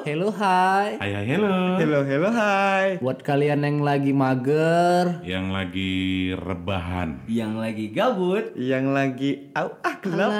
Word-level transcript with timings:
Hello 0.00 0.32
hai. 0.32 0.96
Hai 0.96 1.12
hai 1.12 1.26
hello. 1.28 1.76
Hello, 1.76 2.00
hello, 2.00 2.32
hai. 2.32 2.96
Buat 3.04 3.20
kalian 3.20 3.60
yang 3.60 3.84
lagi 3.84 4.16
mager, 4.16 5.20
Yang 5.20 5.46
lagi 5.52 5.92
rebahan. 6.40 7.28
Yang 7.28 7.52
lagi 7.60 7.86
gabut, 7.92 8.44
Yang 8.56 8.86
lagi 8.96 9.30
au 9.52 9.76
ah 9.84 9.96
gelap. 10.00 10.32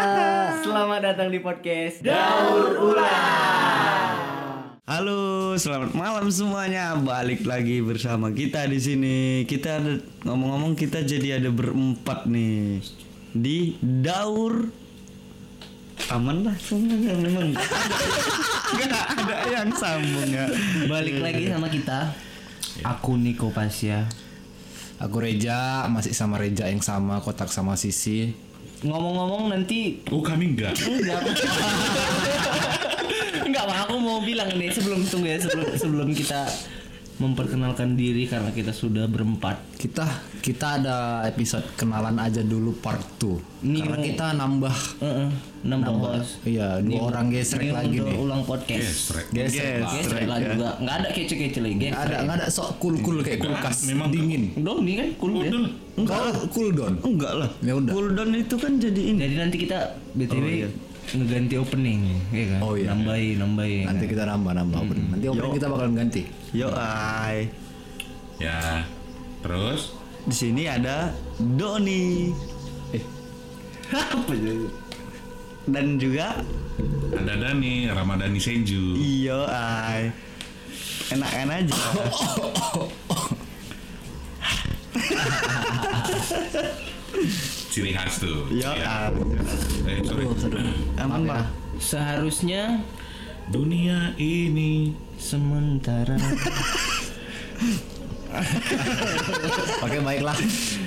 selamat 0.64 1.00
datang 1.04 1.28
di 1.28 1.36
podcast 1.44 2.00
Daur 2.00 2.96
Halo, 4.88 5.52
selamat 5.60 5.92
malam 5.92 6.32
semuanya. 6.32 6.96
Balik 6.96 7.44
lagi 7.44 7.84
bersama 7.84 8.32
kita 8.32 8.64
di 8.64 8.80
sini. 8.80 9.16
Kita 9.44 9.84
ngomong-ngomong 10.24 10.72
kita 10.80 11.04
jadi 11.04 11.44
ada 11.44 11.52
berempat 11.52 12.24
nih 12.24 12.80
di 13.36 13.76
Daur. 13.84 14.83
Aman 16.12 16.44
lah, 16.44 16.52
semuanya 16.60 17.16
memang. 17.16 17.56
Gak 18.74 19.04
ada 19.16 19.36
yang 19.48 19.70
sambung 19.72 20.28
ya. 20.28 20.44
Balik 20.84 21.24
lagi 21.24 21.48
sama 21.48 21.72
kita. 21.72 22.12
Aku 22.84 23.16
Niko 23.16 23.48
Pasya. 23.48 24.04
aku 24.94 25.20
Reja 25.20 25.84
masih 25.90 26.14
sama 26.14 26.38
Reja 26.38 26.70
yang 26.70 26.80
sama 26.80 27.18
kotak 27.18 27.50
sama 27.50 27.74
Sisi. 27.74 28.30
Ngomong-ngomong 28.84 29.50
nanti 29.50 30.04
Oh 30.12 30.20
kami 30.20 30.54
enggak. 30.54 30.76
enggak. 30.76 31.20
enggak. 33.48 33.64
Aku 33.84 33.96
mau 33.98 34.20
bilang 34.20 34.48
nih 34.54 34.70
sebelum 34.70 35.02
tunggu 35.08 35.28
ya 35.28 35.38
sebelum 35.40 35.66
sebelum 35.74 36.08
kita 36.12 36.46
memperkenalkan 37.14 37.94
diri 37.94 38.26
karena 38.26 38.50
kita 38.50 38.70
sudah 38.70 39.06
berempat. 39.06 39.62
Kita 39.76 40.02
kita 40.40 40.78
ada 40.78 40.96
episode 41.22 41.62
kenalan 41.74 42.18
aja 42.18 42.40
dulu 42.40 42.74
part 42.74 43.00
2. 43.16 43.64
Nih, 43.64 43.80
Karena 43.80 43.98
kita 43.98 44.26
nambah 44.34 44.76
Heeh, 44.98 45.28
nambah 45.62 45.94
host. 45.94 46.42
iya 46.44 46.76
dua 46.78 47.08
orang 47.08 47.32
gesrek 47.32 47.64
Ini 47.64 47.72
lagi 47.72 47.96
nih. 47.96 48.16
ulang 48.18 48.42
podcast. 48.42 49.14
Gesrek. 49.14 49.26
Gesrek. 49.30 49.74
lah. 49.78 49.90
Gesrek 49.94 50.24
lah 50.26 50.38
juga. 50.38 50.68
Enggak 50.76 50.96
ada 51.00 51.08
kece-kece 51.10 51.58
lagi. 51.60 51.74
Nggak 51.80 52.02
ada 52.02 52.16
nggak 52.20 52.36
ada 52.36 52.46
sok 52.48 52.70
cool 52.76 52.96
cool 53.00 53.18
kayak 53.20 53.40
kulkas 53.40 53.86
memang- 53.86 54.10
dingin. 54.10 54.52
Dong, 54.58 54.82
ini 54.82 54.92
kan 54.94 55.08
cool 55.16 55.32
ya. 55.38 55.50
Enggak 55.94 56.18
cool 56.50 56.68
don. 56.70 56.94
Enggak 57.00 57.32
lah. 57.36 57.50
Ya 57.60 57.72
udah. 57.72 57.92
Cooldown 57.94 58.30
itu 58.34 58.54
kan 58.58 58.72
jadi 58.76 59.00
ini. 59.06 59.18
Jadi 59.22 59.34
nanti 59.38 59.56
kita 59.56 59.78
BTW 60.12 60.46
ngeganti 61.04 61.54
opening, 61.56 62.00
ya 62.32 62.44
kan? 62.48 62.60
Oh, 62.64 62.72
iya. 62.74 62.88
Nambahin, 62.90 63.36
nambahin. 63.36 63.84
Nanti 63.86 64.04
kita 64.08 64.24
nambah 64.24 64.52
nambah 64.52 64.78
opening. 64.82 65.06
Nanti 65.12 65.24
opening 65.28 65.52
kita 65.54 65.66
bakalan 65.68 65.94
ganti. 65.94 66.22
Yo, 66.54 66.70
ai. 66.70 67.50
Ya. 68.38 68.86
Terus 69.42 69.90
Di 70.22 70.30
sini 70.30 70.70
ada 70.70 71.10
Doni. 71.36 72.30
Eh? 72.94 73.02
Dan 75.74 75.98
juga 75.98 76.38
ada 77.10 77.34
Dani, 77.34 77.90
Ramadhani 77.90 78.38
Senju. 78.38 78.94
Iyo 78.94 79.50
ay 79.50 80.14
Enak-enak 81.10 81.66
aja 81.66 81.74
Ciri 87.74 87.90
khas 87.98 88.22
tuh. 88.22 88.46
Yo 88.54 88.70
Ya. 88.78 89.10
ay 89.10 89.98
Eh, 89.98 89.98
sorry. 90.06 90.24
Aman 91.02 91.26
bang 91.26 91.46
Seharusnya 91.82 92.78
Dunia 93.46 94.12
ini 94.16 94.90
sementara 95.14 96.16
Oke 99.80 99.98
baiklah. 100.00 100.34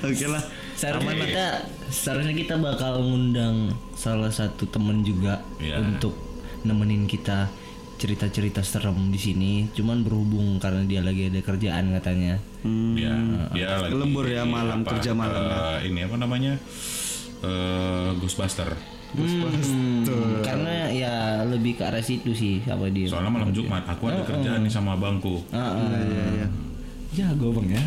Oke 0.03 0.25
lah 0.27 0.43
seharusnya 0.77 1.15
kita 1.17 1.45
seharusnya 1.89 2.35
kita 2.35 2.53
bakal 2.55 3.01
ngundang 3.01 3.73
salah 3.93 4.29
satu 4.29 4.69
temen 4.69 5.01
juga 5.01 5.41
Iya. 5.57 5.81
untuk 5.81 6.13
nemenin 6.61 7.09
kita 7.09 7.49
cerita-cerita 7.97 8.61
serem 8.61 9.09
di 9.09 9.17
sini. 9.17 9.51
Cuman 9.71 10.03
berhubung 10.03 10.59
karena 10.59 10.83
dia 10.83 11.01
lagi 11.01 11.29
ada 11.29 11.39
kerjaan 11.39 11.93
katanya. 11.93 12.37
dia 12.93 13.13
dia 13.55 13.79
lagi 13.79 13.95
Lembur 13.95 14.27
ya, 14.27 14.43
malam, 14.43 14.83
apa, 14.83 14.89
kerja 14.93 15.15
malam 15.15 15.41
ya. 15.41 15.57
eh, 15.79 15.89
Ini 15.89 15.99
apa 16.03 16.15
namanya? 16.19 16.53
Eh 17.41 18.09
Ghostbuster. 18.19 18.96
Hmm, 19.17 20.45
karena 20.45 20.93
ya 20.93 21.41
lebih 21.41 21.81
ke 21.81 21.83
arah 21.89 22.05
situ 22.05 22.37
sih 22.37 22.61
apa 22.69 22.85
dia. 22.93 23.09
Soalnya 23.09 23.33
malam 23.33 23.49
Jumat 23.49 23.81
aku 23.89 24.13
ada 24.13 24.21
kerjaan 24.21 24.61
nih 24.61 24.69
sama 24.69 24.93
abangku. 24.93 25.41
Ah, 25.49 25.73
ah. 25.73 26.45
Jago 27.17 27.49
bang 27.57 27.73
ya. 27.73 27.83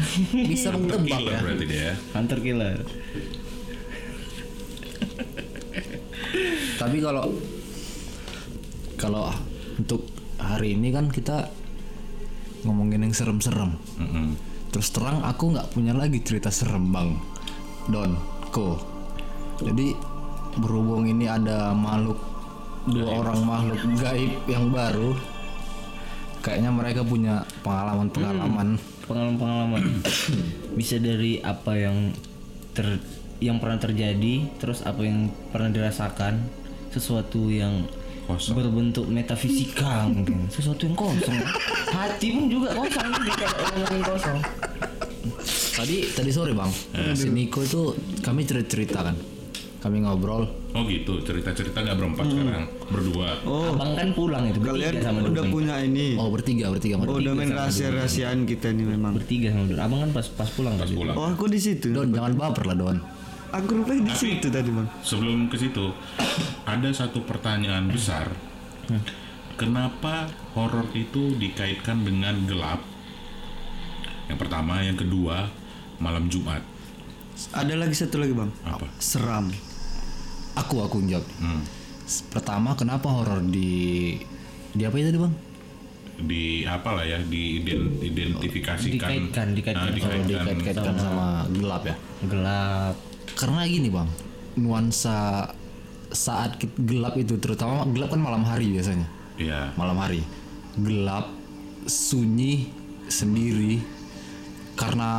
Bisa 0.50 0.74
menebak 0.74 1.22
ya. 1.22 1.38
berarti 1.38 1.64
dia. 1.70 1.78
ya. 1.78 1.94
Hunter 2.18 2.38
killer. 2.42 2.78
Tapi 6.80 6.96
kalau 6.98 7.24
kalau 8.98 9.30
untuk 9.78 10.08
hari 10.40 10.74
ini 10.74 10.90
kan 10.90 11.12
kita 11.12 11.46
ngomongin 12.66 13.06
yang 13.06 13.14
serem-serem. 13.14 13.76
Mm-mm. 14.00 14.36
Terus 14.70 14.88
terang 14.92 15.22
aku 15.22 15.54
nggak 15.54 15.70
punya 15.72 15.94
lagi 15.94 16.20
cerita 16.22 16.50
serem 16.50 16.90
bang, 16.90 17.16
Don, 17.90 18.18
Ko. 18.50 18.78
Jadi 19.60 19.92
berhubung 20.58 21.06
ini 21.06 21.30
ada 21.30 21.70
makhluk 21.70 22.18
dua 22.88 23.22
orang 23.22 23.44
makhluk 23.44 23.80
gaib 24.00 24.32
yang 24.48 24.72
baru, 24.72 25.14
kayaknya 26.40 26.70
mereka 26.72 27.04
punya 27.04 27.44
pengalaman-pengalaman. 27.60 28.80
pengalaman-pengalaman. 29.04 29.82
Bisa 30.78 30.96
dari 30.96 31.42
apa 31.42 31.74
yang 31.76 32.14
ter 32.72 32.98
yang 33.40 33.56
pernah 33.58 33.80
terjadi 33.80 34.46
terus 34.60 34.84
apa 34.84 35.00
yang 35.02 35.32
pernah 35.50 35.72
dirasakan 35.72 36.44
sesuatu 36.92 37.48
yang 37.48 37.88
Kosong. 38.28 38.54
berbentuk 38.54 39.10
metafisika 39.10 40.04
mungkin. 40.14 40.46
Sesuatu 40.46 40.86
yang 40.86 40.94
kosong. 40.94 41.34
Hati 41.90 42.26
pun 42.30 42.44
juga 42.46 42.70
kosong 42.78 43.10
ngomongin 43.10 44.02
kosong. 44.06 44.38
Tadi 45.74 45.96
tadi 46.12 46.30
sore 46.30 46.52
bang, 46.52 46.70
si 47.16 47.32
Niko 47.32 47.64
itu 47.64 47.96
kami 48.20 48.44
cerita-cerita 48.44 49.00
kan, 49.00 49.16
kami 49.80 50.04
ngobrol. 50.04 50.44
Oh 50.76 50.84
gitu, 50.84 51.24
cerita-cerita 51.24 51.80
nggak 51.80 51.96
berempat 51.96 52.28
sekarang, 52.28 52.64
berdua. 52.92 53.32
Oh 53.48 53.72
abang 53.72 53.96
kan 53.96 54.08
pulang 54.12 54.44
itu 54.52 54.60
kalian 54.60 55.00
sama 55.00 55.24
udah 55.24 55.44
punya 55.48 55.80
ini 55.80 56.20
Oh 56.20 56.28
bertiga 56.28 56.68
bertiga 56.68 57.00
Oh 57.00 57.16
udah 57.16 57.32
main 57.32 57.50
rahasia-rahasiaan 57.50 58.44
kita 58.44 58.70
nih 58.76 58.86
memang 58.86 59.16
bertiga 59.16 59.50
sama 59.50 59.64
Dudung 59.66 59.82
abang 59.82 60.00
kan 60.04 60.10
pas 60.12 60.26
pas 60.28 60.48
pulang 60.52 60.76
Pas 60.76 60.86
pulang. 60.92 61.16
Oh 61.16 61.26
aku 61.32 61.48
di 61.48 61.58
situ 61.58 61.90
Don 61.90 62.12
jangan 62.12 62.36
baper 62.36 62.64
lah 62.68 62.76
Don. 62.76 62.98
Aku 63.50 63.82
rupanya 63.82 64.06
di 64.06 64.14
situ 64.14 64.46
tadi 64.46 64.70
bang 64.70 64.86
Sebelum 65.02 65.50
ke 65.50 65.56
situ, 65.58 65.90
ada 66.68 66.88
satu 66.94 67.26
pertanyaan 67.26 67.90
besar. 67.90 68.30
Kenapa 69.58 70.30
horor 70.54 70.86
itu 70.94 71.34
dikaitkan 71.34 72.06
dengan 72.06 72.46
gelap? 72.46 72.78
Yang 74.30 74.38
pertama, 74.46 74.78
yang 74.86 74.94
kedua, 74.94 75.50
malam 75.98 76.30
Jumat. 76.30 76.62
Ada 77.50 77.74
lagi 77.74 77.96
satu 77.96 78.20
lagi 78.20 78.36
bang 78.36 78.52
Apa? 78.68 78.84
Seram 79.00 79.48
Aku 80.60 80.84
aku 80.84 81.00
jawab. 81.08 81.24
Hmm. 81.40 81.62
Pertama 82.28 82.74
kenapa 82.74 83.06
horor 83.08 83.40
di 83.42 84.18
di 84.70 84.82
apa 84.82 84.94
itu 84.98 85.08
tadi 85.10 85.18
bang? 85.18 85.34
Di 86.20 86.68
apa 86.68 87.00
lah 87.00 87.04
ya, 87.08 87.16
diidentifikasikan. 87.24 88.92
Dikaitkan, 88.92 89.46
dikaitkan. 89.56 89.80
Ah, 89.80 89.88
Oh, 89.88 89.94
dikaitkan. 89.96 90.28
dikait-kaitkan 90.28 90.96
sama 91.00 91.26
gelap 91.48 91.82
ya. 91.88 91.96
gelap 92.28 92.94
Karena 93.38 93.64
gini 93.64 93.88
bang, 93.88 94.08
nuansa 94.60 95.48
saat 96.10 96.58
gelap 96.76 97.14
itu 97.16 97.38
terutama 97.40 97.86
gelap 97.88 98.12
kan 98.12 98.20
malam 98.20 98.42
hari 98.44 98.68
biasanya. 98.74 99.06
Iya. 99.40 99.72
Malam 99.80 99.96
hari 99.96 100.20
gelap, 100.76 101.32
sunyi, 101.88 102.68
sendiri. 103.08 103.80
Karena 104.76 105.12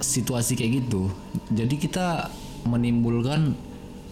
situasi 0.00 0.54
kayak 0.54 0.86
gitu, 0.86 1.10
jadi 1.52 1.74
kita 1.76 2.30
menimbulkan 2.64 3.52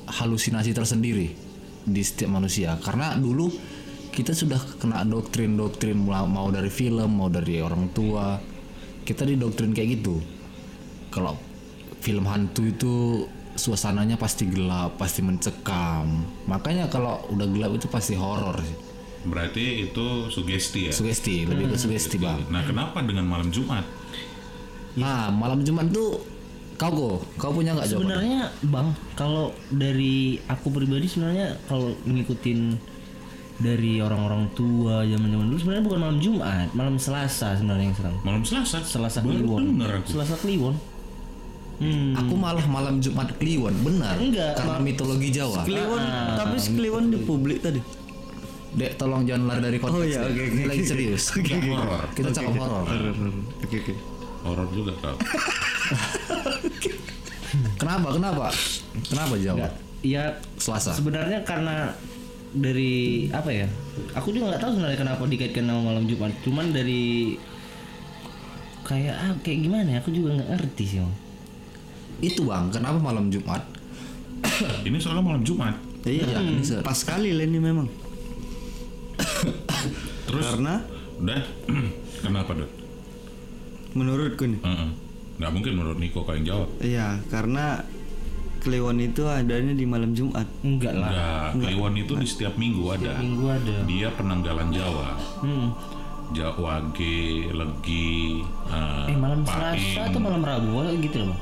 halusinasi 0.09 0.73
tersendiri 0.73 1.29
di 1.85 2.03
setiap 2.05 2.33
manusia. 2.33 2.77
Karena 2.81 3.13
dulu 3.17 3.53
kita 4.09 4.33
sudah 4.35 4.59
kena 4.81 5.05
doktrin-doktrin 5.05 5.95
mau 6.09 6.49
dari 6.49 6.73
film, 6.73 7.21
mau 7.21 7.29
dari 7.29 7.61
orang 7.61 7.93
tua. 7.93 8.41
Kita 9.05 9.25
didoktrin 9.25 9.73
kayak 9.73 9.89
gitu. 10.01 10.21
Kalau 11.09 11.37
film 12.05 12.29
hantu 12.29 12.69
itu 12.69 12.95
suasananya 13.59 14.21
pasti 14.21 14.47
gelap, 14.47 15.01
pasti 15.01 15.25
mencekam. 15.25 16.27
Makanya 16.47 16.87
kalau 16.93 17.25
udah 17.33 17.47
gelap 17.49 17.73
itu 17.75 17.89
pasti 17.89 18.15
horor 18.15 18.61
sih. 18.61 18.77
Berarti 19.19 19.89
itu 19.89 20.31
sugesti 20.31 20.89
ya. 20.89 20.93
Sugesti, 20.95 21.43
lebih 21.43 21.75
ke 21.75 21.77
sugesti, 21.81 22.23
Bang. 22.23 22.47
Nah, 22.55 22.63
kenapa 22.63 23.03
dengan 23.03 23.27
malam 23.27 23.51
Jumat? 23.51 23.83
Nah, 24.95 25.35
malam 25.35 25.67
Jumat 25.67 25.91
tuh 25.91 26.23
kau 26.79 26.91
go, 26.95 27.11
kau 27.37 27.51
punya 27.51 27.75
nggak 27.75 27.91
jawaban? 27.91 28.07
Sebenarnya 28.07 28.41
Bang, 28.71 28.95
kalau 29.19 29.51
dari 29.69 30.39
aku 30.47 30.71
pribadi 30.71 31.11
sebenarnya 31.11 31.59
kalau 31.67 31.91
ngikutin 32.07 32.79
dari 33.59 33.99
orang-orang 33.99 34.47
tua 34.55 35.03
zaman-zaman 35.03 35.51
dulu 35.51 35.59
sebenarnya 35.59 35.85
bukan 35.91 35.99
malam 35.99 36.19
Jumat, 36.23 36.69
malam 36.79 36.95
Selasa 37.03 37.59
sebenarnya 37.59 37.91
yang 37.91 37.97
serem. 37.99 38.17
Malam 38.23 38.43
Selasa. 38.47 38.79
Selasa 38.87 39.19
Kliwon. 39.27 39.83
Selasa 40.07 40.37
Kliwon. 40.39 40.79
Hmm. 41.79 42.15
Aku 42.19 42.35
malah 42.35 42.67
malam 42.67 42.99
Jumat 43.03 43.35
Kliwon, 43.39 43.75
benar. 43.83 44.19
Enggak, 44.19 44.59
Karena 44.59 44.79
mitologi 44.83 45.31
Jawa. 45.35 45.63
Kliwon, 45.67 46.03
tapi 46.39 46.57
si 46.63 46.75
Kliwon 46.75 47.11
di 47.11 47.19
publik 47.23 47.59
tadi. 47.63 47.83
Dek, 48.69 48.95
tolong 48.95 49.27
jangan 49.27 49.51
lari 49.51 49.61
dari 49.65 49.79
konteks. 49.83 49.99
Oh, 49.99 50.05
iya, 50.07 50.21
oke, 50.23 50.43
Ini 50.45 50.63
oke, 50.63 50.71
lagi 50.71 50.83
oke. 50.85 50.91
serius. 50.91 51.23
Nggak 51.35 51.59
horor. 51.67 52.03
Kita 52.15 52.29
cakap 52.31 52.55
horor. 52.63 52.87
Oke 53.67 53.77
oke. 53.83 53.95
Horor 54.41 54.69
juga 54.71 54.93
kau. 54.97 55.17
Kenapa? 57.79 58.09
Kenapa? 58.13 58.47
Kenapa 59.05 59.35
jawab? 59.37 59.71
ya 59.99 60.31
Selasa. 60.55 60.95
sebenarnya 60.95 61.43
karena 61.43 61.91
dari 62.49 63.27
apa 63.35 63.51
ya 63.51 63.67
aku 64.15 64.31
juga 64.31 64.55
nggak 64.55 64.63
tahu 64.63 64.71
sebenarnya 64.79 64.95
kenapa 64.97 65.27
dikaitkan 65.27 65.67
sama 65.67 65.83
malam 65.85 66.07
Jumat 66.07 66.31
cuman 66.39 66.71
dari 66.71 67.35
kayak 68.87 69.11
ah, 69.13 69.35
kayak 69.43 69.67
gimana 69.67 69.89
ya 69.91 69.99
aku 69.99 70.15
juga 70.15 70.39
nggak 70.39 70.55
ngerti 70.55 70.85
sih 70.87 70.99
Bang. 71.03 71.15
Itu 72.19 72.47
bang, 72.47 72.71
kenapa 72.71 72.99
malam 72.99 73.27
Jumat? 73.27 73.63
Ini 74.87 74.97
soalnya 74.99 75.23
malam 75.23 75.43
Jumat. 75.43 75.75
Iya, 76.03 76.39
ini 76.39 76.63
se- 76.63 76.79
pas 76.79 76.95
sekali 76.95 77.35
lah 77.35 77.43
ini 77.43 77.59
memang. 77.59 77.91
Terus 80.27 80.47
Karena 80.47 80.83
udah 81.19 81.43
kenapa 82.23 82.55
dok? 82.55 82.71
Menurutku 83.93 84.45
nih, 84.45 84.61
Heeh. 84.61 84.91
Nggak 85.39 85.51
mungkin 85.55 85.73
menurut 85.75 85.99
Niko 85.99 86.21
kau 86.23 86.35
yang 86.35 86.45
jawab. 86.45 86.69
iya 86.81 87.21
karena 87.29 87.81
Kliwon 88.59 88.99
itu 88.99 89.23
adanya 89.23 89.71
di 89.71 89.87
malam 89.87 90.11
Jumat. 90.13 90.43
enggak 90.61 90.91
lah 90.93 91.55
Enggak, 91.55 91.71
Kliwon 91.71 91.95
itu 91.95 92.13
di 92.19 92.27
setiap 92.27 92.59
minggu 92.59 92.83
ada. 92.91 93.15
minggu 93.17 93.47
ada 93.47 93.77
Dia 93.87 94.11
penanggalan 94.13 94.69
Jawa. 94.69 95.15
hmm. 95.41 95.69
Jawa 96.29 96.85
Ge, 96.93 97.49
Legi, 97.49 98.45
eh, 98.69 99.05
eh 99.09 99.17
malam 99.17 99.41
Paing. 99.41 99.97
Selasa 99.97 100.13
atau 100.13 100.21
malam 100.21 100.43
Rabu 100.45 100.85
gitu 100.99 101.25
loh 101.25 101.33
Bang. 101.33 101.41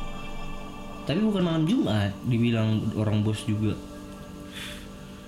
tapi 1.02 1.18
bukan 1.22 1.42
malam 1.42 1.62
Jumat 1.64 2.12
dibilang 2.22 2.68
orang 2.94 3.22
bos 3.22 3.42
juga 3.42 3.74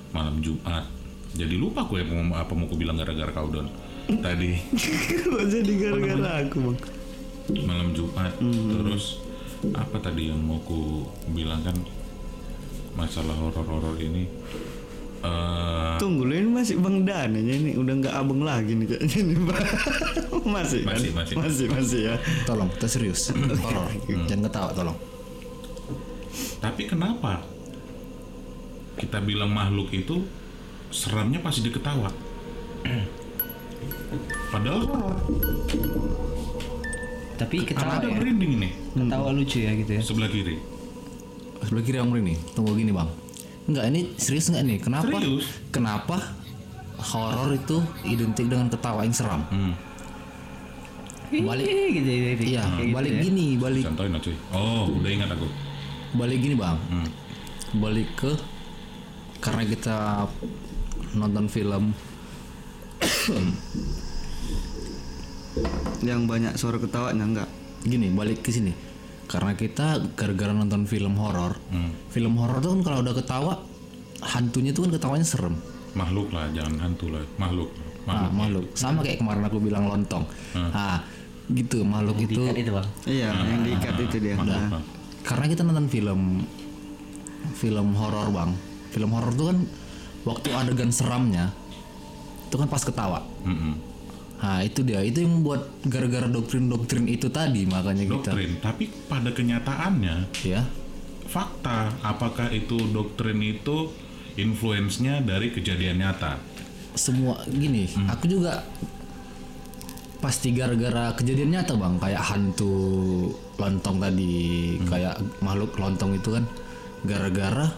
malam 0.08 0.38
Jumat. 0.38 0.86
Jadi 1.34 1.54
lupa 1.54 1.84
gue 1.84 2.00
mau 2.02 2.34
apa 2.34 2.52
mau 2.52 2.64
gue 2.64 2.78
bilang 2.78 2.96
gara-gara 2.96 3.28
kau 3.30 3.46
don 3.46 3.66
tadi 4.08 4.56
jadi 5.52 5.72
gara-gara 5.76 6.30
aku 6.42 6.56
bang? 6.64 6.78
Malam 7.64 7.96
Jumat. 7.96 8.32
Terus 8.40 9.24
apa 9.74 9.96
tadi 9.98 10.30
yang 10.30 10.38
mau 10.38 10.60
ku 10.62 11.08
bilang 11.34 11.64
kan 11.64 11.74
masalah 12.94 13.34
horor-horor 13.34 13.96
ini. 13.98 14.28
eh 15.18 15.96
Tunggu 15.98 16.30
lu 16.30 16.34
ini 16.38 16.46
masih 16.46 16.78
bang 16.78 17.02
Dan 17.02 17.34
aja 17.34 17.52
ini 17.58 17.74
udah 17.74 17.94
nggak 17.98 18.14
abang 18.14 18.46
lagi 18.46 18.78
nih 18.78 18.86
kayaknya 18.86 19.18
nih 19.34 19.38
bang. 19.50 19.66
masih, 20.54 20.80
kan? 20.86 20.94
Masih, 20.94 21.10
masih. 21.14 21.34
masih 21.34 21.66
masih 21.72 22.00
ya. 22.12 22.14
Tolong, 22.46 22.70
kita 22.78 22.86
serius. 22.86 23.34
Horor. 23.64 23.90
Jangan 24.28 24.42
ketawa, 24.50 24.70
tolong. 24.74 24.98
tapi 26.58 26.90
kenapa 26.90 27.38
kita 28.98 29.22
bilang 29.22 29.54
makhluk 29.54 29.94
itu 29.94 30.26
seramnya 30.90 31.38
pasti 31.38 31.66
diketawa? 31.66 32.10
Padahal 34.52 34.82
horor. 34.86 35.16
Tapi 37.38 37.62
ketawa 37.62 38.02
Ada 38.02 38.10
ya 38.10 38.18
merinding 38.18 38.52
ini 38.58 38.68
ketawa 38.98 39.30
lucu 39.30 39.58
ya 39.62 39.72
gitu 39.78 39.90
ya 39.94 40.02
sebelah 40.02 40.28
kiri. 40.28 40.58
Sebelah 41.62 41.84
kiri 41.86 41.96
yang 41.98 42.10
ini. 42.14 42.34
Tunggu 42.54 42.74
gini 42.78 42.94
bang. 42.94 43.08
Enggak, 43.68 43.84
ini 43.92 44.00
serius 44.16 44.48
nggak 44.48 44.64
nih? 44.64 44.78
Kenapa? 44.80 45.16
Serius. 45.20 45.46
Kenapa 45.68 46.16
horor 46.98 47.54
itu 47.54 47.78
identik 48.08 48.46
dengan 48.48 48.72
ketawa 48.72 49.04
yang 49.04 49.14
seram? 49.14 49.42
Hmm. 49.52 49.74
Balik. 51.28 51.66
Gitu, 51.68 52.00
gitu, 52.00 52.10
gitu. 52.40 52.42
Iya, 52.56 52.64
gitu 52.64 52.94
balik 52.96 53.12
ya. 53.12 53.20
gini, 53.20 53.46
balik 53.60 53.84
Contohin 53.84 54.16
aja. 54.16 54.32
Oh, 54.56 54.88
udah 54.88 55.10
ingat 55.12 55.30
aku. 55.34 55.48
balik 56.16 56.38
gini 56.40 56.56
bang. 56.56 56.78
Hmm. 56.88 57.08
Balik 57.76 58.08
ke 58.16 58.32
karena 59.44 59.62
kita 59.68 60.24
nonton 61.12 61.46
film 61.52 61.92
Yang 66.00 66.20
banyak 66.24 66.52
suara 66.54 66.76
ketawanya 66.76 67.24
enggak? 67.24 67.48
gini 67.80 68.10
balik 68.10 68.42
ke 68.42 68.50
sini 68.50 68.74
karena 69.24 69.52
kita 69.52 70.02
gara-gara 70.12 70.50
nonton 70.50 70.82
film 70.82 71.14
horor 71.14 71.54
Hmm. 71.68 71.94
film 72.08 72.34
horor 72.34 72.58
tuh 72.58 72.74
kan 72.74 72.80
kalau 72.82 72.98
udah 73.00 73.14
ketawa 73.14 73.54
hantunya 74.20 74.72
tuh 74.72 74.82
kan 74.84 74.92
ketawanya 74.92 75.22
serem 75.22 75.54
Makhluk 75.90 76.28
lah, 76.30 76.50
jangan 76.50 76.74
hantu 76.80 77.06
lah. 77.08 77.22
Makhluk. 77.36 77.70
ah, 78.04 78.26
Makhluk. 78.26 78.32
makhluk 78.34 78.66
sama 78.72 78.98
kayak 79.00 79.18
kemarin 79.18 79.42
aku 79.42 79.58
bilang 79.58 79.86
lontong 79.86 80.26
ah 80.68 81.06
gitu 81.46 81.80
makhluk 81.82 82.18
itu 82.20 82.34
Diikat 82.40 82.58
itu 82.58 82.70
bang 82.72 82.88
Iya, 83.04 83.30
yang 83.32 83.60
diikat 83.62 83.94
itu 84.00 84.16
dia. 84.18 84.34
Makhluk, 84.34 84.58
Nah, 84.68 84.82
karena 85.22 85.44
kita 85.46 85.62
nonton 85.62 85.86
film 85.86 86.20
film 87.54 87.88
horor 87.94 88.26
bang 88.28 88.50
film 88.88 89.10
horor 89.12 89.32
tuh 89.32 89.46
kan 89.46 89.58
waktu 90.24 90.48
adegan 90.50 90.90
seramnya 90.90 91.54
itu 92.42 92.54
kan 92.54 92.66
pas 92.66 92.80
ketawa 92.80 93.22
Mm-mm. 93.44 93.76
Nah 94.38 94.62
itu 94.62 94.86
dia. 94.86 95.02
Itu 95.02 95.26
yang 95.26 95.42
membuat 95.42 95.66
gara-gara 95.86 96.30
doktrin-doktrin 96.30 97.10
itu 97.10 97.26
tadi 97.28 97.66
makanya 97.66 98.06
kita 98.06 98.30
Doktrin, 98.34 98.52
tapi 98.62 98.84
pada 99.10 99.34
kenyataannya 99.34 100.16
ya 100.46 100.62
fakta 101.28 101.92
apakah 102.00 102.48
itu 102.54 102.78
doktrin 102.94 103.42
itu 103.44 103.92
influence-nya 104.38 105.20
dari 105.20 105.50
kejadian 105.52 106.00
nyata. 106.00 106.38
semua 106.98 107.38
gini 107.46 107.86
aku 108.10 108.26
juga 108.26 108.66
pasti 110.18 110.50
gara-gara 110.50 111.14
kejadian 111.14 111.54
nyata 111.54 111.78
bang. 111.78 111.94
Kayak 112.02 112.22
hantu 112.26 112.74
lontong 113.58 114.02
tadi 114.02 114.34
kayak 114.86 115.14
makhluk 115.42 115.78
lontong 115.78 116.18
itu 116.18 116.34
kan. 116.34 116.44
Gara-gara 117.06 117.70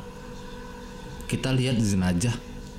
kita 1.28 1.52
lihat 1.52 1.76
jenajah 1.78 2.32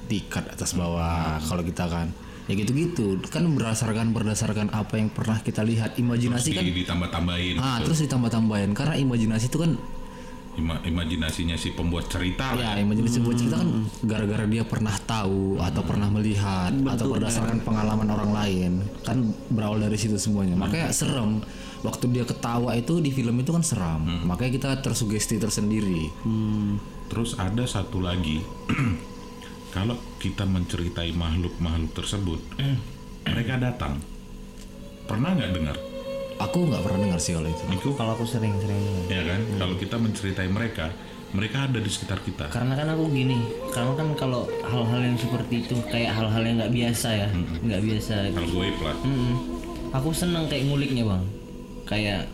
diikat 0.10 0.50
atas 0.52 0.74
bawah 0.76 1.40
kalau 1.46 1.64
kita 1.64 1.86
kan 1.88 2.12
ya 2.52 2.60
gitu-gitu 2.60 3.16
kan 3.32 3.48
berdasarkan 3.48 4.12
berdasarkan 4.12 4.68
apa 4.76 5.00
yang 5.00 5.08
pernah 5.08 5.40
kita 5.40 5.64
lihat 5.64 5.96
imajinasi 5.96 6.52
kan 6.52 6.64
Di, 6.68 6.84
ditambah-tambahin 6.84 7.56
ah 7.58 7.80
gitu. 7.80 7.88
terus 7.88 8.00
ditambah-tambahin 8.04 8.76
karena 8.76 9.00
imajinasi 9.00 9.48
itu 9.48 9.58
kan 9.58 9.74
Ima- 10.52 10.84
imajinasinya 10.84 11.56
si 11.56 11.72
pembuat 11.72 12.12
cerita. 12.12 12.52
Ya, 12.60 12.76
imajinasi 12.76 13.24
buat 13.24 13.40
cerita 13.40 13.64
kan 13.64 13.88
gara-gara 14.04 14.44
dia 14.44 14.68
pernah 14.68 14.92
tahu 15.00 15.56
atau 15.56 15.80
pernah 15.80 16.12
melihat 16.12 16.76
atau 16.76 17.08
berdasarkan 17.08 17.64
pengalaman 17.64 18.12
orang 18.12 18.36
lain 18.36 18.72
kan 19.08 19.32
berawal 19.48 19.80
dari 19.80 19.96
situ 19.96 20.20
semuanya. 20.20 20.60
Makanya 20.60 20.92
serem. 20.92 21.40
Waktu 21.88 22.12
dia 22.12 22.28
ketawa 22.28 22.76
itu 22.76 23.00
di 23.00 23.16
film 23.16 23.40
itu 23.40 23.56
kan 23.56 23.64
seram. 23.64 24.04
Makanya 24.28 24.52
kita 24.52 24.70
tersugesti 24.84 25.40
tersendiri. 25.40 26.12
Terus 27.08 27.40
ada 27.40 27.64
satu 27.64 28.04
lagi, 28.04 28.44
kalau 29.72 29.96
kita 30.18 30.44
menceritai 30.44 31.12
makhluk-makhluk 31.12 31.92
tersebut, 31.94 32.40
mereka 33.24 33.56
datang. 33.58 34.00
Pernah 35.04 35.34
nggak 35.34 35.52
dengar? 35.52 35.78
Aku 36.42 36.66
nggak 36.66 36.82
pernah 36.82 37.00
dengar 37.02 37.20
sih 37.20 37.32
kalau 37.32 37.48
itu. 37.48 37.64
Niku, 37.68 37.90
kalau 37.94 38.12
aku 38.14 38.26
sering 38.26 38.52
sering 38.58 38.82
ya 39.08 39.22
kan? 39.24 39.40
Kalau 39.58 39.76
kita 39.78 39.96
menceritai 39.96 40.50
mereka, 40.50 40.90
mereka 41.32 41.64
ada 41.64 41.80
di 41.80 41.88
sekitar 41.88 42.20
kita. 42.20 42.52
karena 42.52 42.76
kan 42.76 42.92
aku 42.92 43.08
gini 43.08 43.40
karena 43.72 43.96
kan 43.96 44.12
kalau 44.20 44.52
hal-hal 44.68 45.00
yang 45.00 45.16
seperti 45.16 45.64
itu 45.64 45.80
kayak 45.88 46.12
hal-hal 46.12 46.44
yang 46.44 46.60
nggak 46.60 46.74
biasa 46.76 47.08
ya 47.08 47.28
nggak 47.64 47.82
biasa 47.88 48.14
Kalau 48.36 48.50
gue 48.52 48.68
lah, 48.76 48.96
Mm-mm. 49.00 49.34
aku 49.96 50.10
seneng 50.12 50.52
kayak 50.52 50.68
nguliknya 50.68 51.08
bang 51.08 51.24
kayak 51.88 52.28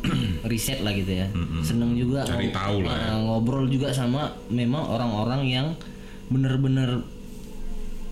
riset 0.49 0.81
lah 0.81 0.97
gitu 0.97 1.13
ya 1.13 1.29
seneng 1.61 1.93
juga 1.93 2.25
Cari 2.25 2.49
tahu 2.49 2.89
lah 2.89 2.97
ya. 2.97 3.05
ah, 3.13 3.17
ngobrol 3.21 3.69
juga 3.69 3.93
sama 3.93 4.33
memang 4.49 4.81
orang-orang 4.89 5.41
yang 5.45 5.67
bener-bener 6.33 7.05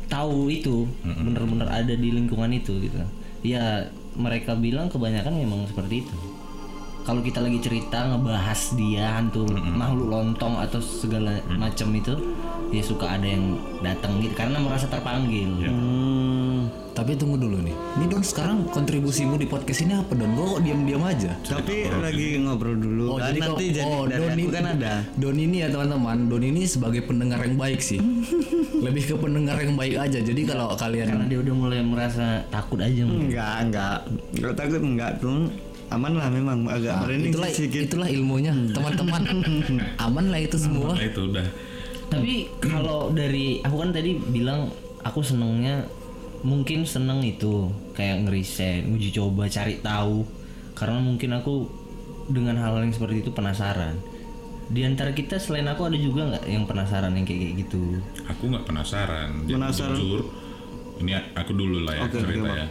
tahu 0.07 0.49
itu 0.49 0.85
bener-bener 1.03 1.67
ada 1.69 1.93
di 1.93 2.09
lingkungan 2.13 2.51
itu 2.53 2.77
gitu. 2.81 2.99
Ya 3.45 3.89
mereka 4.15 4.55
bilang 4.55 4.89
kebanyakan 4.89 5.35
memang 5.35 5.67
seperti 5.69 6.05
itu. 6.07 6.17
Kalau 7.05 7.21
kita 7.21 7.37
lagi 7.37 7.61
cerita 7.61 8.09
ngebahas 8.09 8.61
dia 8.73 9.21
hantu 9.21 9.45
makhluk 9.53 10.09
lontong 10.09 10.57
atau 10.57 10.81
segala 10.81 11.37
macam 11.53 11.93
itu 11.93 12.17
ya 12.73 12.81
suka 12.81 13.05
ada 13.05 13.27
yang 13.29 13.61
datang 13.85 14.17
gitu 14.25 14.33
karena 14.33 14.57
merasa 14.57 14.89
terpanggil. 14.89 15.49
Ya. 15.61 15.69
Hmm, 15.69 16.04
Tapi 16.95 17.11
tunggu 17.19 17.35
dulu 17.35 17.59
nih. 17.59 17.75
Ini 17.99 18.05
Don 18.07 18.23
sekarang 18.23 18.71
kontribusimu 18.71 19.35
di 19.35 19.43
podcast 19.43 19.83
ini 19.83 19.99
apa 19.99 20.15
Don? 20.15 20.31
Gue 20.31 20.47
kok 20.47 20.61
diam-diam 20.63 21.03
aja. 21.03 21.35
tapi 21.43 21.91
lagi 21.91 22.39
ngobrol 22.39 22.79
dulu. 22.79 23.19
kan 23.19 23.35
jadi 23.35 23.39
nanti 23.43 23.65
kok- 23.67 23.75
jadi 23.75 23.83
oh, 23.91 24.03
dari 24.07 24.15
Don 24.15 24.31
aku 24.31 24.39
ini 24.39 24.45
kan 24.47 24.65
ada. 24.71 24.93
Don 25.19 25.35
ini 25.35 25.55
ya 25.59 25.67
teman-teman, 25.67 26.17
Don 26.31 26.39
ini 26.39 26.61
sebagai 26.63 27.03
pendengar 27.03 27.43
yang 27.43 27.59
baik 27.59 27.83
sih. 27.83 27.99
Lebih 28.87 29.03
ke 29.11 29.15
pendengar 29.19 29.59
yang 29.59 29.75
baik 29.75 29.99
aja. 29.99 30.23
Jadi 30.23 30.41
kalau 30.47 30.71
kalian 30.71 31.07
karena 31.11 31.25
dia 31.27 31.39
udah 31.43 31.53
mulai 31.53 31.83
merasa 31.83 32.47
takut 32.47 32.79
aja 32.79 33.03
mungkin. 33.03 33.27
Enggak, 33.27 33.55
enggak. 33.59 33.97
Enggak 34.31 34.53
takut 34.55 34.79
enggak 34.79 35.11
tuh. 35.19 35.51
Aman 35.91 36.17
lah 36.17 36.31
memang 36.33 36.65
agak 36.65 37.05
merinding 37.05 37.29
itulah 37.29 37.49
sedikit. 37.53 37.81
itulah 37.85 38.09
ilmunya 38.09 38.57
teman-teman 38.73 39.21
aman 40.09 40.25
lah 40.33 40.41
itu 40.41 40.57
semua 40.57 40.97
nah 40.97 41.05
itu 41.05 41.29
udah. 41.29 41.45
tapi 42.09 42.49
kalau 42.57 43.13
dari 43.13 43.61
aku 43.61 43.85
kan 43.85 43.93
tadi 43.93 44.17
bilang 44.17 44.73
aku 45.05 45.21
senengnya 45.21 45.85
mungkin 46.45 46.85
seneng 46.85 47.25
itu 47.25 47.67
kayak 47.91 48.29
ngeriset 48.29 48.85
uji 48.85 49.09
coba 49.11 49.49
cari 49.49 49.81
tahu 49.81 50.21
karena 50.77 51.01
mungkin 51.01 51.33
aku 51.33 51.65
dengan 52.27 52.57
hal 52.57 52.77
yang 52.79 52.93
seperti 52.93 53.25
itu 53.25 53.33
penasaran 53.33 53.97
di 54.65 54.81
antara 54.81 55.09
kita 55.09 55.37
selain 55.37 55.65
aku 55.65 55.89
ada 55.89 55.97
juga 55.97 56.21
nggak 56.25 56.45
yang 56.45 56.65
penasaran 56.65 57.13
yang 57.13 57.25
kayak 57.25 57.39
kayak 57.39 57.55
gitu 57.65 57.83
Aku 58.25 58.49
nggak 58.49 58.65
penasaran. 58.65 59.45
Jadi 59.45 59.53
Penasaran. 59.53 59.93
Jujur, 59.93 60.21
ini 60.97 61.13
aku 61.13 61.51
dulu 61.53 61.85
lah 61.85 61.93
ya 61.93 62.03
oke, 62.09 62.17
cerita 62.17 62.41
Bang. 62.41 62.57
ya. 62.57 62.67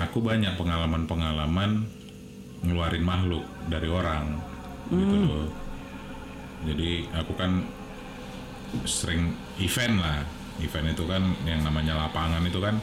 Aku 0.00 0.22
banyak 0.22 0.54
pengalaman-pengalaman 0.54 1.70
ngeluarin 2.62 3.02
makhluk 3.02 3.42
dari 3.66 3.90
orang 3.90 4.38
gitu 4.86 5.16
Hmm. 5.18 5.26
loh. 5.26 5.46
Jadi 6.70 6.90
aku 7.10 7.32
kan 7.34 7.66
sering 8.86 9.34
event 9.58 9.98
lah. 9.98 10.22
Event 10.60 10.88
itu 10.90 11.04
kan 11.04 11.22
yang 11.42 11.60
namanya 11.60 11.96
lapangan 11.98 12.42
itu 12.42 12.56
kan 12.56 12.76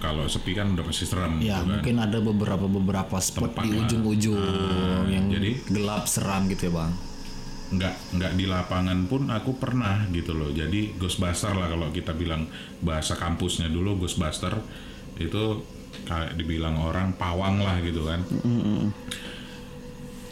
kalau 0.00 0.24
sepi 0.24 0.52
kan 0.52 0.72
udah 0.72 0.80
pasti 0.82 1.04
serem 1.04 1.36
Ya 1.38 1.60
gitu 1.60 1.60
kan. 1.60 1.66
mungkin 1.76 1.96
ada 1.98 2.18
beberapa 2.18 2.64
beberapa 2.64 3.16
spot 3.16 3.52
Tempat 3.52 3.64
di 3.64 3.76
ujung-ujung 3.76 4.38
Ah, 4.38 5.04
yang 5.06 5.28
jadi- 5.28 5.60
gelap 5.68 6.04
seram 6.04 6.46
gitu 6.46 6.68
ya 6.68 6.74
bang. 6.74 6.92
nggak 7.70 7.94
nggak 8.12 8.32
di 8.34 8.44
lapangan 8.44 8.98
pun 9.06 9.30
aku 9.30 9.54
pernah 9.54 10.02
gitu 10.10 10.34
loh. 10.34 10.50
Jadi 10.50 10.96
Ghostbuster 10.96 11.54
lah 11.54 11.68
kalau 11.68 11.86
kita 11.90 12.10
bilang 12.10 12.50
bahasa 12.80 13.14
kampusnya 13.14 13.68
dulu 13.68 13.94
Ghostbuster 13.96 14.58
itu 15.16 15.62
kayak 16.02 16.34
dibilang 16.34 16.74
orang 16.76 17.14
pawang 17.14 17.62
lah 17.62 17.78
gitu 17.78 18.02
kan. 18.02 18.26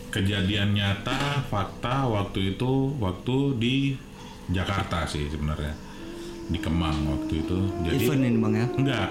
Kejadian 0.09 0.73
nyata 0.73 1.45
fakta 1.45 2.09
waktu 2.09 2.57
itu 2.57 2.97
waktu 2.97 3.37
di 3.55 3.77
Jakarta 4.49 5.05
sih 5.05 5.29
sebenarnya 5.29 5.77
di 6.49 6.59
Kemang 6.59 6.97
waktu 7.05 7.45
itu 7.45 7.59
jadi 7.85 8.05
Event 8.09 8.25
ini 8.25 8.39
bang 8.41 8.55
ya. 8.57 8.67
Enggak. 8.81 9.11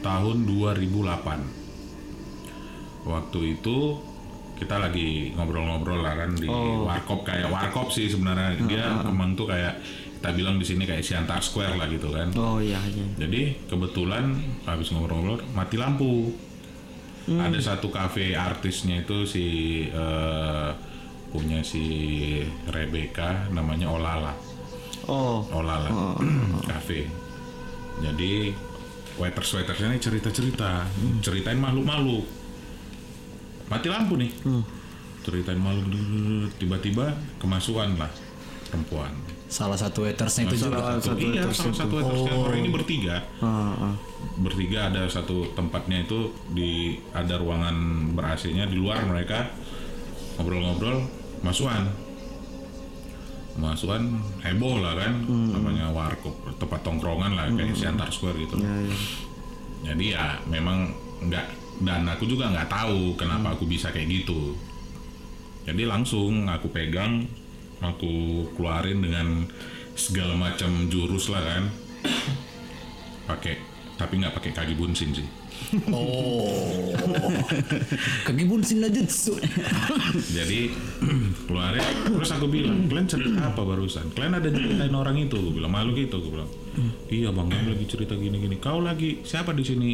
Tahun 0.00 0.36
2008. 0.46 3.04
Waktu 3.04 3.40
itu 3.58 3.98
kita 4.60 4.76
lagi 4.76 5.32
ngobrol-ngobrol 5.34 6.04
lah 6.04 6.14
kan 6.20 6.36
di 6.36 6.46
warkop 6.84 7.24
kayak 7.24 7.48
warkop 7.48 7.88
sih 7.90 8.12
sebenarnya 8.12 8.60
dia 8.68 8.84
Kemang 9.02 9.34
tuh 9.34 9.48
kayak 9.48 9.80
kita 10.20 10.36
bilang 10.36 10.60
di 10.60 10.68
sini 10.68 10.84
kayak 10.84 11.00
Siantar 11.00 11.40
Square 11.40 11.80
lah 11.80 11.88
gitu 11.88 12.12
kan. 12.12 12.28
Oh 12.36 12.60
iya 12.60 12.76
iya. 12.92 13.08
Jadi 13.16 13.56
kebetulan 13.66 14.36
habis 14.68 14.92
ngobrol-ngobrol 14.92 15.40
mati 15.56 15.80
lampu. 15.80 16.28
Ada 17.30 17.62
satu 17.62 17.94
kafe 17.94 18.34
artisnya 18.34 19.06
itu 19.06 19.22
si 19.22 19.46
eh, 19.86 20.70
punya 21.30 21.62
si 21.62 21.86
Rebecca 22.68 23.48
namanya 23.54 23.88
Olala. 23.88 24.34
Oh. 25.08 25.44
Olala 25.54 25.88
Cafe. 26.70 27.08
Jadi 28.00 28.52
waiters 29.20 29.50
waitersnya 29.52 29.92
ini 29.92 30.00
cerita 30.00 30.28
cerita, 30.32 30.70
ceritain 31.20 31.60
makhluk 31.60 31.84
makhluk. 31.84 32.24
Mati 33.68 33.86
lampu 33.92 34.16
nih. 34.16 34.32
Ceritain 35.20 35.60
makhluk 35.60 35.84
tiba-tiba 36.56 37.12
kemasukan 37.38 38.00
lah 38.00 38.10
perempuan. 38.70 39.12
Salah 39.50 39.76
satu 39.76 40.06
waitersnya 40.06 40.46
itu 40.48 40.70
juga. 40.70 40.78
Salah 40.78 41.02
satu 41.02 41.20
iya, 41.20 41.42
waiters 41.44 41.58
salah 41.58 41.76
satu 41.76 41.92
waitersnya 42.00 42.34
orang 42.38 42.58
ini 42.64 42.70
bertiga. 42.70 43.16
Ah, 43.42 43.92
ah. 43.92 43.94
Bertiga 44.40 44.88
ada 44.88 45.04
satu 45.10 45.52
tempatnya 45.52 46.06
itu 46.06 46.32
di 46.54 46.96
ada 47.12 47.36
ruangan 47.36 47.76
ber 48.16 48.32
AC-nya 48.32 48.64
di 48.70 48.78
luar 48.78 49.04
mereka 49.04 49.52
ngobrol-ngobrol 50.40 51.04
masukan 51.44 52.09
masukan 53.58 54.22
heboh 54.44 54.78
lah 54.78 54.94
kan 54.94 55.26
namanya 55.26 55.90
warkop 55.90 56.34
tempat 56.56 56.80
tongkrongan 56.86 57.34
lah 57.34 57.46
kayak 57.50 57.74
Siantar 57.74 58.10
Square 58.12 58.38
gitu. 58.38 58.56
Ya, 58.62 58.70
ya. 58.70 58.96
jadi 59.90 60.04
ya 60.14 60.26
memang 60.46 60.94
nggak 61.26 61.46
dan 61.80 62.04
aku 62.04 62.28
juga 62.28 62.52
nggak 62.52 62.68
tahu 62.68 63.16
kenapa 63.16 63.56
aku 63.56 63.66
bisa 63.66 63.90
kayak 63.90 64.22
gitu. 64.22 64.54
Jadi 65.66 65.82
langsung 65.88 66.46
aku 66.46 66.70
pegang 66.70 67.26
aku 67.80 68.44
keluarin 68.54 69.00
dengan 69.00 69.48
segala 69.96 70.36
macam 70.36 70.88
jurus 70.92 71.32
lah 71.32 71.42
kan. 71.42 71.64
Pakai 73.30 73.54
tapi 74.00 74.16
nggak 74.16 74.32
pakai 74.32 74.52
kaki 74.56 74.74
bunsin 74.80 75.12
sih 75.12 75.39
Oh. 75.90 76.90
Aja 78.80 78.88
jutsu. 78.88 79.34
jadi 80.28 80.70
keluarin 81.44 81.82
terus 82.08 82.30
aku 82.30 82.46
bilang 82.46 82.86
kalian 82.86 83.06
cerita 83.06 83.40
apa 83.44 83.60
barusan 83.60 84.08
kalian 84.10 84.34
ada 84.34 84.48
ceritain 84.48 84.90
orang 84.90 85.16
itu 85.16 85.36
gue 85.36 85.52
bilang 85.52 85.70
makhluk 85.70 86.00
itu 86.00 86.16
gue 86.16 86.32
bilang 86.32 86.50
iya 87.06 87.28
bang 87.28 87.46
kami 87.46 87.66
lagi 87.68 87.84
cerita 87.86 88.14
gini 88.14 88.36
gini 88.38 88.56
kau 88.56 88.78
lagi 88.78 89.20
siapa 89.22 89.52
di 89.52 89.62
sini 89.62 89.90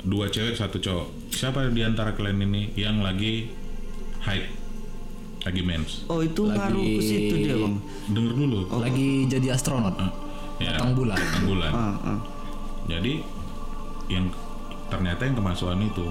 dua 0.00 0.26
cewek 0.26 0.54
satu 0.54 0.78
cowok 0.78 1.06
siapa 1.30 1.68
di 1.68 1.82
antara 1.82 2.12
kalian 2.12 2.40
ini 2.42 2.72
yang 2.74 2.98
lagi 2.98 3.50
hide 4.22 4.48
lagi 5.40 5.62
mens 5.62 6.04
Oh 6.06 6.20
itu 6.20 6.44
Lagi- 6.44 6.56
ngaruh 6.58 6.84
ke 6.84 7.02
situ 7.02 7.34
dia 7.38 7.56
bang. 7.56 7.74
denger 8.08 8.32
dulu 8.34 8.58
Lagi 8.76 9.08
jadi 9.26 9.46
astronot. 9.50 9.96
ya 10.56 10.72
Datang 10.74 10.92
bulan. 10.92 11.16
datang 11.16 11.44
bulan 11.46 11.72
Ah, 11.72 11.96
ah. 12.06 12.18
jadi 12.86 13.24
yang 14.08 14.28
ternyata 14.90 15.24
yang 15.24 15.36
kemasukan 15.38 15.80
itu. 15.80 16.06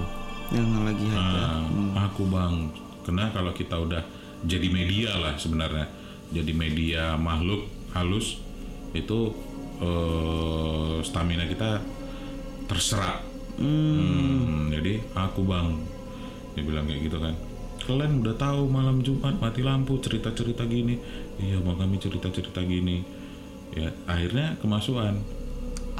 Yang 0.50 0.70
lagi 0.82 1.06
ada. 1.12 1.42
Ah, 1.94 2.08
aku 2.10 2.26
bang. 2.26 2.72
Karena 3.06 3.30
kalau 3.30 3.52
kita 3.54 3.76
udah 3.78 4.02
jadi 4.42 4.66
media 4.72 5.14
lah 5.20 5.36
sebenarnya. 5.36 5.86
Jadi 6.32 6.52
media 6.56 7.14
makhluk 7.20 7.68
halus 7.94 8.40
itu 8.96 9.34
eh, 9.78 10.96
stamina 11.06 11.46
kita 11.46 11.78
terserap 12.66 13.30
Hmm, 13.60 14.72
jadi 14.72 15.04
aku 15.12 15.44
bang 15.44 15.76
dia 16.56 16.64
bilang 16.64 16.88
kayak 16.88 17.12
gitu 17.12 17.18
kan. 17.20 17.36
Kalian 17.84 18.24
udah 18.24 18.36
tahu 18.40 18.72
malam 18.72 19.04
Jumat 19.04 19.36
mati 19.36 19.60
lampu 19.60 20.00
cerita 20.00 20.32
cerita 20.32 20.64
gini. 20.64 20.96
Iya 21.36 21.60
bang 21.60 21.76
kami 21.76 22.00
cerita 22.00 22.32
cerita 22.32 22.64
gini. 22.64 23.04
Ya 23.76 23.92
akhirnya 24.08 24.56
kemasukan 24.64 25.20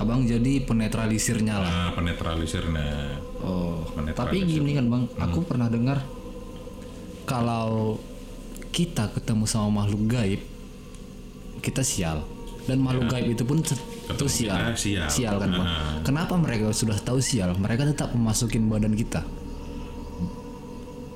Abang 0.01 0.25
jadi 0.25 0.65
penetralisirnya 0.65 1.61
lah. 1.61 1.71
nah 1.71 1.91
penetralisirnya 1.93 3.21
Oh. 3.41 3.85
Penetralisir. 3.97 4.17
Tapi 4.17 4.37
gini 4.45 4.71
kan 4.77 4.87
bang, 4.89 5.05
aku 5.17 5.41
pernah 5.49 5.69
dengar 5.69 6.05
kalau 7.25 7.97
kita 8.71 9.09
ketemu 9.17 9.45
sama 9.49 9.85
makhluk 9.85 10.03
gaib, 10.13 10.41
kita 11.65 11.81
sial. 11.81 12.25
Dan 12.69 12.85
makhluk 12.85 13.09
gaib 13.09 13.33
itu 13.33 13.43
pun 13.49 13.65
itu 13.65 14.27
sial. 14.29 14.77
kita 14.77 15.09
sial. 15.09 15.37
kan 15.41 15.51
bang. 15.53 15.65
Ah. 15.65 15.97
Kenapa 16.05 16.37
mereka 16.37 16.69
sudah 16.77 16.97
tahu 17.01 17.21
sial? 17.21 17.57
Mereka 17.57 17.89
tetap 17.89 18.13
memasukin 18.13 18.69
badan 18.69 18.97
kita. 18.97 19.25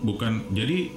bukan 0.04 0.52
jadi 0.52 0.92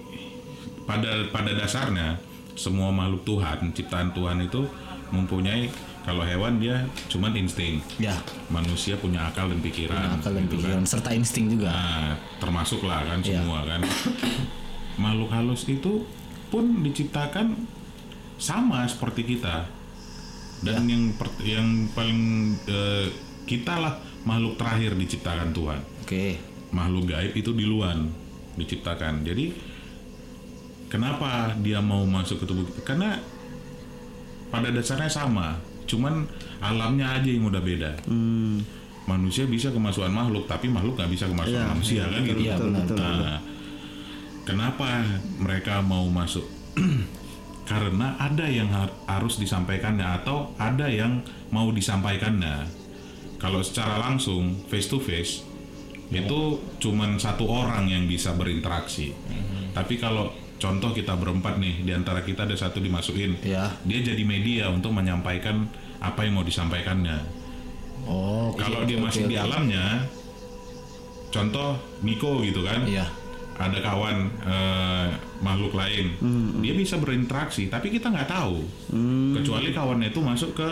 pada 0.83 1.31
pada 1.31 1.55
dasarnya 1.55 2.19
semua 2.59 2.91
makhluk 2.91 3.23
Tuhan 3.23 3.71
ciptaan 3.71 4.11
Tuhan 4.11 4.43
itu 4.43 4.67
mempunyai 5.15 5.71
kalau 6.07 6.23
hewan 6.23 6.55
dia 6.55 6.87
cuman 7.11 7.35
insting 7.35 7.83
Ya, 7.99 8.15
manusia 8.47 8.95
punya 8.95 9.27
akal 9.27 9.51
dan 9.51 9.59
pikiran 9.59 10.17
akal 10.17 10.31
dan 10.31 10.47
gitu 10.47 10.55
pikiran 10.57 10.87
serta 10.87 11.11
insting 11.11 11.51
juga. 11.51 11.67
nah 11.67 12.15
termasuk 12.39 12.79
lah 12.81 13.03
kan 13.03 13.19
Iya. 13.19 13.43
semua 13.43 13.59
kan 13.61 13.81
makhluk 15.03 15.29
halus 15.29 15.67
itu 15.67 16.07
pun 16.47 16.79
diciptakan 16.79 17.59
sama 18.39 18.87
seperti 18.87 19.27
kita 19.27 19.67
dan 20.59 20.87
yang 20.87 21.11
per- 21.13 21.43
yang 21.43 21.67
paling 21.91 22.21
eh, 22.65 23.11
kita 23.43 23.75
lah 23.75 23.93
makhluk 24.23 24.55
terakhir 24.55 24.95
diciptakan 24.95 25.51
Tuhan 25.51 25.79
Oke. 26.01 26.39
makhluk 26.71 27.03
gaib 27.05 27.33
itu 27.33 27.51
di 27.51 27.63
luar 27.63 27.99
diciptakan. 28.55 29.21
Jadi 29.21 29.53
kenapa 30.87 31.53
dia 31.57 31.77
mau 31.77 32.01
masuk 32.03 32.41
ke 32.41 32.45
tubuh 32.45 32.65
kita? 32.65 32.81
Karena 32.83 33.21
pada 34.47 34.67
dasarnya 34.67 35.07
sama, 35.07 35.61
cuman 35.87 36.27
alamnya 36.59 37.17
aja 37.17 37.29
yang 37.31 37.47
udah 37.47 37.63
beda. 37.63 37.91
Hmm. 38.05 38.61
Manusia 39.07 39.47
bisa 39.47 39.71
kemasukan 39.71 40.11
makhluk, 40.11 40.51
tapi 40.51 40.67
makhluk 40.67 40.99
nggak 40.99 41.11
bisa 41.11 41.25
kemasukan 41.25 41.63
manusia 41.71 42.03
kan 42.03 42.21
gitu. 42.21 42.43
Iya, 42.43 42.55
benar. 42.59 42.83
Nah, 42.91 43.39
kenapa 44.43 45.01
mereka 45.39 45.79
mau 45.79 46.03
masuk? 46.11 46.43
Karena 47.71 48.15
ada 48.15 48.47
yang 48.47 48.67
har- 48.71 48.95
harus 49.07 49.39
disampaikannya 49.39 50.03
atau 50.03 50.51
ada 50.55 50.87
yang 50.87 51.23
mau 51.51 51.71
disampaikannya. 51.71 52.67
Kalau 53.39 53.63
secara 53.63 54.01
langsung 54.01 54.59
face 54.67 54.87
to 54.87 54.99
face 54.99 55.43
itu 56.07 56.39
cuman 56.79 57.19
satu 57.19 57.43
orang 57.43 57.91
yang 57.91 58.07
bisa 58.07 58.31
berinteraksi. 58.31 59.11
Tapi 59.75 59.99
kalau 59.99 60.31
contoh 60.57 60.89
kita 60.89 61.13
berempat 61.13 61.57
nih 61.57 61.81
di 61.81 61.91
antara 61.93 62.21
kita 62.21 62.43
ada 62.43 62.53
satu 62.53 62.77
dimasukin, 62.77 63.37
Ya. 63.41 63.69
dia 63.83 63.99
jadi 64.03 64.21
media 64.21 64.67
untuk 64.67 64.91
menyampaikan 64.91 65.69
apa 65.97 66.25
yang 66.25 66.37
mau 66.37 66.45
disampaikannya. 66.45 67.17
Oh, 68.07 68.53
Kalau 68.53 68.85
dia 68.85 68.97
masih 68.97 69.27
oke, 69.27 69.31
di 69.31 69.37
alamnya, 69.37 70.07
contoh 71.29 71.75
Miko 72.01 72.39
gitu 72.41 72.63
kan, 72.63 72.87
Iya. 72.87 73.05
ada 73.57 73.77
kawan 73.81 74.17
eh, 74.41 75.07
makhluk 75.39 75.73
lain, 75.73 76.13
dia 76.61 76.73
bisa 76.73 76.97
berinteraksi, 76.97 77.67
tapi 77.67 77.89
kita 77.89 78.09
nggak 78.09 78.29
tahu, 78.29 78.61
kecuali 79.35 79.69
kawannya 79.69 80.09
itu 80.09 80.21
masuk 80.21 80.53
ke 80.53 80.67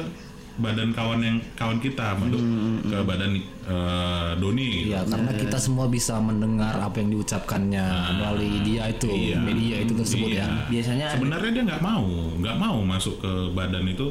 badan 0.55 0.89
kawan 0.89 1.19
yang 1.19 1.37
kawan 1.53 1.77
kita, 1.77 2.15
masuk 2.15 2.39
ke 2.81 2.97
badan 3.01 3.31
eh, 3.65 4.31
Doni. 4.35 4.87
Iya, 4.87 5.03
karena 5.03 5.31
kita 5.31 5.57
semua 5.57 5.85
bisa 5.85 6.15
mendengar 6.17 6.77
apa 6.77 6.95
yang 6.97 7.11
diucapkannya 7.11 7.85
melalui 8.15 8.63
dia 8.63 8.87
itu, 8.87 9.09
iya. 9.09 9.35
media 9.37 9.75
itu 9.79 9.93
tersebut 9.93 10.29
Iya. 10.31 10.41
ya. 10.41 10.47
Biasanya 10.69 11.05
ada- 11.07 11.15
Sebenarnya 11.17 11.51
dia 11.51 11.63
nggak 11.65 11.83
mau, 11.83 12.05
nggak 12.35 12.55
mau 12.55 12.77
masuk 12.81 13.19
ke 13.19 13.31
badan 13.51 13.83
itu, 13.85 14.07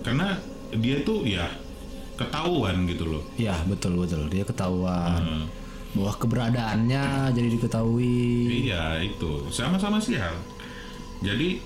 karena 0.00 0.38
dia 0.72 0.96
tuh 1.02 1.22
ya 1.22 1.44
ketahuan 2.16 2.88
gitu 2.88 3.04
loh 3.06 3.22
Ya 3.36 3.52
betul 3.66 3.98
betul 3.98 4.24
dia 4.26 4.40
ketahuan 4.42 5.20
Hmm. 5.20 5.44
bahwa 5.92 6.12
keberadaannya 6.14 7.04
jadi 7.30 7.48
diketahui. 7.52 8.64
Iya 8.64 9.00
itu 9.02 9.48
sama-sama 9.48 9.96
sial. 9.96 10.32
Jadi 11.18 11.60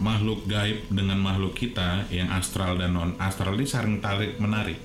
makhluk 0.00 0.42
gaib 0.44 0.88
dengan 0.88 1.16
makhluk 1.16 1.52
kita 1.52 2.08
yang 2.08 2.28
astral 2.30 2.74
dan 2.74 2.90
non 2.90 3.12
astral 3.16 3.52
ini 3.52 3.66
saling 3.66 4.00
tarik 4.00 4.36
menarik. 4.36 4.80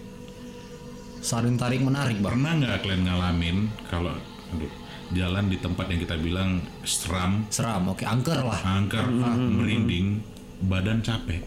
Saling 1.17 1.55
tarik 1.55 1.81
menarik 1.81 2.19
bang. 2.19 2.31
Pernah 2.31 2.51
nggak 2.53 2.75
kalian 2.77 3.01
ngalamin 3.03 3.57
kalau 3.87 4.13
aduh, 4.45 4.69
jalan 5.11 5.47
di 5.47 5.57
tempat 5.57 5.85
yang 5.87 5.99
kita 5.99 6.15
bilang 6.17 6.51
seram, 6.83 7.47
Seram, 7.49 7.87
oke 7.87 8.03
angker 8.03 8.37
lah. 8.37 8.59
angker, 8.61 9.01
merinding, 9.49 10.21
badan 10.61 10.99
capek, 10.99 11.41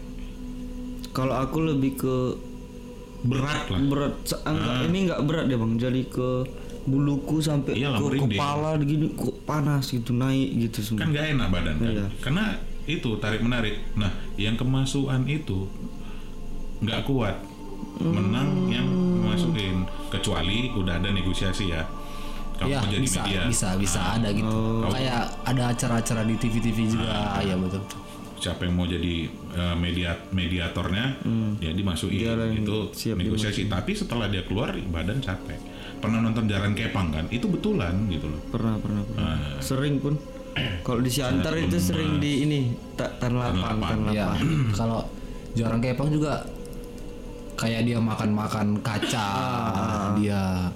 Kalau 1.09 1.33
aku 1.33 1.63
lebih 1.63 1.95
ke 1.95 2.15
berat 3.21 3.67
lah. 3.67 3.79
berat 3.81 4.13
se- 4.23 4.41
enggak, 4.43 4.75
ini 4.85 4.97
nggak 5.05 5.21
berat 5.23 5.45
deh 5.45 5.55
bang 5.55 5.73
jadi 5.75 6.01
ke 6.05 6.29
buluku 6.81 7.37
sampai 7.39 7.75
Iyalah, 7.75 7.99
ke 7.99 8.03
merinding. 8.05 8.31
kepala 8.35 8.69
gini 8.79 9.07
kok 9.11 9.35
panas 9.43 9.85
gitu 9.87 10.11
naik 10.11 10.49
gitu 10.57 10.79
semua 10.81 10.99
Kan 10.99 11.07
nggak 11.11 11.25
enak 11.35 11.47
badan 11.49 11.75
kan? 11.77 11.87
Iya. 11.89 12.05
Karena 12.19 12.45
itu 12.89 13.21
tarik 13.21 13.45
menarik. 13.45 13.77
Nah, 13.93 14.09
yang 14.33 14.57
kemasukan 14.57 15.21
itu 15.29 15.69
nggak 16.81 17.05
kuat. 17.05 17.37
Menang 17.99 18.67
yang 18.67 18.87
masukin 19.21 19.85
kecuali 20.09 20.71
udah 20.73 20.97
ada 20.97 21.13
negosiasi 21.13 21.69
ya. 21.69 21.83
Kalau 22.59 22.75
Ya 22.75 22.83
jadi 22.91 23.07
bisa, 23.07 23.23
media, 23.23 23.41
bisa, 23.47 23.69
bisa 23.79 23.99
nah, 24.03 24.15
ada 24.19 24.29
gitu. 24.35 24.51
Oh. 24.51 24.91
Kayak 24.91 25.31
ada 25.47 25.63
acara-acara 25.71 26.21
di 26.27 26.35
TV-TV 26.35 26.77
juga, 26.91 27.39
ya 27.39 27.55
betul. 27.55 27.83
siapa 28.39 28.63
yang 28.63 28.75
mau 28.79 28.87
jadi 28.87 29.27
eh, 29.31 29.75
media 29.75 30.15
mediatornya, 30.31 31.19
ya 31.59 31.71
dimasukin 31.71 32.19
yang 32.23 32.63
itu 32.63 32.77
siap 32.91 33.15
negosiasi. 33.19 33.67
Tapi 33.67 33.91
setelah 33.95 34.27
dia 34.27 34.43
keluar 34.43 34.75
badan 34.75 35.19
capek. 35.19 35.59
Pernah 35.99 36.23
nonton 36.23 36.47
Jaran 36.47 36.71
Kepang 36.71 37.11
kan? 37.11 37.27
Itu 37.27 37.51
betulan 37.51 38.07
gitu 38.07 38.31
loh. 38.31 38.39
pernah 38.47 38.79
pernah 38.79 39.03
pernah 39.03 39.35
Ah. 39.35 39.59
sering 39.59 39.99
pun 39.99 40.15
kalau 40.85 40.99
di 40.99 41.11
Siantar 41.11 41.53
itu 41.55 41.77
sering 41.77 42.17
di 42.17 42.43
ini 42.43 42.59
tak 42.95 43.19
tan 43.19 43.37
lapang 43.37 43.79
tan 43.79 43.99
Ya, 44.09 44.33
kalau 44.73 45.05
jarang 45.53 45.79
kepang 45.79 46.09
juga 46.09 46.45
kayak 47.55 47.83
dia 47.83 47.99
makan-makan 47.99 48.79
kaca, 48.79 49.27
dia 50.15 50.71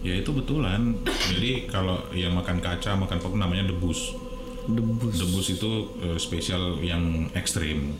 Ya 0.00 0.16
itu 0.16 0.32
betulan. 0.32 0.96
Jadi 1.04 1.68
kalau 1.68 2.00
yang 2.16 2.32
makan 2.32 2.56
kaca, 2.64 2.96
makan 2.96 3.20
pop 3.20 3.36
namanya 3.36 3.68
debus. 3.68 4.16
debus 4.64 5.12
Debus 5.12 5.46
itu 5.52 5.70
eh, 6.00 6.16
spesial 6.16 6.80
yang 6.80 7.28
ekstrim. 7.36 7.92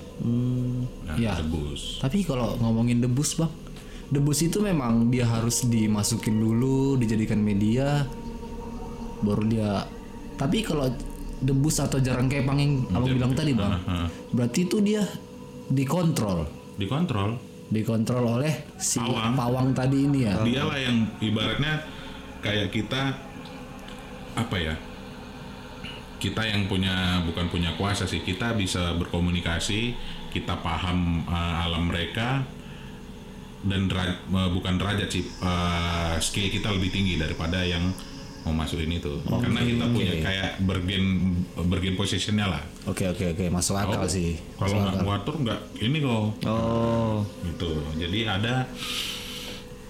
Nah, 1.05 1.17
Ya. 1.21 1.37
debus. 1.37 2.01
Tapi 2.01 2.25
kalau 2.25 2.57
ngomongin 2.57 3.05
debus 3.05 3.37
bang, 3.37 3.53
debus 4.09 4.41
itu 4.41 4.65
memang 4.65 5.13
dia 5.13 5.29
harus 5.29 5.69
dimasukin 5.69 6.41
dulu, 6.41 6.97
dijadikan 6.97 7.37
media, 7.37 8.09
baru 9.21 9.45
dia. 9.45 9.85
Tapi 10.41 10.65
kalau 10.65 10.89
debus 11.39 11.77
atau 11.79 12.01
jarang 12.01 12.25
kepang 12.27 12.57
yang 12.57 12.73
abang 12.91 13.13
bilang 13.13 13.33
tadi 13.33 13.53
bang, 13.53 13.73
Ah, 13.79 14.05
ah. 14.05 14.09
berarti 14.31 14.65
itu 14.65 14.81
dia 14.81 15.05
dikontrol, 15.69 16.49
Dikontrol. 16.75 17.37
dikontrol 17.69 18.41
oleh 18.41 18.53
si 18.75 18.97
Pawang. 18.99 19.37
pawang, 19.37 19.69
tadi 19.71 19.99
ini 20.01 20.25
ya. 20.25 20.41
Dialah 20.41 20.79
yang 20.79 20.97
ibaratnya 21.19 21.85
kayak 22.41 22.69
kita 22.69 23.13
apa 24.35 24.57
ya? 24.57 24.75
Kita 26.17 26.43
yang 26.43 26.65
punya 26.67 27.21
bukan 27.23 27.49
punya 27.49 27.73
kuasa 27.75 28.05
sih, 28.05 28.21
kita 28.21 28.53
bisa 28.53 28.93
berkomunikasi, 28.95 29.97
kita 30.31 30.57
paham 30.59 31.21
eh, 31.23 31.65
alam 31.65 31.85
mereka 31.87 32.45
dan 33.63 33.89
dera- 33.89 34.21
eh, 34.21 34.51
bukan 34.51 34.77
derajat 34.77 35.09
sih, 35.11 35.25
eh, 35.25 36.15
skill 36.19 36.49
kita 36.51 36.69
lebih 36.71 36.89
tinggi 36.91 37.17
daripada 37.17 37.61
yang 37.61 37.89
mau 38.43 38.55
masukin 38.57 38.89
itu. 38.91 39.13
Karena 39.23 39.61
kita 39.61 39.85
punya 39.89 40.15
kayak 40.19 40.51
bergen 40.65 41.05
bergen 41.69 41.95
positionnya 41.95 42.47
lah. 42.49 42.63
Oke 42.89 43.05
oke 43.07 43.37
oke. 43.37 43.45
Masuk 43.53 43.77
akal 43.77 44.09
sih. 44.09 44.41
Kalau 44.57 44.81
nggak 44.81 45.05
ngatur 45.05 45.35
nggak 45.45 45.61
ini 45.81 45.99
kok. 46.01 46.25
Oh. 46.49 47.21
Gitu. 47.45 47.71
Jadi 48.01 48.19
ada 48.25 48.65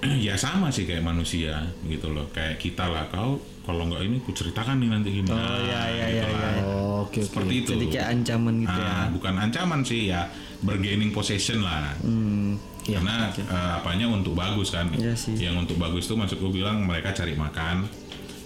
ya 0.27 0.35
sama 0.35 0.73
sih 0.73 0.89
kayak 0.89 1.05
manusia 1.05 1.61
gitu 1.85 2.11
loh. 2.11 2.27
Kayak 2.33 2.59
kita 2.59 2.89
lah. 2.89 3.07
Kau 3.13 3.39
kalau 3.63 3.87
nggak 3.87 4.03
ini 4.03 4.17
ku 4.25 4.33
ceritakan 4.33 4.81
nih 4.83 4.89
nanti 4.91 5.09
gini 5.13 5.29
oh 5.31 5.59
iya, 5.63 5.83
iya, 5.93 6.07
iya, 6.27 6.51
Oh, 6.67 7.07
Oke 7.07 7.23
oke. 7.23 7.29
seperti 7.29 7.55
itu. 7.63 7.71
Jadi 7.77 7.87
kayak 7.93 8.09
ancaman 8.19 8.55
gitu 8.67 8.79
ya. 8.81 8.91
Ah, 8.91 9.07
bukan 9.13 9.35
ancaman 9.37 9.81
sih 9.85 10.01
ya. 10.11 10.27
Bergaining 10.61 11.15
possession 11.15 11.63
lah. 11.63 11.95
Hmm, 12.03 12.59
Iya, 12.81 12.97
karena 12.97 13.29
eh, 13.29 13.71
apanya 13.77 14.09
untuk 14.09 14.33
bagus 14.33 14.73
kan. 14.73 14.89
Iya 14.97 15.13
sih. 15.13 15.37
yang 15.37 15.55
untuk 15.61 15.77
bagus 15.77 16.09
tuh 16.09 16.17
maksud 16.17 16.41
gue 16.41 16.51
bilang 16.51 16.81
mereka 16.83 17.13
cari 17.13 17.37
makan 17.37 17.85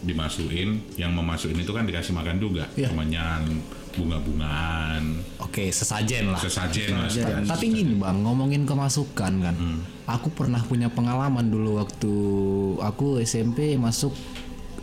dimasukin 0.04 0.68
yang 0.94 1.10
memasukin 1.10 1.56
itu 1.56 1.72
kan 1.72 1.82
dikasih 1.82 2.12
makan 2.12 2.36
juga. 2.38 2.64
Iya. 2.72 2.88
kemenyan 2.88 3.42
bunga-bungaan. 3.94 5.02
Oke 5.38 5.70
sesajen 5.70 6.28
lah. 6.28 6.38
sesajen 6.38 6.92
lah 6.92 7.06
Ta- 7.06 7.54
Tapi 7.54 7.66
gini 7.70 7.94
bang, 7.94 8.20
ngomongin 8.20 8.62
kemasukan 8.64 9.32
kan, 9.40 9.54
aku 10.04 10.28
pernah 10.30 10.60
punya 10.60 10.88
pengalaman 10.88 11.46
dulu 11.46 11.78
waktu 11.78 12.14
aku 12.80 13.22
SMP 13.22 13.74
masuk 13.74 14.12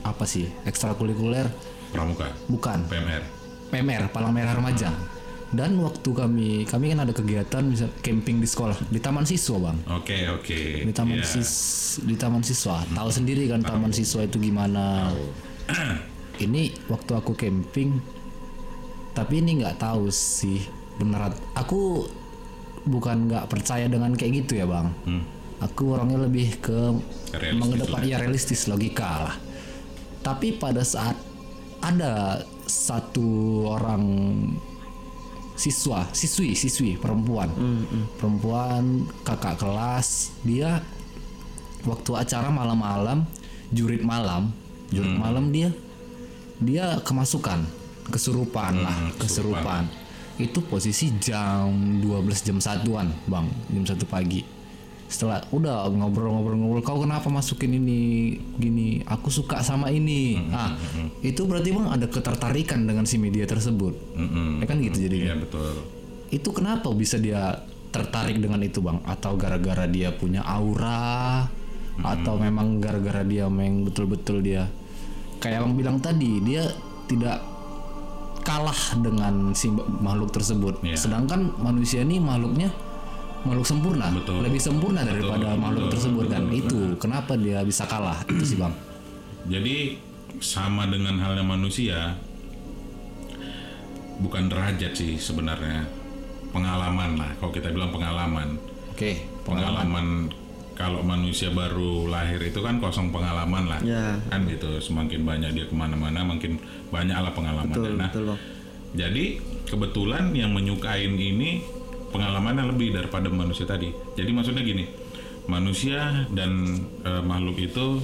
apa 0.02 0.26
sih 0.26 0.50
ekstrakurikuler, 0.64 1.46
pramuka. 1.92 2.32
Bukan. 2.48 2.88
PMR 2.88 3.24
PMR 3.70 4.04
Palang 4.10 4.34
Merah 4.34 4.56
Remaja. 4.56 4.90
Dan 5.52 5.84
waktu 5.84 6.10
kami 6.16 6.64
kami 6.64 6.96
kan 6.96 7.04
ada 7.04 7.12
kegiatan 7.12 7.64
misal 7.68 7.92
camping 8.00 8.40
di 8.40 8.48
sekolah 8.48 8.88
di 8.88 9.04
taman 9.04 9.28
siswa 9.28 9.60
bang, 9.60 9.78
oke 10.00 10.18
oke 10.40 10.60
di 10.88 10.94
taman 10.96 11.20
Iya. 11.20 11.28
sis 11.28 11.52
di 12.08 12.16
taman 12.16 12.40
siswa. 12.40 12.80
Tahu 12.88 13.10
sendiri 13.12 13.52
kan 13.52 13.60
taman 13.60 13.92
siswa 13.92 14.24
itu 14.24 14.40
gimana. 14.40 15.12
ini 16.46 16.72
waktu 16.88 17.12
aku 17.20 17.36
camping, 17.36 18.00
tapi 19.12 19.44
ini 19.44 19.60
nggak 19.60 19.76
tahu 19.84 20.08
sih 20.08 20.64
beneran. 20.96 21.36
Aku 21.60 22.08
bukan 22.88 23.28
nggak 23.28 23.52
percaya 23.52 23.92
dengan 23.92 24.16
kayak 24.16 24.48
gitu 24.48 24.56
ya 24.56 24.66
bang. 24.66 24.88
Hmm. 25.04 25.24
Aku 25.62 25.94
orangnya 25.94 26.26
lebih 26.26 26.64
ke 26.64 26.96
Realistis 27.36 27.60
mengedepan 27.60 28.00
ya 28.08 28.18
realistis 28.24 28.62
logika 28.72 29.30
lah. 29.30 29.36
Tapi 30.24 30.56
pada 30.56 30.82
saat 30.82 31.20
ada 31.84 32.40
satu 32.66 33.28
orang 33.68 34.02
siswa, 35.62 36.10
siswi, 36.10 36.58
siswi 36.58 36.98
perempuan, 36.98 37.54
perempuan 38.18 39.06
kakak 39.22 39.62
kelas, 39.62 40.34
dia 40.42 40.82
waktu 41.86 42.12
acara 42.18 42.50
malam-malam, 42.50 43.30
jurit 43.70 44.02
malam, 44.02 44.50
jurit 44.90 45.14
malam 45.14 45.54
dia 45.54 45.70
dia 46.58 46.98
kemasukan, 47.06 47.62
kesurupan 48.10 48.82
lah, 48.82 49.14
kesurupan. 49.22 49.86
Itu 50.42 50.66
posisi 50.66 51.14
jam 51.22 52.02
12 52.02 52.42
jam 52.42 52.58
satuan, 52.58 53.14
bang, 53.30 53.46
jam 53.70 53.86
satu 53.86 54.10
pagi 54.10 54.61
setelah 55.12 55.44
udah 55.52 55.92
ngobrol-ngobrol-ngobrol 55.92 56.80
kau 56.80 57.04
kenapa 57.04 57.28
masukin 57.28 57.76
ini 57.76 58.00
gini? 58.56 59.04
Aku 59.04 59.28
suka 59.28 59.60
sama 59.60 59.92
ini. 59.92 60.40
Ah 60.56 60.72
itu 61.20 61.44
berarti 61.44 61.76
bang 61.76 61.92
ada 61.92 62.08
ketertarikan 62.08 62.88
dengan 62.88 63.04
si 63.04 63.20
media 63.20 63.44
tersebut. 63.44 63.92
Mm-mm. 64.16 64.64
ya 64.64 64.66
kan 64.72 64.80
gitu 64.80 64.98
Iya 64.98 65.06
jadinya 65.12 65.36
betul. 65.44 65.76
itu 66.32 66.50
kenapa 66.56 66.88
bisa 66.96 67.20
dia 67.20 67.60
tertarik 67.92 68.40
dengan 68.40 68.64
itu 68.64 68.80
bang? 68.80 69.04
Atau 69.04 69.36
gara-gara 69.36 69.84
dia 69.84 70.16
punya 70.16 70.48
aura? 70.48 71.44
Atau 72.02 72.40
memang 72.40 72.80
gara-gara 72.80 73.28
dia 73.28 73.52
memang 73.52 73.92
betul-betul 73.92 74.40
dia? 74.40 74.72
Kayak 75.44 75.68
bang 75.68 75.74
bilang 75.76 75.98
tadi 76.00 76.40
dia 76.40 76.72
tidak 77.12 77.44
kalah 78.42 78.96
dengan 78.98 79.52
si 79.54 79.68
makhluk 79.76 80.32
tersebut. 80.32 80.80
Iya. 80.82 80.98
sedangkan 80.98 81.52
manusia 81.60 82.02
ini 82.02 82.18
makhluknya 82.18 82.72
makhluk 83.42 83.66
sempurna 83.66 84.08
Betul. 84.14 84.40
lebih 84.46 84.62
sempurna 84.62 85.02
daripada 85.02 85.54
makhluk 85.56 85.90
betul, 85.90 85.94
tersebut 85.98 86.26
betul, 86.26 86.34
kan 86.34 86.44
betul. 86.46 86.60
itu 86.62 86.80
kenapa 86.98 87.34
dia 87.36 87.60
bisa 87.62 87.84
kalah 87.86 88.20
itu 88.30 88.44
sih 88.46 88.58
bang 88.60 88.74
Jadi 89.42 89.98
sama 90.38 90.86
dengan 90.86 91.18
halnya 91.18 91.42
manusia, 91.42 92.14
bukan 94.22 94.46
derajat 94.50 94.94
sih 94.94 95.18
sebenarnya, 95.18 95.86
pengalaman 96.54 97.18
lah. 97.18 97.32
Kalau 97.42 97.50
kita 97.50 97.74
bilang 97.74 97.90
pengalaman, 97.90 98.58
oke 98.94 99.12
pengalaman 99.42 100.30
kalau 100.78 101.02
manusia 101.02 101.50
baru 101.50 102.06
lahir 102.06 102.38
itu 102.42 102.58
kan 102.62 102.78
kosong 102.78 103.10
pengalaman 103.10 103.66
lah, 103.70 103.80
Ya. 103.82 104.18
kan 104.30 104.46
gitu. 104.46 104.78
Semakin 104.78 105.26
banyak 105.26 105.54
dia 105.54 105.66
ke 105.66 105.74
mana-mana, 105.74 106.22
makin 106.22 106.58
banyak 106.90 107.18
lah 107.18 107.34
pengalaman. 107.34 107.74
betul 107.74 107.94
Nah, 107.98 108.10
betul 108.14 108.24
bang 108.30 108.40
jadi 108.92 109.26
kebetulan 109.72 110.36
yang 110.36 110.52
menyukain 110.52 111.16
ini 111.16 111.64
pengalamannya 112.12 112.68
lebih 112.68 112.92
daripada 112.92 113.28
manusia 113.28 113.64
tadi. 113.64 113.88
Jadi 114.14 114.30
maksudnya 114.30 114.62
gini, 114.62 114.86
manusia 115.48 116.28
dan 116.30 116.52
eh, 117.02 117.24
makhluk 117.24 117.58
itu 117.58 118.00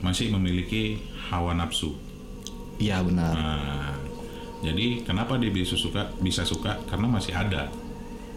masih 0.00 0.32
memiliki 0.32 0.96
hawa 1.28 1.52
nafsu. 1.52 1.92
iya 2.80 3.04
benar 3.04 3.36
Nah, 3.36 3.92
jadi 4.64 5.04
kenapa 5.04 5.36
dia 5.36 5.52
bisa 5.52 5.76
suka? 5.76 6.08
Bisa 6.16 6.40
suka 6.42 6.80
karena 6.88 7.04
masih 7.06 7.36
ada 7.36 7.68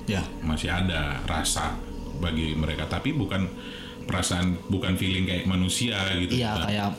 Ya. 0.03 0.19
masih 0.43 0.67
ada 0.67 1.15
rasa 1.23 1.79
bagi 2.19 2.51
mereka 2.53 2.83
tapi 2.85 3.15
bukan 3.15 3.47
perasaan 4.03 4.59
bukan 4.67 4.99
feeling 4.99 5.23
kayak 5.23 5.47
manusia 5.47 5.95
gitu 6.19 6.35
Iya 6.35 6.51
Nah, 6.51 6.67
kayak 6.67 6.89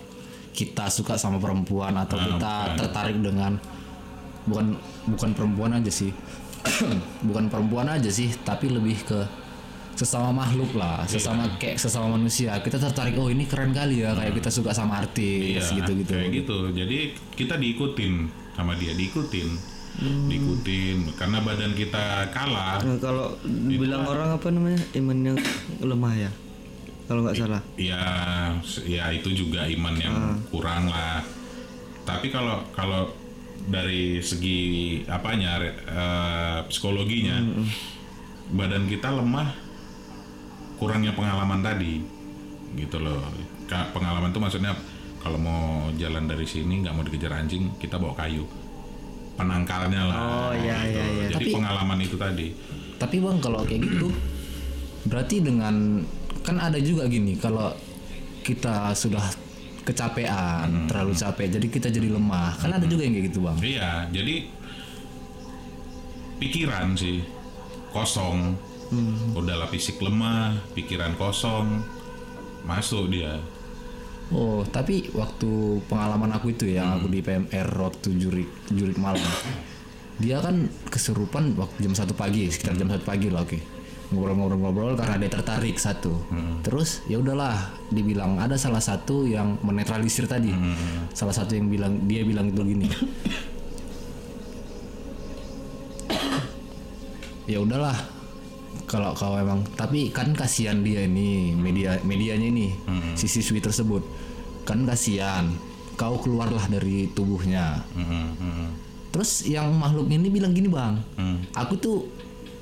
kita 0.57 0.89
suka 0.89 1.21
sama 1.21 1.37
perempuan 1.37 1.93
atau 1.95 2.17
Ah, 2.17 2.25
kita 2.25 2.33
bukan. 2.65 2.77
tertarik 2.81 3.19
dengan 3.21 3.53
bukan 4.45 4.67
bukan 5.07 5.31
perempuan 5.33 5.77
aja 5.77 5.93
sih 5.93 6.17
bukan 7.27 7.44
perempuan 7.46 7.87
aja 7.87 8.09
sih 8.09 8.33
tapi 8.40 8.68
lebih 8.68 8.96
ke 9.05 9.20
sesama 9.94 10.35
makhluk 10.35 10.74
lah 10.74 11.07
sesama 11.07 11.46
kayak 11.55 11.79
sesama 11.79 12.18
manusia 12.18 12.50
kita 12.59 12.83
tertarik 12.83 13.14
oh 13.14 13.31
ini 13.31 13.46
keren 13.46 13.70
kali 13.70 14.03
ya 14.03 14.11
kayak 14.11 14.35
kita 14.35 14.50
suka 14.50 14.74
sama 14.74 14.98
artis 14.98 15.62
Iya, 15.62 15.79
gitu 15.79 15.90
gitu 16.03 16.11
kayak 16.11 16.31
gitu. 16.35 16.57
Jadi 16.74 16.98
kita 17.38 17.55
diikutin 17.55 18.14
sama 18.55 18.74
dia, 18.74 18.90
diikutin, 18.92 19.48
Hmm. 19.94 20.27
diikutin. 20.27 21.14
Karena 21.14 21.38
badan 21.38 21.70
kita 21.70 22.27
kalah, 22.35 22.83
Nah, 22.83 22.98
kalau 22.98 23.38
bilang 23.46 24.03
orang 24.03 24.35
apa 24.35 24.50
namanya 24.50 24.83
imannya 24.90 25.38
lemah 25.79 26.14
ya 26.18 26.31
kalau 27.07 27.22
nggak 27.22 27.37
salah 27.38 27.62
ya, 27.79 28.03
ya 28.83 29.05
itu 29.12 29.31
juga 29.31 29.62
iman 29.68 29.94
yang 29.94 30.16
Hmm. 30.16 30.42
kurang 30.50 30.90
lah. 30.90 31.22
Tapi 32.03 32.35
kalau 32.35 32.66
kalau 32.74 33.14
dari 33.64 34.20
segi 34.20 34.61
apanya 35.05 35.57
eh, 35.62 36.59
psikologinya, 36.66 37.40
Hmm, 37.40 37.68
badan 38.53 38.85
kita 38.85 39.09
lemah, 39.11 39.48
kurangnya 40.77 41.12
pengalaman 41.12 41.61
tadi, 41.61 42.05
gitu 42.74 42.98
loh. 42.98 43.24
Pengalaman 43.66 44.29
itu 44.29 44.38
maksudnya 44.38 44.77
kalau 45.18 45.40
mau 45.40 45.64
jalan 45.94 46.24
dari 46.24 46.44
sini 46.44 46.85
nggak 46.85 46.92
mau 46.92 47.03
dikejar 47.03 47.33
anjing, 47.35 47.72
kita 47.79 47.96
bawa 47.96 48.12
kayu. 48.14 48.44
Penangkalnya 49.35 50.03
lah. 50.05 50.16
Oh, 50.16 50.53
iya, 50.53 50.77
gitu. 50.85 50.94
iya, 50.94 51.05
iya. 51.09 51.27
Jadi 51.33 51.44
Tapi- 51.44 51.55
pengalaman 51.55 51.98
itu 52.00 52.16
tadi. 52.16 52.48
tapi 52.94 53.18
bang 53.18 53.37
kalau 53.42 53.66
kayak 53.66 53.85
gitu 53.85 54.09
berarti 55.05 55.42
dengan 55.42 56.00
kan 56.40 56.57
ada 56.57 56.79
juga 56.79 57.05
gini 57.05 57.37
kalau 57.37 57.74
kita 58.40 58.94
sudah 58.94 59.20
kecapean 59.85 60.88
terlalu 60.88 61.12
capek 61.12 61.61
jadi 61.61 61.66
kita 61.68 61.88
jadi 61.92 62.09
lemah 62.09 62.57
kan 62.57 62.73
ada 62.73 62.88
juga 62.88 63.05
yang 63.05 63.14
kayak 63.14 63.27
gitu 63.29 63.38
bang 63.44 63.57
Iya, 63.61 63.90
jadi 64.11 64.35
pikiran 66.40 66.99
sih 66.99 67.23
kosong. 67.94 68.59
Udahlah 69.35 69.66
fisik 69.70 69.99
lemah, 69.99 70.55
pikiran 70.77 71.14
kosong, 71.18 71.83
masuk 72.62 73.11
dia. 73.11 73.38
Oh, 74.31 74.62
tapi 74.66 75.11
waktu 75.12 75.83
pengalaman 75.90 76.31
aku 76.35 76.55
itu 76.55 76.75
ya, 76.75 76.97
aku 76.97 77.11
di 77.11 77.20
PMR 77.20 77.68
waktu 77.75 78.09
jurik 78.18 78.51
jurik 78.70 78.99
malam. 78.99 79.23
Dia 80.23 80.38
kan 80.38 80.70
kesurupan 80.94 81.59
waktu 81.59 81.90
jam 81.90 81.94
satu 81.99 82.14
pagi, 82.14 82.47
sekitar 82.47 82.79
jam 82.79 82.87
satu 82.87 83.03
pagi 83.03 83.35
lah, 83.35 83.42
oke. 83.42 83.59
Ngobrol-ngobrol-ngobrol 84.12 84.97
karena 85.01 85.17
dia 85.17 85.31
tertarik 85.33 85.81
satu. 85.81 86.12
Terus 86.61 87.01
ya 87.09 87.17
udahlah, 87.23 87.73
dibilang 87.88 88.37
ada 88.37 88.57
salah 88.61 88.83
satu 88.83 89.25
yang 89.25 89.57
menetralisir 89.64 90.29
tadi. 90.29 90.53
Salah 91.17 91.33
satu 91.33 91.57
yang 91.57 91.73
bilang 91.73 92.05
dia 92.05 92.21
bilang 92.27 92.53
itu 92.53 92.61
gini. 92.64 92.88
ya 97.53 97.61
udahlah 97.61 97.97
kalau 98.85 99.17
kau 99.17 99.37
emang 99.40 99.64
tapi 99.75 100.12
kan 100.12 100.37
kasihan 100.37 100.85
dia 100.85 101.09
ini 101.09 101.57
media 101.57 101.97
medianya 102.05 102.49
ini 102.53 102.69
si 103.17 103.27
siswi 103.27 103.59
tersebut. 103.64 104.05
Kan 104.69 104.85
kasihan 104.85 105.49
kau 105.97 106.21
keluarlah 106.21 106.69
dari 106.71 107.09
tubuhnya. 107.11 107.83
Terus 109.14 109.47
yang 109.47 109.71
makhluk 109.79 110.11
ini 110.11 110.27
bilang 110.27 110.51
gini 110.51 110.67
bang. 110.67 110.99
Aku 111.55 111.79
tuh 111.79 112.11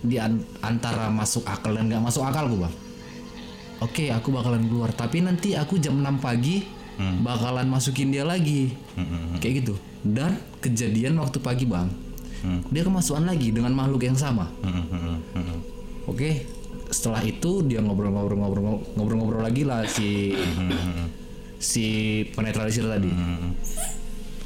di 0.03 0.19
an- 0.19 0.43
antara 0.61 1.07
masuk 1.09 1.47
akal 1.47 1.73
dan 1.73 1.87
nggak 1.87 2.03
masuk 2.03 2.27
akal 2.27 2.51
gue 2.51 2.61
bang. 2.61 2.75
Oke 3.81 4.05
aku 4.11 4.31
bakalan 4.31 4.67
keluar. 4.67 4.91
Tapi 4.91 5.23
nanti 5.23 5.55
aku 5.55 5.79
jam 5.79 5.99
6 5.99 6.19
pagi 6.19 6.63
bakalan 7.23 7.67
masukin 7.67 8.11
dia 8.11 8.23
lagi. 8.23 8.75
Kayak 9.39 9.55
gitu. 9.63 9.75
Dan 10.03 10.35
kejadian 10.59 11.19
waktu 11.19 11.39
pagi 11.39 11.65
bang 11.65 11.87
dia 12.69 12.83
kemasukan 12.83 13.23
lagi 13.23 13.55
dengan 13.55 13.71
makhluk 13.71 14.03
yang 14.03 14.19
sama. 14.19 14.51
Oke, 16.05 16.43
setelah 16.91 17.23
itu 17.23 17.63
dia 17.63 17.79
ngobrol-ngobrol-ngobrol 17.79 18.83
ngobrol-ngobrol 18.99 19.43
lagi 19.43 19.63
lah 19.63 19.87
si 19.87 20.35
si 21.59 21.85
penetralisir 22.35 22.83
tadi. 22.83 23.07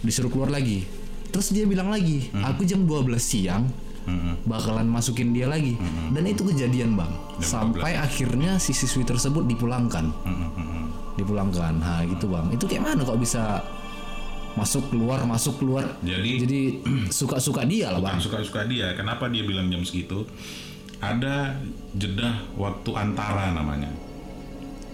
Disuruh 0.05 0.29
keluar 0.29 0.53
lagi. 0.53 0.85
Terus 1.33 1.53
dia 1.53 1.65
bilang 1.65 1.89
lagi, 1.89 2.29
aku 2.33 2.65
jam 2.65 2.85
12 2.85 3.17
siang 3.17 3.65
bakalan 4.47 4.87
masukin 4.87 5.35
dia 5.35 5.51
lagi. 5.51 5.75
Dan 6.15 6.25
itu 6.27 6.47
kejadian, 6.47 6.95
Bang. 6.95 7.11
Sampai 7.43 7.99
akhirnya 7.99 8.57
si 8.63 8.73
siswi 8.73 9.03
tersebut 9.03 9.45
dipulangkan. 9.45 10.11
Dipulangkan. 11.19 11.75
Nah, 11.81 12.01
gitu, 12.07 12.31
Bang. 12.31 12.49
Itu 12.55 12.71
kayak 12.71 12.83
mana 12.95 13.01
kok 13.03 13.19
bisa 13.19 13.61
masuk 14.57 14.89
keluar 14.89 15.21
masuk 15.29 15.61
keluar 15.61 15.85
Jadi 16.01 16.31
jadi 16.49 16.61
suka-suka 17.13 17.69
dia 17.69 17.93
lah 17.93 18.01
bang 18.01 18.17
bukan 18.17 18.25
suka-suka 18.25 18.65
dia. 18.65 18.97
Kenapa 18.97 19.29
dia 19.29 19.45
bilang 19.45 19.69
jam 19.69 19.85
segitu? 19.85 20.25
Ada 20.97 21.61
jeda 21.93 22.41
waktu 22.57 22.91
antara 22.97 23.53
namanya. 23.53 23.93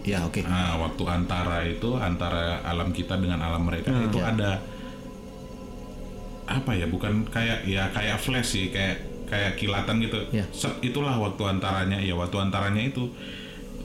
ya 0.02 0.26
oke 0.26 0.42
Nah, 0.42 0.82
waktu 0.82 1.02
antara 1.06 1.62
itu 1.62 1.94
antara 1.94 2.58
alam 2.66 2.90
kita 2.90 3.14
dengan 3.22 3.38
alam 3.38 3.62
mereka 3.62 3.94
itu 3.94 4.18
ada 4.18 4.58
apa 6.46 6.74
ya? 6.74 6.86
Bukan 6.86 7.26
kayak 7.28 7.64
ya 7.64 7.88
kayak 7.90 8.18
flash 8.18 8.54
sih, 8.54 8.68
kayak 8.68 9.26
kayak 9.28 9.56
kilatan 9.56 9.96
gitu. 10.02 10.18
Ya. 10.28 10.44
Set, 10.52 10.76
itulah 10.84 11.16
waktu 11.16 11.42
antaranya. 11.48 11.96
Ya, 11.98 12.12
waktu 12.12 12.36
antaranya 12.36 12.82
itu 12.84 13.08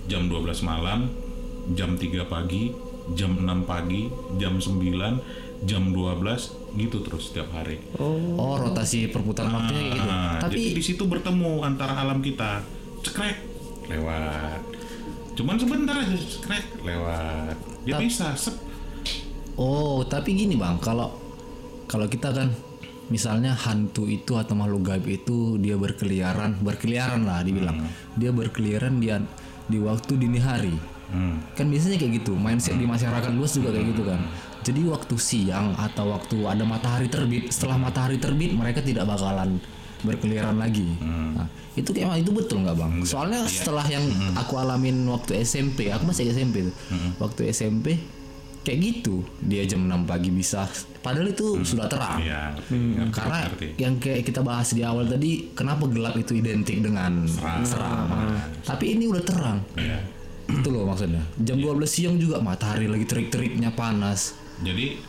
jam 0.08 0.28
12 0.28 0.64
malam, 0.64 1.08
jam 1.72 1.96
3 1.96 2.28
pagi, 2.28 2.72
jam 3.16 3.36
6 3.40 3.64
pagi, 3.64 4.12
jam 4.36 4.60
9, 4.60 5.20
jam 5.64 5.84
12 5.90 6.54
gitu 6.78 7.02
terus 7.02 7.32
setiap 7.32 7.50
hari. 7.56 7.80
Oh, 7.98 8.60
rotasi 8.60 9.10
perputaran 9.10 9.50
waktunya 9.50 9.90
kayak 9.90 9.96
gitu. 9.98 10.10
Ah, 10.12 10.38
Tapi 10.38 10.54
jadi 10.54 10.76
di 10.76 10.84
situ 10.84 11.04
bertemu 11.08 11.64
antara 11.64 11.98
alam 11.98 12.20
kita, 12.22 12.62
cekrek 13.02 13.38
lewat. 13.88 14.62
Cuman 15.34 15.56
sebentar 15.58 15.96
aja 15.96 16.14
cekrek 16.14 16.82
lewat. 16.84 17.56
Ya 17.88 17.96
Tap- 17.98 18.04
bisa, 18.04 18.28
sep. 18.36 18.56
oh, 19.56 20.04
tapi 20.06 20.36
gini 20.36 20.54
Bang, 20.54 20.78
kalau 20.78 21.27
kalau 21.88 22.06
kita 22.12 22.36
kan 22.36 22.52
misalnya 23.08 23.56
hantu 23.56 24.04
itu 24.12 24.36
atau 24.36 24.54
makhluk 24.54 24.92
gaib 24.92 25.08
itu 25.08 25.56
dia 25.58 25.80
berkeliaran, 25.80 26.60
berkeliaran 26.60 27.24
lah 27.24 27.40
dibilang. 27.42 27.88
Dia 28.20 28.36
berkeliaran 28.36 29.00
di 29.00 29.10
di 29.68 29.78
waktu 29.80 30.14
dini 30.20 30.40
hari. 30.40 30.76
Hmm. 31.08 31.40
Kan 31.56 31.72
biasanya 31.72 31.96
kayak 31.96 32.20
gitu, 32.24 32.36
mindset 32.36 32.76
di 32.76 32.84
masyarakat 32.84 33.32
luas 33.32 33.56
juga 33.56 33.72
kayak 33.72 33.96
gitu 33.96 34.04
kan. 34.04 34.20
Jadi 34.68 34.84
waktu 34.84 35.16
siang 35.16 35.72
atau 35.80 36.12
waktu 36.12 36.44
ada 36.44 36.68
matahari 36.68 37.08
terbit, 37.08 37.48
setelah 37.48 37.80
matahari 37.80 38.20
terbit 38.20 38.52
mereka 38.52 38.84
tidak 38.84 39.08
bakalan 39.08 39.56
berkeliaran 40.04 40.60
lagi. 40.60 40.86
Nah, 41.00 41.48
itu 41.80 41.90
kayak 41.96 42.20
itu 42.20 42.36
betul 42.36 42.68
nggak 42.68 42.76
bang? 42.76 42.92
Soalnya 43.08 43.48
setelah 43.48 43.88
yang 43.88 44.04
aku 44.36 44.60
alamin 44.60 45.08
waktu 45.08 45.42
SMP, 45.48 45.88
aku 45.96 46.12
masih 46.12 46.36
SMP 46.36 46.68
tuh. 46.68 46.76
Waktu 47.24 47.56
SMP 47.56 47.96
kayak 48.68 48.80
gitu, 48.84 49.24
dia 49.40 49.64
jam 49.64 49.88
6 49.88 50.04
pagi 50.04 50.28
bisa. 50.28 50.68
Padahal 51.08 51.32
itu 51.32 51.48
sudah 51.64 51.88
terang. 51.88 52.20
Iya. 52.20 52.52
ngerti, 52.68 53.16
Karena 53.16 53.38
ngerti. 53.48 53.68
yang 53.80 53.96
kayak 53.96 54.28
kita 54.28 54.44
bahas 54.44 54.76
di 54.76 54.84
awal 54.84 55.08
tadi, 55.08 55.56
kenapa 55.56 55.88
gelap 55.88 56.20
itu 56.20 56.36
identik 56.36 56.84
dengan 56.84 57.24
seram? 57.64 58.12
Tapi 58.68 59.00
ini 59.00 59.08
udah 59.08 59.24
terang. 59.24 59.64
Iya. 59.80 60.04
Itu 60.52 60.68
loh 60.68 60.84
maksudnya. 60.84 61.24
Jam 61.40 61.64
12 61.64 61.88
siang 61.88 62.20
juga 62.20 62.44
matahari 62.44 62.92
lagi 62.92 63.08
terik-teriknya 63.08 63.72
panas. 63.72 64.36
Jadi 64.60 65.00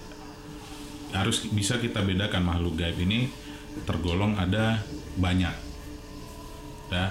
harus 1.10 1.50
bisa 1.50 1.82
kita 1.82 2.06
bedakan 2.06 2.46
makhluk 2.46 2.78
gaib 2.78 2.94
ini 3.02 3.26
tergolong 3.82 4.38
ada 4.38 4.78
banyak. 5.18 5.54
Ya, 6.94 7.10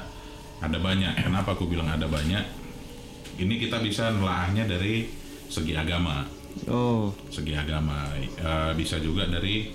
ada 0.64 0.78
banyak. 0.80 1.12
Kenapa 1.28 1.60
aku 1.60 1.68
bilang 1.68 1.92
ada 1.92 2.08
banyak? 2.08 2.44
Ini 3.36 3.54
kita 3.60 3.84
bisa 3.84 4.16
nelaahnya 4.16 4.64
dari 4.64 5.12
segi 5.52 5.76
agama. 5.76 6.37
Oh. 6.66 7.14
Segi 7.30 7.54
agama 7.54 8.08
Eh, 8.38 8.72
bisa 8.78 9.02
juga 9.02 9.26
dari 9.26 9.68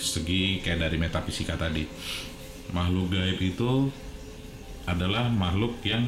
segi 0.00 0.62
kayak 0.62 0.88
dari 0.88 0.96
metafisika 0.96 1.58
tadi. 1.58 1.84
Makhluk 2.70 3.12
gaib 3.12 3.38
itu 3.42 3.90
adalah 4.86 5.28
makhluk 5.28 5.78
yang 5.82 6.06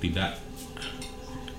tidak 0.00 0.40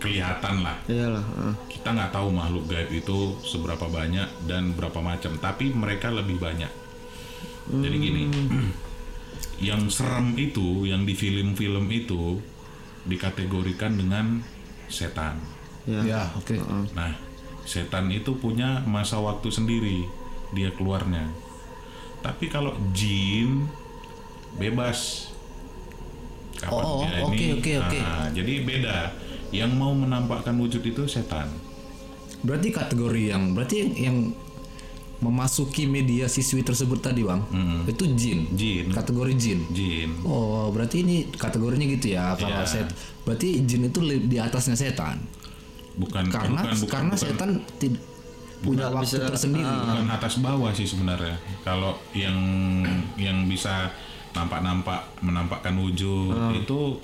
kelihatan 0.01 0.65
lah. 0.65 0.77
Iyalah 0.89 1.25
ah. 1.37 1.55
kita 1.69 1.93
nggak 1.93 2.11
tahu 2.11 2.27
makhluk 2.33 2.65
gaib 2.67 2.89
itu 2.89 3.37
seberapa 3.45 3.85
banyak 3.85 4.49
dan 4.49 4.73
berapa 4.73 4.97
macam 4.97 5.37
tapi 5.37 5.69
mereka 5.69 6.09
lebih 6.09 6.41
banyak. 6.41 6.73
Jadi 7.69 7.95
gini 8.01 8.23
yang 9.69 9.87
serem 9.93 10.33
itu 10.41 10.89
yang 10.89 11.05
di 11.05 11.13
film-film 11.13 11.85
itu 11.93 12.41
dikategorikan 13.05 13.93
dengan 13.93 14.41
setan. 14.89 15.37
Ya, 15.85 16.01
Ya, 16.01 16.21
oke. 16.37 16.57
Nah, 16.93 17.30
setan 17.63 18.10
itu 18.10 18.36
punya 18.36 18.82
masa 18.84 19.17
waktu 19.17 19.50
sendiri 19.50 20.06
dia 20.52 20.69
keluarnya. 20.74 21.30
Tapi 22.21 22.47
kalau 22.47 22.76
jin 22.91 23.65
bebas 24.56 25.32
kapan 26.60 26.84
Oh, 26.84 27.02
dia 27.02 27.26
oke, 27.26 27.34
ini. 27.34 27.58
oke, 27.58 27.71
oke. 27.82 28.00
Nah, 28.00 28.28
jadi 28.30 28.54
beda. 28.62 28.97
Yang 29.52 29.71
mau 29.76 29.91
menampakkan 29.91 30.56
wujud 30.56 30.80
itu 30.80 31.04
setan. 31.08 31.50
Berarti 32.45 32.69
kategori 32.69 33.34
yang 33.34 33.52
berarti 33.52 33.76
yang, 33.97 34.17
memasuki 35.21 35.86
media 35.86 36.26
siswi 36.26 36.65
tersebut 36.65 36.97
tadi 36.97 37.21
bang, 37.21 37.45
itu 37.86 38.10
jin. 38.17 38.50
Jin. 38.58 38.89
Kategori 38.89 39.34
jin. 39.38 39.60
Jin. 39.69 40.10
Oh, 40.26 40.74
berarti 40.74 41.06
ini 41.06 41.30
kategorinya 41.30 41.86
gitu 41.93 42.17
ya. 42.17 42.34
Kalau 42.34 42.65
Iya. 42.65 42.65
set, 42.65 42.89
berarti 43.21 43.62
jin 43.62 43.86
itu 43.86 44.02
di 44.02 44.41
atasnya 44.41 44.74
setan. 44.74 45.21
Bukan 45.93 46.23
Karena 46.25 46.62
bukan, 46.62 46.75
bukan, 46.77 46.88
karena 46.89 47.12
bukan, 47.12 47.21
setan 47.21 47.49
tidak 47.75 48.01
punya 48.62 48.88
waktu 48.88 49.06
bisa- 49.10 49.27
tersendiri. 49.27 49.65
bukan 49.65 50.08
atas 50.08 50.34
bawah 50.38 50.71
sih 50.71 50.86
sebenarnya. 50.86 51.36
Kalau 51.62 51.97
yang 52.13 52.38
yang 53.15 53.43
bisa 53.43 53.89
nampak-nampak 54.32 55.01
menampakkan 55.19 55.75
wujud 55.75 56.32
Ah. 56.32 56.54
itu 56.54 56.95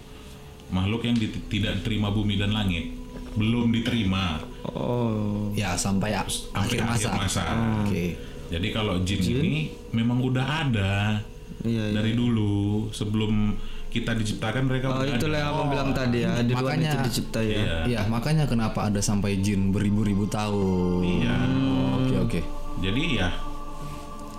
makhluk 0.69 1.03
yang 1.03 1.13
di- 1.13 1.33
tidak 1.47 1.81
terima 1.81 2.07
bumi 2.09 2.35
dan 2.35 2.51
langit. 2.51 2.93
Belum 3.33 3.69
diterima 3.69 4.39
Oh. 4.67 5.49
Ya 5.53 5.73
sampai 5.73 6.11
a- 6.11 6.25
sampai 6.25 6.75
akhir 6.75 6.79
masa. 6.83 7.07
akhir 7.07 7.11
masa. 7.17 7.43
Oke. 7.81 8.05
Jadi 8.47 8.67
kalau 8.69 8.95
jin, 9.01 9.19
ini 9.19 9.55
memang 9.91 10.19
udah 10.19 10.43
ada 10.63 11.19
Iya, 11.61 11.83
iya. 11.83 11.93
dari 11.93 12.13
dulu 12.13 12.87
sebelum 12.89 13.55
kita 13.87 14.11
diciptakan 14.11 14.67
mereka 14.67 14.91
Oh, 14.91 15.01
itulah 15.01 15.15
ada. 15.33 15.37
yang 15.39 15.49
abang 15.49 15.67
bilang 15.69 15.89
tadi 15.91 16.17
ya. 16.21 16.31
Di 16.37 16.51
luar 16.51 16.63
makanya- 16.75 16.91
itu 16.91 16.97
dicipta 17.07 17.39
ya. 17.39 17.55
Iya. 17.55 17.75
Iya, 17.85 17.99
makanya 18.07 18.45
kenapa 18.45 18.79
ada 18.85 18.99
sampai 18.99 19.39
jin 19.39 19.71
beribu-ribu 19.71 20.27
tahun. 20.27 21.01
Iya. 21.03 21.35
Oh, 21.65 21.95
Oke, 21.97 22.15
oke. 22.19 22.39
Jadi 22.77 23.17
ya 23.17 23.29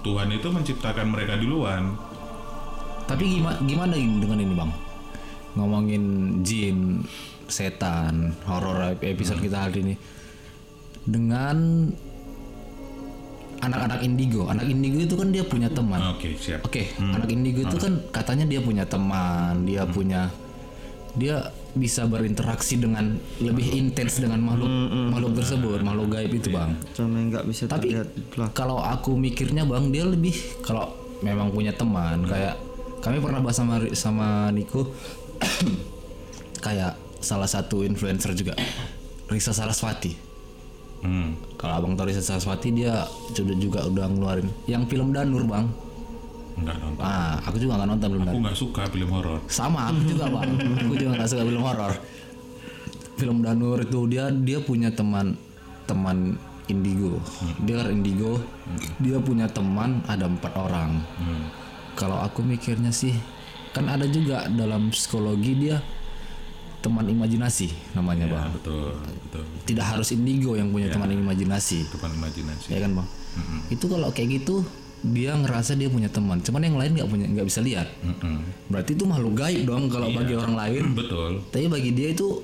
Tuhan 0.01 0.31
itu 0.31 0.47
menciptakan 0.47 1.07
mereka 1.09 1.35
duluan. 1.37 1.99
Tapi 3.05 3.25
gimana 3.35 3.59
gimana 3.61 3.95
ini 3.95 4.17
dengan 4.19 4.39
ini, 4.39 4.55
Bang? 4.55 4.71
Ngomongin 5.57 6.05
jin, 6.45 7.03
setan, 7.49 8.37
horor 8.45 8.95
episode 8.95 9.41
kita 9.41 9.65
hari 9.65 9.81
ini. 9.83 9.95
Dengan 11.03 11.89
anak-anak 13.63 14.01
indigo. 14.03 14.47
Anak 14.47 14.67
indigo 14.67 14.99
itu 15.03 15.15
kan 15.19 15.29
dia 15.35 15.45
punya 15.45 15.69
teman. 15.71 16.01
Oke, 16.15 16.35
siap. 16.39 16.65
Oke, 16.67 16.91
anak 16.99 17.29
indigo 17.31 17.67
itu 17.67 17.77
kan 17.79 17.99
katanya 18.11 18.47
dia 18.47 18.61
punya 18.63 18.85
teman, 18.87 19.67
dia 19.67 19.83
punya 19.87 20.31
dia 21.19 21.51
bisa 21.75 22.07
berinteraksi 22.07 22.79
dengan 22.79 23.19
lebih 23.43 23.75
intens 23.75 24.23
dengan 24.23 24.39
makhluk 24.39 24.71
makhluk 25.11 25.33
tersebut, 25.43 25.79
makhluk 25.83 26.15
gaib 26.15 26.33
itu, 26.35 26.49
Bang. 26.55 26.79
Cuma 26.95 27.19
nggak 27.19 27.45
bisa 27.49 27.67
Tapi 27.67 27.95
kalau 28.55 28.79
aku 28.79 29.19
mikirnya, 29.19 29.67
Bang, 29.67 29.91
dia 29.91 30.07
lebih 30.07 30.35
kalau 30.63 30.95
memang 31.19 31.51
punya 31.51 31.75
teman 31.75 32.23
kayak 32.31 32.55
kami 33.03 33.19
pernah 33.19 33.43
bahas 33.43 33.59
sama 33.59 33.83
sama 33.95 34.29
Niko 34.55 34.95
kayak 36.65 36.95
salah 37.19 37.51
satu 37.51 37.83
influencer 37.83 38.35
juga 38.39 38.55
Risa 39.27 39.51
Saraswati. 39.51 40.28
Hmm. 40.99 41.39
Kalau 41.55 41.73
Abang 41.79 41.95
Risa 41.95 42.23
Saraswati 42.23 42.75
dia 42.75 43.07
juga 43.31 43.55
juga 43.55 43.81
udah 43.87 44.07
ngeluarin 44.11 44.49
yang 44.67 44.83
film 44.91 45.15
Danur, 45.15 45.47
Bang. 45.47 45.71
Enggak 46.59 46.77
nonton. 46.83 47.03
Ah, 47.03 47.39
aku 47.47 47.57
juga 47.63 47.73
nggak 47.79 47.89
nonton 47.95 48.09
film 48.19 48.27
Aku 48.27 48.39
nggak 48.43 48.59
suka 48.59 48.83
film 48.91 49.11
horor. 49.15 49.39
Sama, 49.47 49.95
aku 49.95 50.01
juga 50.11 50.25
bang. 50.27 50.51
aku 50.59 50.95
juga 50.99 51.11
nggak 51.15 51.31
suka 51.31 51.43
film 51.47 51.63
horor. 51.63 51.93
Film 53.19 53.39
Danur 53.43 53.79
itu 53.83 54.01
dia 54.11 54.25
dia 54.31 54.59
punya 54.59 54.91
teman 54.91 55.39
teman 55.87 56.35
indigo. 56.67 57.23
Dia 57.63 57.87
kan 57.87 57.89
indigo. 57.95 58.43
Dia 58.99 59.19
punya 59.23 59.47
teman 59.47 60.03
ada 60.11 60.27
empat 60.27 60.53
orang. 60.59 60.99
Kalau 61.99 62.19
aku 62.23 62.43
mikirnya 62.43 62.95
sih, 62.95 63.15
kan 63.75 63.87
ada 63.91 64.07
juga 64.07 64.47
dalam 64.51 64.91
psikologi 64.91 65.55
dia 65.55 65.79
teman 66.79 67.03
imajinasi 67.05 67.75
namanya 67.93 68.31
bang. 68.31 68.47
Ya, 68.47 68.55
betul, 68.55 68.89
betul. 69.27 69.43
Tidak 69.67 69.83
harus 69.83 70.09
indigo 70.15 70.55
yang 70.55 70.71
punya 70.71 70.89
teman 70.89 71.11
imajinasi, 71.11 71.91
Depan 71.91 72.15
imajinasi. 72.15 72.67
ya 72.71 72.79
kan 72.83 72.95
bang? 72.95 73.09
Itu 73.69 73.91
kalau 73.91 74.09
kayak 74.15 74.43
gitu 74.43 74.63
dia 74.99 75.31
ngerasa 75.35 75.79
dia 75.79 75.87
punya 75.87 76.11
teman, 76.11 76.43
cuman 76.43 76.59
yang 76.59 76.75
lain 76.75 76.91
nggak 76.99 77.07
punya 77.11 77.27
nggak 77.31 77.47
bisa 77.47 77.63
lihat. 77.63 77.87
Mm-mm. 78.03 78.43
Berarti 78.67 78.99
itu 78.99 79.05
makhluk 79.07 79.35
gaib 79.39 79.63
dong 79.63 79.87
kalau 79.87 80.11
bagi 80.11 80.35
orang 80.35 80.55
lain. 80.59 80.85
Betul. 80.99 81.43
Tapi 81.55 81.67
bagi 81.71 81.91
dia 81.95 82.11
itu 82.11 82.43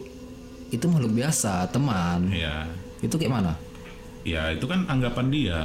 itu 0.70 0.84
makhluk 0.90 1.14
biasa, 1.14 1.66
teman. 1.70 2.30
Ya. 2.30 2.66
Itu 3.02 3.18
kayak 3.18 3.30
mana? 3.42 3.52
Ya, 4.24 4.50
itu 4.50 4.64
kan 4.66 4.86
anggapan 4.86 5.26
dia 5.30 5.58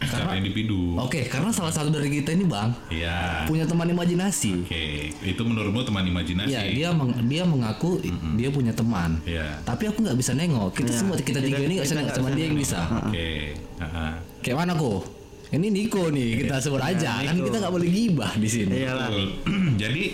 secara 0.00 0.32
individu. 0.34 0.96
Oke, 0.96 1.24
karena 1.24 1.48
salah 1.50 1.68
satu 1.68 1.88
dari 1.88 2.08
kita 2.10 2.32
ini 2.32 2.44
bang 2.44 2.72
Ya. 2.88 3.44
punya 3.44 3.64
teman 3.64 3.84
imajinasi. 3.86 4.64
Oke, 4.64 4.84
itu 5.14 5.40
menurutmu 5.40 5.80
teman 5.82 6.02
imajinasi? 6.02 6.48
Iya, 6.48 6.62
dia 6.66 6.88
meng- 6.90 7.20
dia 7.22 7.44
mengaku 7.44 8.00
dia 8.34 8.48
punya 8.48 8.72
teman. 8.72 9.20
Iya. 9.22 9.60
Tapi 9.62 9.86
aku 9.86 10.00
nggak 10.00 10.16
bisa 10.16 10.32
nengok. 10.32 10.72
Kita 10.72 10.90
semua 10.90 11.14
kita 11.14 11.38
tiga 11.38 11.58
ini 11.58 11.76
nggak 11.76 11.86
bisa 11.86 11.96
nengok, 11.96 12.14
cuma 12.14 12.28
dia 12.30 12.44
yang 12.44 12.56
bisa. 12.56 12.80
Oke. 13.02 13.52
Aha. 13.78 14.06
Kayak 14.40 14.56
mana 14.58 14.72
kok? 14.74 15.02
Ini 15.50 15.66
Niko 15.66 16.08
nih, 16.08 16.28
kita 16.40 16.56
sebut 16.58 16.78
aja. 16.78 17.20
Kan 17.20 17.36
kita 17.36 17.56
nggak 17.58 17.74
boleh 17.74 17.88
gibah 17.88 18.32
di 18.34 18.48
sini. 18.48 18.72
Iyalah. 18.80 19.10
Jadi 19.82 20.04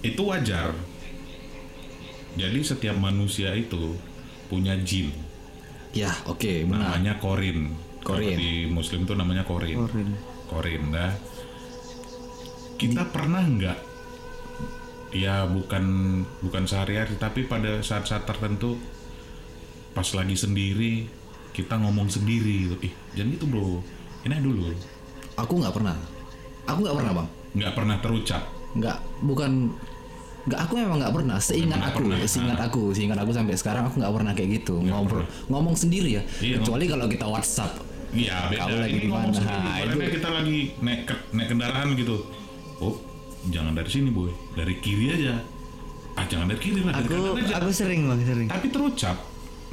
itu 0.00 0.22
wajar. 0.22 0.72
Jadi 2.32 2.58
setiap 2.64 2.96
manusia 2.96 3.52
itu 3.52 3.92
punya 4.48 4.72
jin. 4.80 5.12
Ya, 5.92 6.08
oke, 6.24 6.64
benar. 6.64 6.96
Namanya 6.96 7.20
korin. 7.20 7.76
Kalau 8.02 8.18
Korin. 8.18 8.34
di 8.34 8.50
Muslim 8.66 9.00
tuh 9.02 9.14
namanya 9.14 9.42
korin. 9.42 9.78
Korin. 9.78 10.08
Korin, 10.46 10.82
dah. 10.90 11.14
Kita 12.74 13.06
pernah 13.06 13.40
nggak? 13.40 13.78
Ya 15.12 15.44
bukan 15.44 15.84
bukan 16.40 16.64
sehari-hari, 16.64 17.14
tapi 17.14 17.44
pada 17.44 17.78
saat-saat 17.78 18.24
tertentu, 18.24 18.80
pas 19.92 20.08
lagi 20.08 20.34
sendiri, 20.34 21.06
kita 21.52 21.76
ngomong 21.76 22.08
sendiri. 22.08 22.66
gitu. 22.66 22.76
Ih, 22.82 22.94
jangan 23.14 23.28
gitu 23.30 23.44
bro. 23.46 23.78
Ini 24.22 24.40
dulu. 24.40 24.72
Aku 25.36 25.60
nggak 25.60 25.72
pernah. 25.72 25.94
Aku 26.64 26.78
nggak 26.80 26.96
pernah 26.96 27.12
bang. 27.14 27.28
Nggak 27.54 27.72
pernah 27.72 27.96
terucap. 27.98 28.42
nggak 28.72 28.96
bukan 29.20 29.68
nggak 30.42 30.60
aku 30.64 30.72
memang 30.74 30.96
nggak 30.96 31.12
pernah 31.12 31.36
seingat 31.36 31.76
Nggak 31.76 31.92
aku 31.92 32.00
pernah. 32.08 32.24
seingat 32.24 32.58
aku 32.58 32.82
seingat 32.90 33.18
aku 33.20 33.30
sampai 33.30 33.52
sekarang 33.54 33.84
aku 33.84 34.00
nggak 34.00 34.14
pernah 34.16 34.32
kayak 34.32 34.50
gitu 34.58 34.74
ngobrol 34.80 35.28
ngomong 35.46 35.76
sendiri 35.76 36.16
ya 36.16 36.22
Iya, 36.40 36.56
kecuali 36.56 36.88
kalau 36.88 37.04
kita 37.04 37.28
WhatsApp 37.28 37.76
Iya 38.12 38.36
beda. 38.46 38.60
Kau 38.62 38.76
lagi 38.76 38.92
Ini 38.92 38.98
di 38.98 39.08
ngomong 39.08 39.24
mana? 39.26 39.38
sendiri. 39.38 39.96
Nah, 39.96 40.10
kita 40.10 40.28
lagi 40.30 40.58
naik 40.78 41.00
ke- 41.04 41.22
naik 41.32 41.48
kendaraan 41.48 41.88
gitu. 41.94 42.16
Oh, 42.78 42.94
jangan 43.46 43.72
dari 43.72 43.88
sini 43.88 44.08
boy, 44.08 44.28
dari 44.52 44.74
kiri 44.76 45.06
aja. 45.10 45.34
Ah 46.12 46.24
jangan 46.24 46.44
dari 46.46 46.60
kiri 46.60 46.80
lah, 46.82 46.92
dari 46.92 47.08
Aku 47.08 47.14
kanan 47.26 47.40
aja. 47.40 47.54
aku 47.56 47.70
sering 47.70 48.00
bang 48.04 48.20
sering. 48.22 48.46
Tapi 48.46 48.66
terucap. 48.68 49.16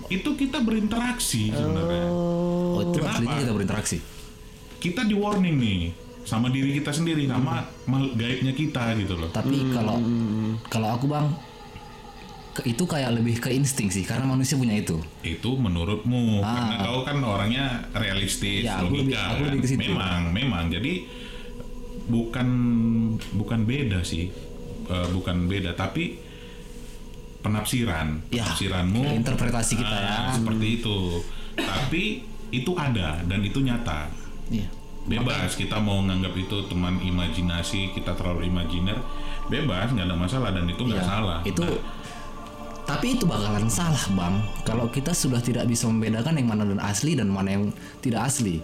Itu 0.08 0.30
kita 0.34 0.58
berinteraksi 0.60 1.52
sebenarnya. 1.52 2.08
oh 2.08 2.80
itu 2.82 2.97
Kenapa? 2.97 3.36
kita 3.38 3.52
berinteraksi 3.52 3.97
Kita 4.80 5.04
di 5.04 5.12
warning 5.12 5.56
nih 5.56 5.80
sama 6.21 6.47
diri 6.47 6.71
kita 6.73 6.89
sendiri 6.89 7.25
sama 7.25 7.60
mal 7.84 8.08
gaibnya 8.13 8.54
kita 8.54 8.95
gitu 8.95 9.13
loh. 9.15 9.28
tapi 9.28 9.60
kalau 9.69 9.99
kalau 10.65 10.88
aku 10.89 11.06
bang 11.06 11.28
itu 12.62 12.84
kayak 12.84 13.12
lebih 13.13 13.38
ke 13.38 13.50
insting 13.50 13.88
sih 13.88 14.02
karena 14.02 14.26
manusia 14.26 14.56
punya 14.56 14.74
itu 14.74 15.00
Itu 15.19 15.56
menurutmu 15.56 16.39
karena 16.39 16.76
kau 16.80 17.02
kan 17.02 17.17
orangnya 17.19 17.65
realistis, 17.91 18.63
Ah. 18.63 18.80
Ya, 18.80 18.82
aku 18.82 18.95
lebih- 18.95 19.12
logika. 19.12 19.22
aku 19.30 19.41
lebih 19.45 19.60
ke 19.60 19.67
situ. 19.67 19.82
Memang, 19.88 20.22
memang. 20.30 20.63
Jadi 20.67 20.93
bukan 22.06 22.48
bukan 23.34 23.60
beda 23.63 24.00
sih. 24.02 24.32
Eh, 24.86 25.08
bukan 25.10 25.45
beda 25.45 25.74
tapi 25.74 26.17
penafsiran, 27.39 28.19
Ya, 28.30 28.43
penafsiranmu 28.43 29.02
interpretasi 29.15 29.74
kita 29.76 29.95
ah, 29.95 30.02
ya. 30.02 30.17
seperti 30.34 30.67
itu. 30.78 30.98
Tapi 31.56 32.04
itu 32.50 32.72
ada 32.74 33.22
dan 33.22 33.39
itu 33.39 33.60
nyata. 33.60 34.10
Iya. 34.50 34.67
Bebas 35.06 35.56
kita 35.56 35.78
mau 35.78 36.02
nganggap 36.02 36.34
itu 36.36 36.58
teman 36.65 37.00
imajinasi, 37.00 37.93
kita 37.93 38.13
terlalu 38.13 38.45
imajiner, 38.45 39.00
bebas 39.48 39.89
nggak 39.89 40.06
ada 40.06 40.13
masalah 40.15 40.50
dan 40.52 40.65
itu 40.65 40.82
nggak 40.82 41.00
Iya, 41.00 41.08
salah. 41.08 41.39
itu 41.43 41.63
Nah, 41.63 41.80
tapi 42.89 43.13
itu 43.13 43.23
bakalan 43.23 43.69
salah 43.69 44.02
bang 44.10 44.36
kalau 44.63 44.86
kita 44.88 45.13
sudah 45.13 45.38
tidak 45.39 45.63
bisa 45.63 45.86
membedakan 45.86 46.34
yang 46.34 46.47
mana 46.47 46.63
dan 46.63 46.82
asli 46.82 47.13
dan 47.13 47.30
mana 47.30 47.49
yang 47.52 47.63
tidak 47.99 48.25
asli 48.25 48.58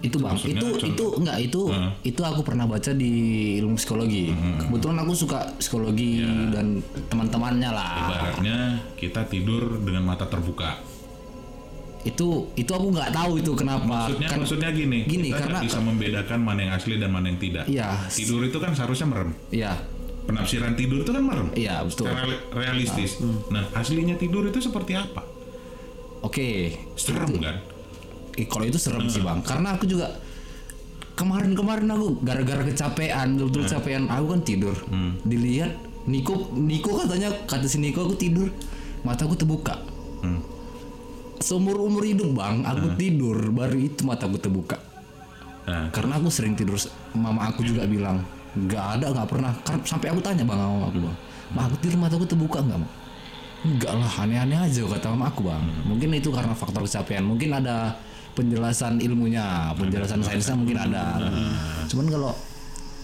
itu 0.00 0.16
bang 0.16 0.32
Maksudnya 0.32 0.52
itu 0.54 0.68
contoh- 0.70 0.88
itu 0.90 1.06
enggak 1.16 1.38
itu 1.42 1.60
Heeh. 1.66 1.90
itu 2.06 2.20
aku 2.22 2.40
pernah 2.42 2.64
baca 2.66 2.90
di 2.90 3.12
ilmu 3.58 3.72
psikologi 3.74 4.32
kebetulan 4.58 4.96
aku 4.98 5.12
suka 5.14 5.38
psikologi 5.54 6.20
Ya. 6.20 6.28
dan 6.50 6.80
teman-temannya 7.06 7.70
lah 7.70 7.88
ibaratnya 8.02 8.56
kita 8.94 9.24
tidur 9.26 9.76
dengan 9.78 10.04
mata 10.06 10.24
terbuka. 10.24 10.80
itu 12.04 12.52
itu 12.52 12.68
aku 12.68 12.92
nggak 12.92 13.16
tahu 13.16 13.40
itu 13.40 13.52
kenapa 13.54 13.88
Maksudnya 14.04 14.28
kan 14.28 14.36
maksudnya 14.38 14.68
gini, 14.70 15.08
gini, 15.08 15.32
kita 15.32 15.40
karena- 15.40 15.64
bisa 15.64 15.80
membedakan 15.80 16.36
mana 16.38 16.60
yang 16.62 16.72
asli 16.76 16.94
dan 16.94 17.08
mana 17.08 17.32
yang 17.32 17.40
tidak. 17.40 17.64
Iya. 17.64 17.96
Tidur 18.06 18.44
itu 18.44 18.60
kan 18.60 18.70
seharusnya 18.70 19.08
merem. 19.08 19.32
ya 19.48 19.72
Penafsiran 20.24 20.72
tidur 20.72 21.04
itu 21.04 21.10
kan 21.10 21.20
merem. 21.20 21.48
iya 21.52 21.84
betul. 21.84 22.08
Secara 22.08 22.24
re- 22.24 22.44
realistis. 22.54 23.20
Nah, 23.48 23.68
aslinya 23.72 24.16
tidur 24.16 24.44
itu 24.44 24.58
seperti 24.58 24.96
apa? 24.96 25.20
oke. 26.20 26.48
Serem 26.96 27.28
kan? 27.36 27.60
Eh, 28.34 28.48
kalau 28.48 28.64
itu 28.64 28.80
serem 28.80 29.04
sih 29.06 29.20
bang. 29.20 29.44
Karena 29.44 29.76
aku 29.76 29.84
juga 29.84 30.08
kemarin-kemarin 31.14 31.86
aku 31.86 32.18
gara-gara 32.20 32.64
kecapean 32.64 33.36
betul-betul 33.36 33.62
kecapean 33.62 34.04
aku 34.08 34.24
kan 34.32 34.40
tidur. 34.40 34.76
Dilihat 35.22 35.76
Niko 36.04 36.52
Niko 36.52 36.96
katanya 36.98 37.28
kata 37.44 37.64
si 37.64 37.78
Niko 37.78 38.04
aku 38.04 38.16
tidur. 38.16 38.48
Mataku 39.04 39.36
terbuka. 39.36 39.76
Hmm. 40.20 40.40
seumur 41.34 41.76
umur 41.76 42.08
hidup 42.08 42.32
bang 42.32 42.64
aku 42.64 42.96
tidur 42.96 43.36
baru 43.52 43.76
itu 43.76 44.00
mataku 44.02 44.40
terbuka. 44.40 44.80
Nah, 45.68 45.92
karena 45.92 46.16
aku 46.16 46.32
sering 46.32 46.56
tidur 46.56 46.80
mama 47.12 47.44
aku 47.44 47.60
juga 47.60 47.84
bilang 47.84 48.24
nggak 48.54 48.84
ada 49.00 49.06
nggak 49.10 49.28
pernah. 49.28 49.52
Kar- 49.66 49.84
sampai 49.86 50.14
aku 50.14 50.20
tanya 50.22 50.46
bang 50.46 50.58
sama 50.58 50.86
aku 50.88 50.98
bang. 51.02 51.16
Ma 51.54 51.60
aku 51.66 51.76
tidur 51.82 51.98
mataku 52.00 52.24
terbuka 52.26 52.58
nggak 52.62 52.78
Ma?" 52.78 52.88
enggak 53.64 53.96
lah 53.96 54.12
aneh-aneh 54.20 54.58
aja 54.60 54.84
kata 54.84 55.08
mama 55.16 55.32
aku 55.32 55.48
bang. 55.48 55.64
Mungkin 55.88 56.08
itu 56.12 56.28
karena 56.28 56.52
faktor 56.52 56.84
kecapean. 56.84 57.24
Mungkin 57.24 57.48
ada 57.48 57.96
penjelasan 58.36 59.00
ilmunya 59.00 59.72
penjelasan 59.78 60.20
sainsnya 60.20 60.54
mungkin 60.54 60.76
ada. 60.76 61.16
Cuman 61.88 62.06
kalau 62.12 62.32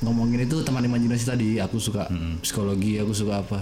ngomongin 0.04 0.44
itu 0.44 0.60
teman 0.60 0.84
imajinasi 0.84 1.24
tadi 1.24 1.48
aku 1.60 1.80
suka 1.80 2.06
psikologi 2.44 3.00
aku 3.00 3.12
suka 3.16 3.40
apa. 3.40 3.58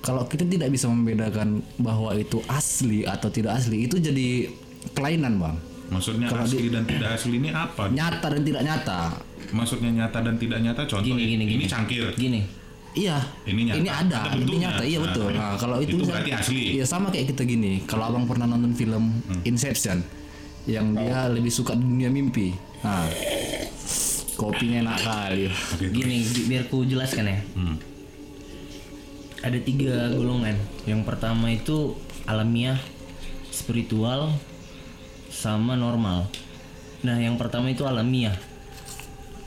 Kalau 0.00 0.24
kita 0.24 0.48
tidak 0.48 0.72
bisa 0.72 0.88
membedakan 0.88 1.60
bahwa 1.76 2.16
itu 2.16 2.40
asli 2.48 3.04
atau 3.04 3.28
tidak 3.28 3.60
asli 3.60 3.84
itu 3.88 3.96
jadi 4.00 4.48
kelainan 4.92 5.40
bang. 5.40 5.56
Maksudnya 5.90 6.28
asli 6.30 6.68
dan 6.68 6.84
tidak 6.84 7.16
asli 7.16 7.34
ini 7.40 7.50
apa? 7.50 7.88
nyata 7.90 8.26
dan 8.30 8.42
tidak 8.44 8.62
nyata 8.62 9.00
Maksudnya 9.50 9.90
nyata 9.92 10.18
dan 10.20 10.34
tidak 10.34 10.58
nyata 10.58 10.82
contoh 10.84 11.06
Gini, 11.06 11.22
gini, 11.28 11.44
ini 11.44 11.54
gini. 11.56 11.64
cangkir. 11.66 12.06
Gini. 12.14 12.40
Iya, 12.90 13.22
Ini 13.44 13.70
nyata. 13.70 14.02
ada, 14.02 14.18
Ada 14.26 14.34
ini 14.40 14.56
nyata, 14.58 14.82
iya 14.82 14.98
Nah, 14.98 15.04
betul. 15.06 15.28
Nah, 15.30 15.54
kalau 15.54 15.78
itu, 15.78 15.94
itu 15.94 16.04
berarti 16.04 16.30
asli. 16.32 16.62
Iya 16.74 16.84
sama 16.84 17.06
kayak 17.08 17.30
kita 17.30 17.42
gini. 17.44 17.82
Kalau 17.84 18.02
abang 18.04 18.26
pernah 18.26 18.44
nonton 18.44 18.74
film 18.74 19.14
Hmm. 19.22 19.42
Inception, 19.44 20.02
yang 20.66 20.90
dia 20.92 21.26
lebih 21.28 21.48
suka 21.48 21.72
dunia 21.72 22.06
mimpi. 22.08 22.50
Nah, 22.80 23.06
kopinya 24.34 24.82
enak 24.82 24.98
kali. 24.98 25.46
Gini, 25.84 26.16
bi- 26.24 26.46
biar 26.46 26.66
ku 26.66 26.82
jelaskan 26.82 27.30
ya. 27.30 27.38
Hmm. 27.54 27.78
Ada 29.40 29.58
tiga 29.60 30.10
golongan. 30.10 30.58
Yang 30.82 31.00
pertama 31.06 31.46
itu 31.48 31.94
alamiah, 32.24 32.76
spiritual, 33.48 34.34
sama 35.30 35.72
normal. 35.74 36.26
Nah, 37.00 37.16
yang 37.16 37.36
pertama 37.36 37.70
itu 37.70 37.86
alamiah. 37.86 38.34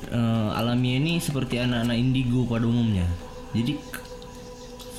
Eh, 0.05 0.49
alamiah 0.51 0.97
ini 0.97 1.17
seperti 1.17 1.57
anak-anak 1.57 1.95
indigo 1.95 2.43
pada 2.43 2.63
umumnya. 2.63 3.07
Jadi 3.51 3.77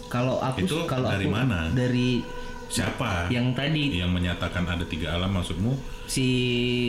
kalau 0.06 0.38
aku 0.38 0.62
Itu 0.62 0.86
kalau 0.86 1.10
dari 1.10 1.26
aku 1.26 1.34
mana? 1.34 1.68
dari 1.70 2.22
Siapa 2.64 3.30
yang 3.30 3.54
tadi 3.54 3.94
yang 3.94 4.10
menyatakan 4.10 4.66
ada 4.66 4.82
tiga 4.82 5.14
alam 5.14 5.30
maksudmu? 5.30 5.74
si 6.04 6.26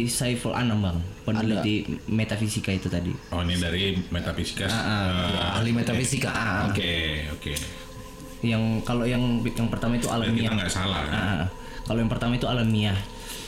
Saiful 0.06 0.52
Anam 0.52 0.82
bang, 0.82 0.98
peneliti 1.24 1.86
metafisika 2.06 2.68
itu 2.70 2.90
tadi. 2.90 3.14
Oh 3.30 3.40
ini 3.40 3.56
dari 3.56 3.96
metafisika. 4.10 4.66
Ah, 4.66 5.14
Eh, 5.30 5.56
Ahli 5.56 5.72
metafisika. 5.72 6.30
Ah, 6.30 6.68
Oke 6.68 7.24
oke. 7.30 7.54
Yang 8.42 8.64
kalau 8.82 9.06
yang 9.06 9.22
yang 9.46 9.70
pertama 9.70 9.96
itu 9.96 10.06
Dan 10.06 10.20
kita 10.26 10.26
alamiah. 10.26 10.52
nggak 10.58 10.72
salah. 10.72 11.02
kan? 11.06 11.14
Ah, 11.14 11.46
kalau 11.86 12.00
yang 12.02 12.10
pertama 12.10 12.34
itu 12.34 12.46
alamiah. 12.46 12.98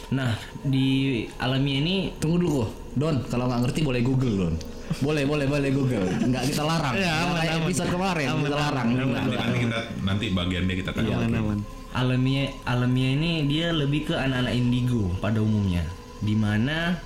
Nah, 0.07 0.39
di 0.63 1.23
alamiah 1.35 1.79
ini 1.83 1.95
Tunggu 2.15 2.37
dulu 2.39 2.51
kok. 2.63 2.69
Don, 2.97 3.15
kalau 3.27 3.45
nggak 3.51 3.61
ngerti 3.67 3.79
boleh 3.83 4.01
Google 4.01 4.35
Don. 4.39 4.55
Boleh, 5.03 5.27
boleh, 5.27 5.45
boleh 5.45 5.69
Google. 5.75 6.07
Nggak 6.07 6.43
kita 6.47 6.63
larang. 6.63 6.95
Ya, 6.95 7.27
kayak 7.35 7.53
episode 7.67 7.91
kemarin 7.91 8.27
kita 8.39 8.57
larang. 8.57 8.87
Nanti 8.95 9.35
nanti 9.35 9.57
kita 9.67 9.79
nanti 10.01 10.25
bagiannya 10.31 10.75
kita 10.79 10.91
tanya. 10.95 11.15
Aman 11.19 11.35
aman. 11.35 11.59
alamiah 11.97 12.51
alamiah 12.67 13.11
ini 13.17 13.31
dia 13.49 13.73
lebih 13.73 14.11
ke 14.11 14.15
anak-anak 14.15 14.53
indigo 14.55 15.11
pada 15.19 15.43
umumnya. 15.43 15.83
Di 16.23 16.33
mana 16.33 16.97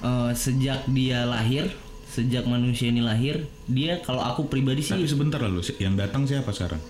eh, 0.00 0.30
sejak 0.32 0.88
dia 0.88 1.28
lahir, 1.28 1.68
sejak 2.08 2.48
manusia 2.48 2.88
ini 2.88 3.04
lahir, 3.04 3.44
dia 3.68 4.00
kalau 4.00 4.24
aku 4.24 4.48
pribadi 4.48 4.80
sih 4.80 4.96
Tapi 4.96 5.06
sebentar 5.06 5.38
lalu 5.38 5.60
yang 5.76 5.94
datang 6.00 6.24
siapa 6.24 6.48
sekarang? 6.50 6.80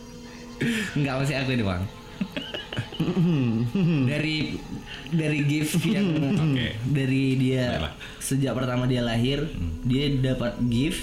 nggak 0.98 1.14
masih 1.20 1.36
aku 1.36 1.50
ini 1.54 1.64
bang. 1.64 1.82
dari 4.10 4.56
dari 5.10 5.38
gift 5.42 5.80
yang 5.82 6.06
Oke. 6.46 6.76
dari 6.86 7.24
dia 7.34 7.64
Baiklah. 7.76 7.92
sejak 8.18 8.52
pertama 8.52 8.84
dia 8.84 9.00
lahir 9.00 9.46
dia 9.82 10.08
dapat 10.12 10.56
gift 10.64 11.02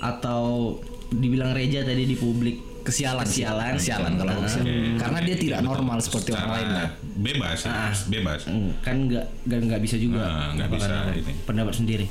atau 0.00 0.76
dibilang 1.10 1.52
reja 1.52 1.82
tadi 1.82 2.04
di 2.04 2.14
publik 2.14 2.56
Kesialan. 2.80 3.28
Kesialan. 3.28 3.76
kesialan 3.76 4.12
kalau 4.16 4.32
aku 4.32 4.42
kesialan. 4.48 4.64
Oke. 4.64 4.96
Karena 4.96 5.18
dia 5.20 5.36
tidak 5.36 5.58
Betul. 5.60 5.68
normal 5.68 5.98
seperti 6.00 6.28
orang 6.32 6.48
lain. 6.50 6.68
lah. 6.72 6.88
Bebas, 7.20 7.58
ya, 7.60 7.92
bebas. 8.08 8.40
Hmm, 8.48 8.70
kan 8.80 8.96
nggak 9.04 9.24
nggak 9.44 9.80
bisa 9.84 9.96
juga 10.00 10.24
Ah, 10.24 10.48
nggak 10.56 10.64
Apa 10.66 10.76
bisa 10.80 10.94
ini. 11.12 11.32
pendapat 11.44 11.74
sendiri 11.76 12.06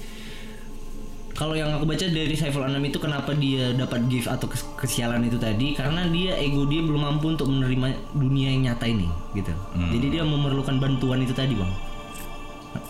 kalau 1.40 1.56
yang 1.56 1.72
aku 1.72 1.88
baca 1.88 2.04
dari 2.04 2.36
Saiful 2.36 2.68
Anam 2.68 2.84
itu 2.84 3.00
kenapa 3.00 3.32
dia 3.32 3.72
dapat 3.72 4.12
gift 4.12 4.28
atau 4.28 4.52
kes- 4.52 4.68
kesialan 4.76 5.24
itu 5.24 5.40
tadi? 5.40 5.72
Karena 5.72 6.04
dia 6.12 6.36
ego 6.36 6.68
dia 6.68 6.84
belum 6.84 7.00
mampu 7.00 7.32
untuk 7.32 7.48
menerima 7.48 7.96
dunia 8.12 8.52
yang 8.52 8.68
nyata 8.68 8.84
ini 8.84 9.08
gitu. 9.32 9.56
Hmm. 9.72 9.88
jadi 9.96 10.20
dia 10.20 10.24
memerlukan 10.28 10.76
bantuan 10.84 11.24
itu 11.24 11.32
tadi 11.32 11.56
bang. 11.56 11.72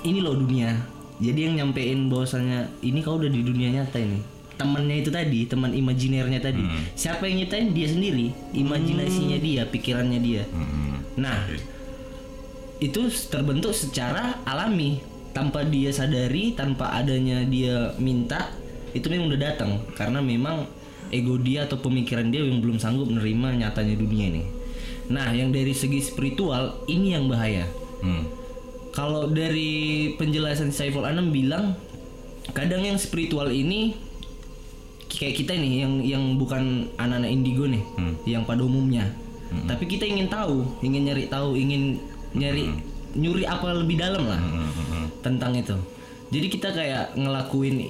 Ini 0.01 0.25
loh 0.25 0.33
dunia. 0.33 0.73
Jadi 1.21 1.39
yang 1.45 1.53
nyampein 1.61 2.09
bahwasanya 2.09 2.73
ini 2.81 3.05
kau 3.05 3.21
udah 3.21 3.29
di 3.29 3.45
dunia 3.45 3.69
nyata 3.69 4.01
ini. 4.01 4.17
Temannya 4.57 4.97
itu 5.05 5.13
tadi 5.13 5.45
teman 5.45 5.69
imajinernya 5.71 6.41
tadi. 6.41 6.65
Hmm. 6.65 6.83
siapa 6.97 7.29
yang 7.29 7.45
nyetain 7.45 7.69
dia 7.69 7.85
sendiri. 7.85 8.33
Imajinasinya 8.57 9.37
dia 9.37 9.61
pikirannya 9.69 10.19
dia. 10.19 10.43
Hmm, 10.49 11.05
nah 11.21 11.37
itu 12.79 13.11
terbentuk 13.29 13.75
secara 13.75 14.39
alami 14.47 15.03
tanpa 15.31 15.61
dia 15.65 15.93
sadari 15.93 16.57
tanpa 16.57 16.93
adanya 16.97 17.45
dia 17.45 17.93
minta 18.01 18.49
itu 18.93 19.05
memang 19.09 19.29
udah 19.29 19.41
datang. 19.41 19.71
Karena 19.93 20.19
memang 20.21 20.65
ego 21.09 21.37
dia 21.41 21.65
atau 21.65 21.81
pemikiran 21.81 22.29
dia 22.29 22.45
yang 22.45 22.61
belum 22.61 22.77
sanggup 22.77 23.09
menerima 23.09 23.65
nyatanya 23.65 23.95
dunia 23.97 24.25
ini. 24.33 24.43
Nah 25.09 25.33
yang 25.33 25.49
dari 25.49 25.73
segi 25.73 26.01
spiritual 26.01 26.85
ini 26.85 27.17
yang 27.17 27.25
bahaya. 27.29 27.65
Hmm. 27.99 28.23
kalau 28.95 29.27
dari 29.27 30.15
penjelasan 30.15 30.71
Saiful 30.71 31.03
Anam 31.03 31.35
bilang 31.35 31.75
kadang 32.55 32.79
yang 32.79 32.95
spiritual 32.95 33.51
ini 33.51 33.91
kayak 35.11 35.35
kita 35.35 35.51
nih 35.51 35.83
yang 35.83 35.93
yang 35.99 36.23
bukan 36.39 36.87
anak-anak 36.95 37.27
indigo 37.27 37.67
nih 37.67 37.83
yang 38.23 38.47
pada 38.47 38.63
umumnya. 38.63 39.03
Tapi 39.67 39.83
kita 39.83 40.05
ingin 40.07 40.31
tahu 40.31 40.63
ingin 40.85 41.11
nyari 41.11 41.25
tahu 41.27 41.57
ingin 41.57 41.99
nyari 42.37 42.71
nyuri 43.13 43.43
apa 43.43 43.73
lebih 43.73 43.97
dalam 43.97 44.23
lah 44.23 44.41
tentang 45.19 45.53
itu 45.53 45.75
jadi 46.29 46.47
kita 46.47 46.69
kayak 46.69 47.05
ngelakuin 47.13 47.89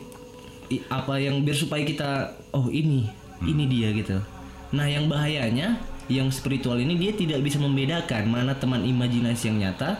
apa 0.88 1.14
yang 1.18 1.42
biar 1.42 1.58
supaya 1.58 1.82
kita 1.82 2.10
oh 2.52 2.70
ini 2.70 3.10
ini 3.42 3.64
dia 3.66 3.90
gitu 3.92 4.18
nah 4.70 4.86
yang 4.86 5.10
bahayanya 5.10 5.82
yang 6.06 6.30
spiritual 6.30 6.76
ini 6.76 6.96
dia 6.96 7.12
tidak 7.12 7.42
bisa 7.42 7.58
membedakan 7.58 8.28
mana 8.28 8.54
teman 8.54 8.82
imajinasi 8.82 9.50
yang 9.50 9.68
nyata 9.68 9.98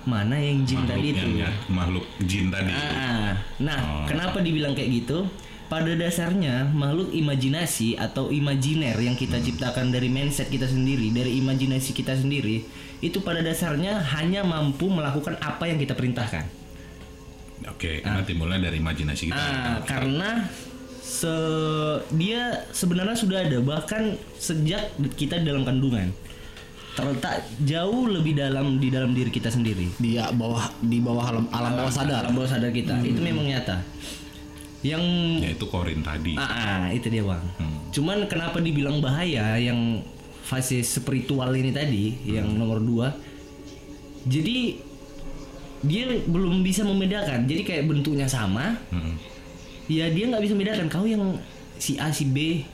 mana 0.00 0.34
yang 0.34 0.64
jin 0.64 0.82
tadi 0.82 1.10
Makhluk 1.10 1.12
itu 1.12 1.20
yang 1.20 1.34
ya- 1.36 1.58
makhluk 1.68 2.06
jin 2.22 2.46
tadi. 2.48 2.72
Ah, 2.72 3.36
nah, 3.60 3.78
Oh. 3.78 4.06
kenapa 4.08 4.40
dibilang 4.40 4.72
kayak 4.72 4.88
gitu? 4.96 5.28
Pada 5.70 5.94
dasarnya 5.94 6.66
makhluk 6.74 7.14
imajinasi 7.14 7.94
atau 7.94 8.34
imajiner 8.34 8.98
yang 8.98 9.14
kita 9.14 9.38
Hmm. 9.38 9.46
ciptakan 9.46 9.94
dari 9.94 10.10
mindset 10.10 10.50
kita 10.50 10.66
sendiri, 10.66 11.14
dari 11.14 11.38
imajinasi 11.38 11.94
kita 11.94 12.18
sendiri, 12.18 12.66
itu 12.98 13.22
pada 13.22 13.38
dasarnya 13.38 14.02
hanya 14.18 14.42
mampu 14.42 14.90
melakukan 14.90 15.38
apa 15.38 15.70
yang 15.70 15.78
kita 15.78 15.94
perintahkan. 15.94 16.42
Oke, 17.70 18.02
nanti 18.02 18.34
mulai 18.34 18.58
dari 18.58 18.82
imajinasi 18.82 19.30
kita. 19.30 19.38
Ah, 19.38 19.78
karena 19.86 20.50
se 21.00 21.32
dia 22.18 22.66
sebenarnya 22.74 23.14
sudah 23.14 23.38
ada 23.46 23.58
bahkan 23.62 24.18
sejak 24.36 24.90
kita 25.14 25.38
dalam 25.40 25.62
kandungan 25.62 26.10
terletak 26.90 27.46
jauh 27.62 28.10
lebih 28.10 28.34
dalam 28.34 28.82
di 28.82 28.90
dalam 28.90 29.14
diri 29.14 29.30
kita 29.30 29.48
sendiri. 29.48 29.86
Di 29.96 30.18
bawah 30.34 30.66
di 30.82 30.98
bawah 30.98 31.24
alam, 31.30 31.44
alam 31.54 31.72
bawah 31.78 31.92
sadar. 31.92 32.26
Alam 32.26 32.34
bawah 32.34 32.50
sadar 32.50 32.74
kita 32.74 32.98
itu 33.06 33.20
memang 33.22 33.46
nyata. 33.46 33.80
Yang 34.80 35.04
Yaitu 35.44 35.66
korin 35.68 36.00
tadi. 36.00 36.34
Ah, 36.40 36.48
ah, 36.48 36.84
itu 36.88 37.12
dia 37.12 37.20
bang. 37.20 37.44
Cuman 37.92 38.24
kenapa 38.24 38.64
dibilang 38.64 39.04
bahaya 39.04 39.60
yang 39.60 40.00
fase 40.40 40.80
spiritual 40.80 41.52
ini 41.52 41.68
tadi, 41.70 42.16
yang 42.24 42.48
nomor 42.56 42.80
dua. 42.80 43.12
Jadi 44.24 44.80
dia 45.80 46.04
belum 46.24 46.64
bisa 46.64 46.84
membedakan. 46.84 47.44
Jadi 47.44 47.62
kayak 47.64 47.84
bentuknya 47.88 48.24
sama, 48.28 48.76
Hmm. 48.88 49.16
ya 49.88 50.08
dia 50.08 50.28
nggak 50.28 50.42
bisa 50.44 50.52
membedakan. 50.56 50.86
Kau 50.88 51.04
yang 51.04 51.36
si 51.76 52.00
A 52.00 52.08
si 52.12 52.24
B. 52.28 52.64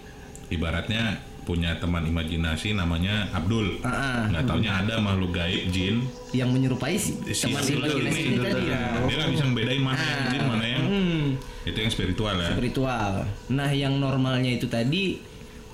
Ibaratnya 0.46 1.25
punya 1.46 1.78
teman 1.78 2.02
imajinasi 2.02 2.74
namanya 2.74 3.30
Abdul. 3.30 3.78
Ah, 3.80 3.88
ah. 3.88 4.20
Nggak 4.26 4.44
taunya 4.44 4.72
ada 4.76 4.98
makhluk 4.98 5.30
gaib 5.30 5.70
jin. 5.70 6.02
yang 6.30 6.50
menyerupai 6.50 6.98
si 6.98 7.14
Si 7.24 7.46
teman 7.46 7.62
Abdul 7.62 7.78
imajinasi 7.80 8.18
ini. 8.18 8.28
ini 8.28 8.38
tadi. 8.42 8.64
Nah, 8.66 9.06
Dia 9.06 9.14
nggak 9.16 9.30
bisa 9.30 9.44
membedain 9.46 9.80
mana 9.80 10.02
yang 10.02 10.22
jin, 10.26 10.42
mana 10.42 10.66
yang 10.66 10.84
hmm. 10.84 11.24
itu 11.64 11.78
yang 11.78 11.90
spiritual 11.90 12.34
ya. 12.34 12.50
spiritual. 12.50 13.12
Nah, 13.48 13.70
yang 13.70 13.94
normalnya 13.96 14.50
itu 14.50 14.66
tadi 14.66 15.22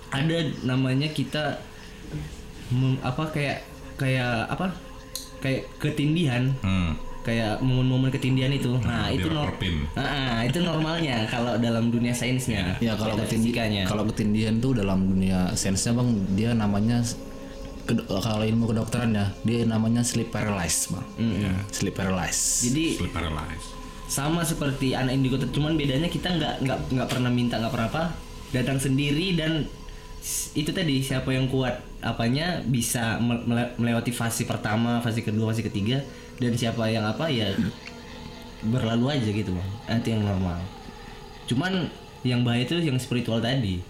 ada 0.08 0.36
namanya 0.62 1.08
kita 1.08 1.56
mem- 2.68 3.00
apa 3.00 3.24
kayak 3.28 3.58
kayak 3.96 4.46
apa? 4.46 4.76
Kayak 5.40 5.72
ketindihan 5.78 6.52
Hmm. 6.60 6.94
Kayak 7.22 7.58
momen-momen 7.58 8.10
ketindihan 8.10 8.50
itu. 8.50 8.74
Nah, 8.78 9.06
itu 9.08 9.26
nor- 9.26 9.54
direperpin. 9.54 9.86
Ah, 9.94 10.02
ah, 10.02 10.38
itu 10.42 10.58
normalnya 10.58 11.22
kalau 11.26 11.54
dalam 11.56 11.88
dunia 11.88 12.10
sainsnya. 12.10 12.74
Ya 12.78 12.92
kalau 12.92 13.14
Metafisika 13.14 13.62
ketindihan 13.62 13.86
kalau 13.86 14.04
ketindihan 14.04 14.54
tuh 14.58 14.74
dalam 14.74 15.06
dunia 15.06 15.50
sainsnya 15.52 15.92
bang 15.92 16.08
dia 16.32 16.50
namanya 16.52 16.98
kalau 18.22 18.42
ilmu 18.42 18.64
kedokteran 18.68 19.10
ya 19.10 19.26
dia 19.42 19.62
namanya 19.64 20.02
sleep 20.02 20.30
paralysis 20.30 20.88
bang. 20.88 21.06
Ya, 21.18 21.52
Sleep 21.68 21.92
paralysis. 21.92 22.66
Jadi 22.66 22.84
Sleep 22.96 23.10
paralysis. 23.10 23.74
sama 24.04 24.44
seperti 24.44 24.92
anak 24.92 25.16
indigo 25.16 25.40
cuman 25.40 25.72
bedanya 25.72 26.04
kita 26.04 26.28
nggak 26.28 26.60
nggak 26.60 26.78
nggak 26.90 27.08
pernah 27.08 27.32
minta 27.32 27.56
nggak 27.56 27.72
pernah 27.72 27.88
apa 27.88 28.04
datang 28.52 28.76
sendiri 28.76 29.32
dan 29.32 29.64
itu 30.52 30.68
tadi 30.68 31.00
siapa 31.00 31.32
yang 31.32 31.48
kuat 31.48 31.80
apanya 31.98 32.60
bisa 32.60 33.16
mele- 33.18 33.42
mele- 33.42 33.72
melewati 33.74 34.12
fase 34.12 34.44
pertama 34.44 35.00
fase 35.00 35.24
kedua 35.24 35.48
fase 35.48 35.64
ketiga 35.64 36.04
dan 36.38 36.52
siapa 36.56 36.88
yang 36.88 37.04
apa 37.04 37.28
ya 37.28 37.52
berlalu 38.62 39.18
aja 39.18 39.28
gitu 39.28 39.50
bang. 39.52 39.70
Nanti 39.90 40.08
yang 40.14 40.22
normal. 40.22 40.58
Cuman 41.50 41.90
yang 42.22 42.46
bahaya 42.46 42.62
itu 42.62 42.78
yang 42.78 42.96
spiritual 42.96 43.42
tadi. 43.42 43.82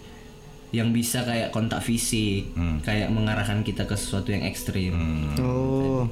Yang 0.72 0.88
bisa 0.96 1.18
kayak 1.28 1.52
kontak 1.52 1.84
fisik 1.84 2.48
kayak 2.80 3.12
mengarahkan 3.12 3.60
kita 3.60 3.84
ke 3.84 3.92
sesuatu 3.92 4.32
yang 4.32 4.42
ekstrim. 4.48 4.96
Oh. 5.38 6.08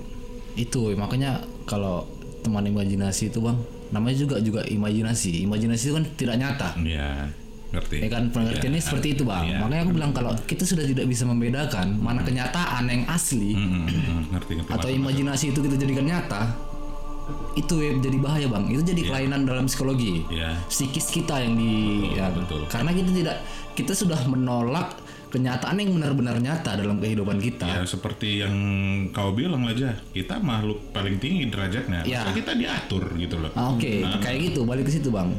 itu 0.58 0.92
makanya 0.98 1.40
kalau 1.64 2.04
teman 2.42 2.66
imajinasi 2.66 3.30
itu 3.30 3.38
bang 3.38 3.54
namanya 3.90 4.16
juga 4.18 4.36
juga 4.38 4.60
imajinasi. 4.66 5.44
Imajinasi 5.46 5.82
itu 5.90 5.94
kan 5.98 6.06
tidak 6.14 6.36
nyata. 6.38 6.70
Ya, 6.86 7.30
ngerti. 7.70 7.96
Ya 7.98 8.08
kan 8.08 8.22
pengertiannya 8.28 8.76
Ya. 8.76 8.84
seperti 8.84 9.08
itu 9.12 9.22
bang. 9.22 9.44
Iya. 9.46 9.58
Makanya 9.60 9.82
aku 9.82 9.92
bilang 9.92 10.12
kalau 10.12 10.32
kita 10.40 10.64
sudah 10.64 10.82
tidak 10.82 11.06
bisa 11.06 11.22
membedakan 11.24 11.86
mana 11.96 12.20
kenyataan 12.20 12.84
yang 12.84 13.02
asli 13.06 13.52
Hmm, 13.52 13.66
hmm, 13.80 13.86
hmm, 13.86 14.22
ngerti 14.30 14.52
ngerti. 14.56 14.70
atau 14.70 14.88
imajinasi 14.88 15.44
itu 15.48 15.60
kita 15.60 15.76
jadikan 15.76 16.04
nyata, 16.04 16.42
itu 17.52 17.74
ya 17.76 17.90
jadi 17.96 18.18
bahaya 18.18 18.46
bang. 18.46 18.64
Itu 18.68 18.82
jadi 18.84 19.02
kelainan 19.04 19.40
dalam 19.44 19.64
psikologi. 19.64 20.26
Iya. 20.28 20.58
Psikis 20.66 21.10
kita 21.10 21.38
yang 21.38 21.54
di 21.54 21.72
Betul, 22.04 22.16
ya, 22.16 22.26
betul. 22.28 22.60
karena 22.66 22.90
kita 22.90 23.10
tidak 23.12 23.36
kita 23.72 23.92
sudah 23.92 24.18
menolak 24.26 24.98
kenyataan 25.30 25.78
yang 25.78 25.94
benar-benar 25.94 26.36
nyata 26.36 26.74
dalam 26.74 26.98
kehidupan 26.98 27.38
kita. 27.38 27.62
Ya 27.62 27.82
seperti 27.84 28.42
yang 28.42 28.50
kau 29.08 29.30
bilang 29.30 29.62
aja, 29.64 29.94
kita 30.10 30.42
makhluk 30.42 30.90
paling 30.90 31.16
tinggi 31.16 31.46
derajatnya. 31.46 32.02
Ya. 32.02 32.26
Masa 32.26 32.34
kita 32.34 32.52
diatur 32.52 33.14
gitu 33.14 33.38
loh. 33.38 33.50
Ah, 33.54 33.70
Oke, 33.70 34.02
kayak 34.18 34.50
gitu 34.50 34.66
balik 34.66 34.90
ke 34.90 34.92
situ 34.92 35.06
bang. 35.08 35.30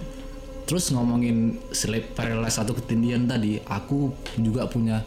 Terus 0.71 0.87
ngomongin 0.95 1.59
sleep 1.75 2.15
paralysis 2.15 2.63
atau 2.63 2.71
ketindihan 2.71 3.27
tadi, 3.27 3.59
aku 3.59 4.15
juga 4.39 4.63
punya 4.71 5.03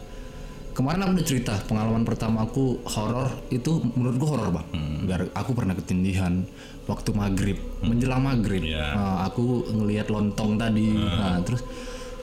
kemarin 0.77 1.01
aku 1.01 1.11
udah 1.17 1.25
cerita 1.25 1.57
pengalaman 1.65 2.05
pertama 2.05 2.45
aku 2.45 2.85
horor 2.85 3.33
itu 3.49 3.81
menurutku 3.97 4.29
horor 4.29 4.53
bang. 4.53 4.67
Gar- 5.09 5.33
Aku 5.33 5.57
pernah 5.57 5.73
ketindihan 5.73 6.45
waktu 6.85 7.09
maghrib, 7.17 7.57
menjelang 7.81 8.21
maghrib. 8.21 8.61
Iya. 8.61 8.93
Nah, 8.93 9.15
aku 9.25 9.65
ngelihat 9.73 10.13
lontong 10.13 10.61
tadi. 10.61 10.93
Nah, 10.93 11.41
terus 11.41 11.65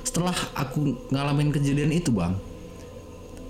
setelah 0.07 0.39
aku 0.55 1.11
ngalamin 1.11 1.51
kejadian 1.51 1.91
itu 1.91 2.15
bang, 2.15 2.39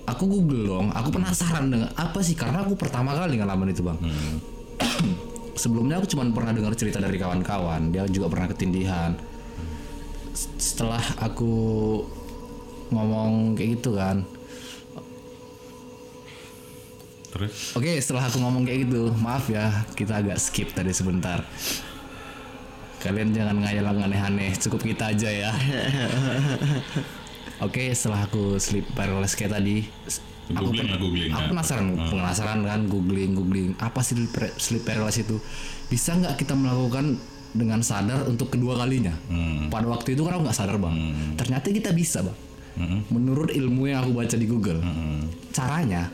aku 0.09 0.25
google 0.25 0.63
dong. 0.65 0.87
Aku 0.89 1.13
penasaran 1.13 1.69
dengan 1.69 1.93
apa 1.93 2.17
sih 2.25 2.33
karena 2.33 2.65
aku 2.65 2.73
pertama 2.73 3.13
kali 3.13 3.37
ngalamin 3.37 3.69
itu 3.69 3.85
bang 3.85 3.99
sebelumnya 5.61 6.01
aku 6.01 6.09
cuma 6.09 6.25
pernah 6.33 6.49
dengar 6.49 6.73
cerita 6.73 6.97
dari 6.97 7.15
kawan-kawan 7.15 7.93
dia 7.93 8.03
juga 8.09 8.25
pernah 8.25 8.49
ketindihan 8.49 9.13
setelah 10.33 11.01
aku 11.21 11.51
ngomong 12.89 13.53
kayak 13.53 13.79
gitu 13.79 13.95
kan 13.95 14.25
Terus 17.33 17.73
oke 17.73 17.89
setelah 17.97 18.29
aku 18.29 18.37
ngomong 18.37 18.61
kayak 18.61 18.85
gitu 18.85 19.09
maaf 19.17 19.49
ya 19.49 19.69
kita 19.97 20.21
agak 20.21 20.37
skip 20.37 20.69
tadi 20.69 20.93
sebentar 20.93 21.41
kalian 23.01 23.33
jangan 23.33 23.57
ngayal 23.59 23.89
aneh-aneh 23.89 24.53
cukup 24.61 24.85
kita 24.85 25.11
aja 25.11 25.27
ya 25.27 25.51
oke 27.65 27.83
setelah 27.91 28.29
aku 28.29 28.61
sleep 28.61 28.85
paralysis 28.93 29.33
kayak 29.33 29.57
tadi 29.57 29.83
s- 30.05 30.21
aku 30.53 30.69
googling 30.71 30.87
googling. 30.99 31.29
Aku 31.31 31.39
kan? 31.41 31.49
penasaran, 31.55 31.87
penasaran 31.97 32.59
kan 32.63 32.81
googling, 32.85 33.31
googling 33.33 33.69
apa 33.79 34.03
sih 34.03 34.15
sleep 34.59 34.83
paralysis 34.83 35.23
itu? 35.23 35.39
Bisa 35.87 36.13
nggak 36.13 36.35
kita 36.35 36.51
melakukan 36.53 37.15
dengan 37.53 37.79
sadar 37.85 38.25
untuk 38.25 38.49
kedua 38.49 38.75
kalinya? 38.75 39.13
Pada 39.69 39.85
waktu 39.87 40.17
itu 40.17 40.25
kan 40.25 40.35
aku 40.35 40.43
nggak 40.49 40.57
sadar 40.57 40.77
bang. 40.81 40.95
Ternyata 41.37 41.69
kita 41.69 41.89
bisa 41.93 42.25
bang. 42.25 42.37
Menurut 43.13 43.53
ilmu 43.53 43.85
yang 43.85 44.01
aku 44.01 44.11
baca 44.17 44.33
di 44.33 44.49
Google, 44.49 44.81
caranya, 45.53 46.09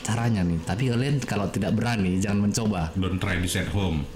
caranya 0.00 0.40
nih. 0.40 0.56
Tapi 0.64 0.88
kalian 0.88 1.20
kalau 1.22 1.46
tidak 1.52 1.76
berani 1.76 2.16
jangan 2.16 2.48
mencoba. 2.48 2.88
Don't 2.96 3.20
try 3.20 3.36
this 3.36 3.60
at 3.60 3.68
home. 3.68 4.08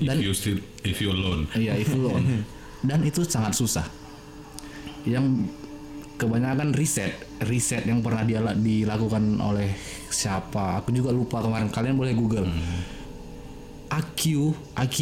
If 0.00 0.08
Dan- 0.08 0.24
you 0.24 0.32
still 0.32 0.56
if 0.82 0.96
you 0.98 1.12
alone. 1.12 1.44
Iya, 1.52 1.76
if 1.76 1.92
you 1.92 2.08
alone. 2.08 2.24
Dan 2.88 3.04
itu 3.04 3.26
sangat 3.28 3.52
susah. 3.52 3.84
Yang 5.04 5.50
kebanyakan 6.16 6.74
riset, 6.74 7.14
riset 7.44 7.86
yang 7.86 8.00
pernah 8.02 8.24
dia 8.24 8.40
dilakukan 8.56 9.38
oleh 9.38 9.70
siapa? 10.08 10.80
Aku 10.80 10.94
juga 10.94 11.12
lupa 11.12 11.44
kemarin. 11.44 11.68
Kalian 11.68 11.98
boleh 11.98 12.14
Google. 12.16 12.48
IQ, 13.88 14.52
IQ, 14.76 14.96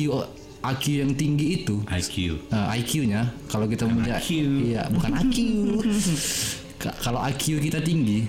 IQ 0.72 0.84
yang 1.06 1.12
tinggi 1.14 1.62
itu, 1.62 1.76
IQ. 1.86 2.14
eh, 2.50 2.66
IQ-nya 2.80 3.22
kalau 3.46 3.66
kita 3.66 3.86
punya, 3.86 4.18
IQ. 4.18 4.28
iya 4.66 4.82
bukan 4.90 5.10
IQ. 5.26 5.36
Ka- 6.82 6.96
kalau 7.00 7.20
IQ 7.22 7.60
kita 7.60 7.80
tinggi, 7.80 8.26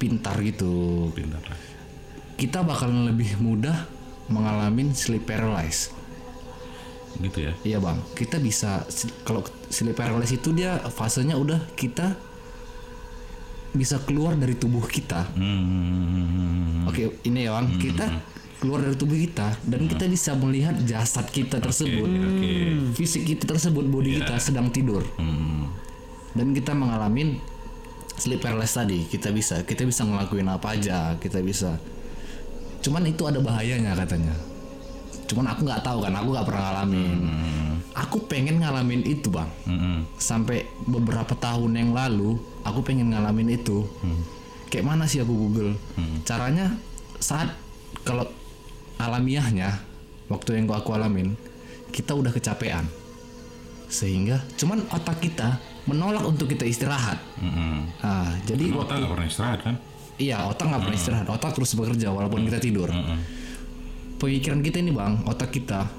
pintar 0.00 0.36
gitu, 0.42 1.08
Pintar 1.14 1.42
kita 2.34 2.66
bakalan 2.66 3.14
lebih 3.14 3.38
mudah 3.38 3.86
mengalami 4.26 4.90
sleep 4.90 5.22
paralysis. 5.22 5.94
Gitu 7.14 7.46
ya. 7.46 7.52
Iya 7.62 7.78
bang, 7.78 7.98
kita 8.18 8.42
bisa 8.42 8.82
kalau 9.22 9.46
sleep 9.70 9.94
paralysis 9.94 10.42
itu 10.42 10.50
dia 10.50 10.82
fasenya 10.90 11.38
udah 11.38 11.62
kita 11.78 12.18
bisa 13.70 14.02
keluar 14.02 14.34
dari 14.34 14.58
tubuh 14.58 14.82
kita. 14.82 15.30
Hmm. 15.38 16.86
Oke, 16.90 17.22
ini 17.22 17.46
ya 17.46 17.54
bang, 17.54 17.66
kita 17.78 18.06
keluar 18.64 18.80
dari 18.80 18.96
tubuh 18.96 19.12
kita 19.14 19.60
dan 19.68 19.84
kita 19.84 20.08
bisa 20.08 20.32
melihat 20.32 20.72
jasad 20.82 21.28
kita 21.28 21.60
tersebut, 21.60 22.08
Oke. 22.08 22.52
fisik 22.96 23.28
kita 23.28 23.44
tersebut, 23.44 23.84
body 23.84 24.24
kita 24.24 24.40
sedang 24.40 24.72
tidur 24.72 25.04
Hmm. 25.20 25.68
dan 26.32 26.56
kita 26.56 26.72
mengalami 26.72 27.36
sleep 28.16 28.40
paralysis 28.40 28.80
tadi. 28.80 29.04
Kita 29.04 29.28
bisa, 29.28 29.60
kita 29.62 29.84
bisa 29.84 30.02
ngelakuin 30.02 30.48
apa 30.48 30.72
aja, 30.72 31.12
kita 31.20 31.44
bisa. 31.44 31.76
Cuman 32.80 33.04
itu 33.04 33.28
ada 33.28 33.36
bahayanya 33.38 33.92
katanya. 33.92 34.32
Cuman 35.24 35.44
aku 35.44 35.60
nggak 35.64 35.82
tahu 35.82 35.98
kan, 36.00 36.12
aku 36.14 36.28
nggak 36.32 36.46
pernah 36.48 36.62
ngalamin. 36.64 37.18
Aku 37.94 38.16
pengen 38.24 38.64
ngalamin 38.64 39.04
itu 39.04 39.28
bang. 39.28 39.50
Hmm. 39.68 40.08
Sampai 40.16 40.64
beberapa 40.84 41.36
tahun 41.36 41.76
yang 41.76 41.90
lalu, 41.92 42.40
aku 42.64 42.80
pengen 42.80 43.12
ngalamin 43.12 43.54
itu. 43.54 43.84
Kayak 44.72 44.88
mana 44.88 45.04
sih 45.04 45.20
aku 45.20 45.36
Google? 45.36 45.76
Caranya 46.24 46.74
saat 47.20 47.52
kalau 48.02 48.26
alamiahnya, 48.98 49.80
waktu 50.26 50.58
yang 50.58 50.66
aku 50.68 50.94
alamin, 50.94 51.34
kita 51.90 52.14
udah 52.14 52.30
kecapean. 52.30 52.86
Sehingga 53.86 54.42
cuman 54.58 54.82
otak 54.90 55.22
kita 55.22 55.60
menolak 55.86 56.24
untuk 56.24 56.48
kita 56.48 56.64
istirahat. 56.64 57.20
Hmm. 57.38 57.86
Nah, 58.00 58.34
jadi 58.42 58.72
Karena 58.72 58.78
waktu 58.80 58.86
otak 58.88 58.96
nggak 58.98 59.12
pernah 59.12 59.28
istirahat 59.28 59.60
kan? 59.62 59.76
iya 60.14 60.46
otak 60.46 60.70
nggak 60.70 60.82
pernah 60.86 60.98
istirahat, 60.98 61.26
otak 61.26 61.50
terus 61.52 61.74
bekerja 61.74 62.08
walaupun 62.10 62.46
kita 62.46 62.58
tidur. 62.58 62.88
Pemikiran 64.14 64.62
kita 64.62 64.78
ini 64.80 64.94
bang, 64.94 65.20
otak 65.26 65.52
kita 65.52 65.90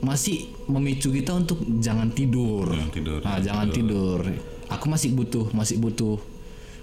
masih 0.00 0.48
memicu 0.66 1.12
kita 1.12 1.32
untuk 1.32 1.60
jangan 1.80 2.10
tidur. 2.10 2.66
Jangan 2.72 2.92
tidur. 2.92 3.18
Nah, 3.22 3.38
jangan 3.40 3.66
tidur. 3.70 4.20
Aku 4.70 4.86
masih 4.86 5.14
butuh, 5.14 5.46
masih 5.50 5.76
butuh. 5.80 6.18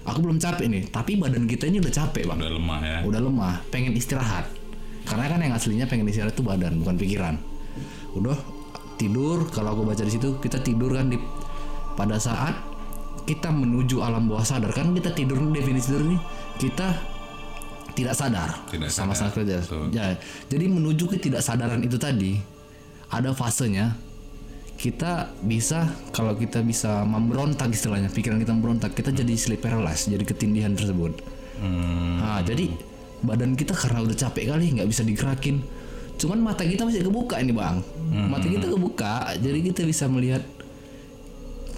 Aku 0.04 0.24
belum 0.24 0.40
capek 0.40 0.66
nih, 0.72 0.82
tapi 0.88 1.20
badan 1.20 1.44
kita 1.44 1.68
ini 1.68 1.84
udah 1.84 1.92
capek 1.92 2.24
bang, 2.24 2.38
Udah 2.40 2.52
lemah 2.56 2.78
ya. 2.80 2.98
udah 3.04 3.20
lemah, 3.20 3.54
pengen 3.68 3.92
istirahat. 3.92 4.48
Karena 5.08 5.24
kan 5.26 5.40
yang 5.40 5.56
aslinya 5.56 5.88
pengen 5.88 6.06
istirahat 6.06 6.36
itu 6.36 6.44
badan, 6.44 6.84
bukan 6.84 6.96
pikiran. 7.00 7.34
Udah 8.12 8.36
tidur, 9.00 9.48
kalau 9.48 9.72
aku 9.72 9.82
baca 9.88 10.04
di 10.04 10.12
situ 10.12 10.36
kita 10.38 10.60
tidur 10.60 10.92
kan 10.92 11.08
di 11.08 11.16
pada 11.96 12.20
saat 12.20 12.54
kita 13.24 13.52
menuju 13.52 14.00
alam 14.00 14.28
bawah 14.28 14.44
sadar 14.44 14.72
kan 14.72 14.92
kita 14.96 15.12
tidur 15.12 15.36
definisi 15.52 15.92
tidur 15.92 16.04
ini 16.08 16.18
kita 16.56 16.96
tidak 17.92 18.14
sadar 18.14 18.56
Tidak 18.70 18.88
sama 18.88 19.12
sadar, 19.12 19.44
betul. 19.44 19.90
Ya, 19.90 20.16
jadi 20.48 20.64
menuju 20.70 21.10
ke 21.10 21.16
tidak 21.20 21.42
sadaran 21.44 21.82
itu 21.82 21.98
tadi 22.00 22.38
ada 23.12 23.34
fasenya 23.36 23.98
kita 24.78 25.34
bisa 25.42 25.90
kalau 26.14 26.38
kita 26.38 26.62
bisa 26.62 27.02
memberontak 27.02 27.68
istilahnya 27.74 28.06
pikiran 28.08 28.38
kita 28.38 28.54
memberontak 28.54 28.94
kita 28.94 29.10
jadi 29.10 29.34
sleep 29.34 29.60
paralysis 29.60 30.08
jadi 30.08 30.24
ketindihan 30.24 30.72
tersebut 30.72 31.18
Hmm. 31.58 32.22
nah 32.22 32.38
jadi 32.38 32.70
badan 33.24 33.58
kita 33.58 33.74
karena 33.74 34.04
udah 34.04 34.16
capek 34.16 34.54
kali 34.54 34.78
nggak 34.78 34.88
bisa 34.88 35.02
digerakin. 35.02 35.62
Cuman 36.18 36.42
mata 36.42 36.66
kita 36.66 36.82
masih 36.82 37.06
kebuka 37.06 37.38
ini 37.38 37.54
bang. 37.54 37.78
Mata 38.30 38.46
kita 38.46 38.66
kebuka 38.66 39.34
jadi 39.38 39.58
kita 39.62 39.86
bisa 39.86 40.10
melihat 40.10 40.42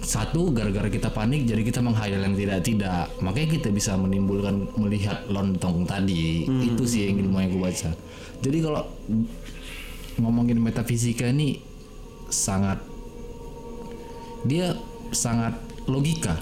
satu 0.01 0.49
gara-gara 0.49 0.89
kita 0.89 1.13
panik 1.13 1.45
jadi 1.45 1.61
kita 1.61 1.77
menghayal 1.81 2.25
yang 2.25 2.33
tidak-tidak. 2.33 3.09
Makanya 3.21 3.47
kita 3.61 3.69
bisa 3.69 3.93
menimbulkan 3.93 4.65
melihat 4.81 5.29
lontong 5.29 5.85
tadi. 5.85 6.49
Itu 6.49 6.89
sih 6.89 7.09
yang 7.09 7.21
ilmu 7.21 7.37
yang 7.37 7.51
gue 7.53 7.61
baca 7.61 7.91
jadi 8.41 8.57
kalau 8.65 8.83
ngomongin 10.17 10.57
metafisika 10.57 11.29
ini 11.29 11.61
sangat 12.27 12.81
dia 14.49 14.73
sangat 15.13 15.53
logika 15.85 16.33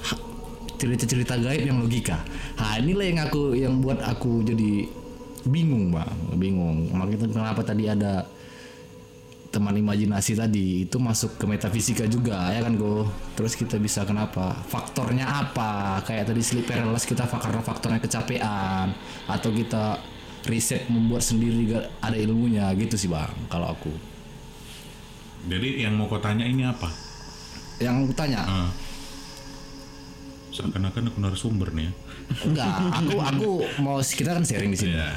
cerita-cerita 0.79 1.35
gaib 1.35 1.67
yang 1.67 1.83
logika. 1.83 2.23
Nah 2.55 2.79
inilah 2.79 3.05
yang 3.05 3.19
aku 3.27 3.41
yang 3.53 3.73
buat 3.83 3.99
aku 3.99 4.47
jadi 4.47 4.87
bingung 5.43 5.91
bang 5.91 6.15
bingung. 6.39 6.87
Makanya 6.95 7.27
kenapa 7.27 7.61
tadi 7.61 7.91
ada 7.91 8.23
teman 9.49 9.73
imajinasi 9.73 10.37
tadi 10.37 10.85
itu 10.85 11.01
masuk 11.01 11.41
ke 11.41 11.45
metafisika 11.49 12.07
juga 12.07 12.55
ya 12.55 12.63
kan 12.63 12.79
go? 12.79 13.03
Terus 13.35 13.59
kita 13.59 13.75
bisa 13.75 14.07
kenapa? 14.07 14.55
Faktornya 14.71 15.27
apa? 15.27 15.99
Kayak 16.07 16.31
tadi 16.31 16.41
sleep 16.41 16.71
paralysis 16.71 17.05
kita 17.05 17.27
karena 17.27 17.59
faktornya 17.59 17.99
kecapean 17.99 18.95
atau 19.27 19.49
kita 19.51 19.99
riset 20.47 20.87
membuat 20.87 21.19
sendiri 21.19 21.75
gak 21.75 21.85
ada 21.99 22.15
ilmunya 22.15 22.71
gitu 22.79 22.95
sih 22.95 23.11
bang 23.11 23.35
kalau 23.51 23.75
aku. 23.75 23.91
Jadi 25.51 25.83
yang 25.83 25.99
mau 25.99 26.07
kau 26.07 26.19
tanya 26.19 26.47
ini 26.47 26.63
apa? 26.63 27.09
yang 27.79 28.03
aku 28.03 28.13
tanya? 28.13 28.43
Ah. 28.43 28.69
Seakan-akan 30.59 31.03
aku 31.07 31.17
narasumber 31.17 31.71
nih 31.71 31.87
ya. 31.87 31.91
enggak 32.43 32.67
aku 32.93 33.15
aku 33.17 33.49
mau 33.79 33.97
kita 33.97 34.35
kan 34.35 34.43
sharing 34.43 34.69
di 34.69 34.77
sini 34.77 34.91
Iya. 34.91 35.15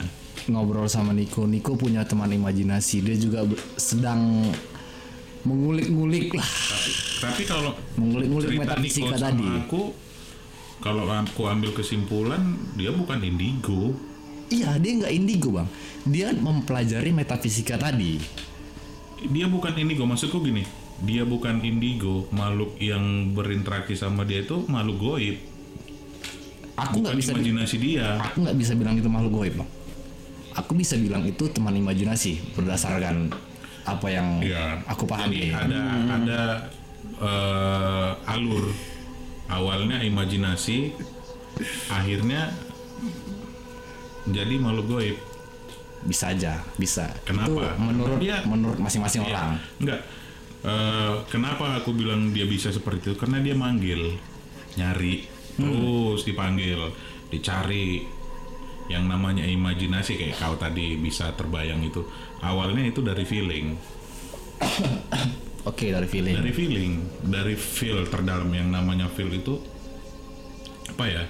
ngobrol 0.48 0.86
sama 0.86 1.10
Niko 1.10 1.44
Niko 1.44 1.74
punya 1.74 2.02
teman 2.02 2.30
imajinasi 2.30 3.02
dia 3.02 3.14
juga 3.14 3.42
sedang 3.74 4.46
mengulik-ngulik 5.42 6.30
lah 6.30 6.46
Tapi, 6.46 6.90
tapi 7.18 7.42
kalau 7.44 7.74
Mengulik-ngulik 7.94 8.54
metafisika 8.56 9.18
tadi. 9.18 9.42
aku, 9.42 9.90
kalau 10.78 11.02
aku 11.04 11.42
ambil 11.44 11.70
kesimpulan 11.72 12.42
dia 12.72 12.90
bukan 12.90 13.18
indigo. 13.20 13.90
iya 14.48 14.78
dia 14.78 14.92
nggak 14.96 15.12
indigo 15.12 15.50
bang 15.52 15.68
dia 16.04 16.30
mempelajari 16.30 17.10
metafisika 17.10 17.74
tadi 17.76 18.22
Dia 19.22 19.46
bukan 19.46 19.70
indigo. 19.76 20.02
Maksudku 20.02 20.38
gini, 20.38 20.66
dia 21.02 21.22
bukan 21.22 21.58
indigo. 21.60 22.30
Makhluk 22.30 22.78
yang 22.78 23.02
berinteraksi 23.30 23.94
sama 23.94 24.22
dia 24.22 24.40
itu 24.40 24.62
makhluk 24.66 24.98
goib. 24.98 25.36
aku 26.72 26.98
nggak 26.98 27.14
bisa 27.14 27.30
imajinasi 27.32 27.76
dia. 27.76 28.16
aku 28.18 28.42
nggak 28.42 28.56
bisa 28.56 28.72
bilang 28.72 28.96
itu 28.96 29.06
makhluk 29.06 29.34
goib 29.34 29.54
bang 29.54 29.70
aku 30.52 30.72
bisa 30.72 30.96
bilang 30.96 31.20
itu 31.22 31.44
teman 31.46 31.72
imajinasi 31.74 32.56
berdasarkan 32.56 33.28
apa 33.82 34.06
yang 34.08 34.40
Iya. 34.40 34.80
aku 34.84 35.04
pahami 35.04 35.48
Jadi 35.48 35.52
ada 35.52 35.80
ada 36.10 36.40
eh, 37.20 38.10
alur 38.26 38.72
awalnya 39.48 40.00
imajinasi, 40.00 40.96
akhirnya 41.88 42.50
jadi 44.24 44.54
makhluk 44.56 44.86
goib. 44.88 45.16
bisa 46.02 46.32
aja 46.32 46.58
bisa 46.74 47.06
Kenapa? 47.22 47.46
itu 47.46 47.62
menurut 47.78 48.18
Dia- 48.18 48.42
menurut 48.42 48.74
masing-masing 48.76 49.22
orang 49.22 49.54
Enggak. 49.78 50.00
Eh, 50.62 51.14
kenapa 51.26 51.82
aku 51.82 51.90
bilang 51.90 52.30
dia 52.30 52.46
bisa 52.46 52.70
seperti 52.70 53.10
itu? 53.10 53.18
Karena 53.18 53.42
dia 53.42 53.58
manggil, 53.58 54.14
nyari, 54.78 55.26
terus 55.58 56.22
dipanggil, 56.22 56.78
dicari. 57.34 58.06
Yang 58.86 59.04
namanya 59.10 59.46
imajinasi 59.46 60.18
kayak 60.18 60.38
kau 60.38 60.54
tadi 60.54 60.94
bisa 60.98 61.34
terbayang 61.34 61.82
itu. 61.82 62.06
Awalnya 62.42 62.86
itu 62.94 63.02
dari 63.02 63.26
feeling, 63.26 63.74
oke 65.70 65.86
dari 65.86 66.06
feeling 66.10 66.34
dari 66.38 66.52
feeling, 66.54 66.92
dari 67.22 67.54
feel 67.54 68.06
terdalam 68.10 68.50
yang 68.50 68.70
namanya 68.70 69.06
feel 69.10 69.30
itu 69.30 69.58
apa 70.94 71.04
ya? 71.06 71.24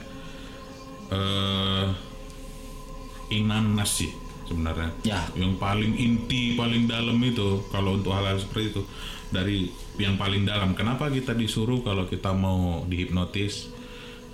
Eh 1.12 1.86
inanas 3.32 4.00
sih 4.00 4.12
sebenarnya. 4.48 4.90
Ya. 5.04 5.20
Yang 5.36 5.56
paling 5.56 5.92
inti, 5.96 6.56
paling 6.56 6.84
dalam 6.84 7.16
itu 7.24 7.64
kalau 7.72 7.96
untuk 8.00 8.12
hal-hal 8.12 8.36
seperti 8.36 8.76
itu 8.76 8.82
dari 9.32 9.66
yang 9.96 10.20
paling 10.20 10.44
dalam. 10.44 10.76
Kenapa 10.76 11.08
kita 11.08 11.32
disuruh 11.32 11.80
kalau 11.80 12.04
kita 12.06 12.30
mau 12.30 12.84
dihipnotis 12.84 13.72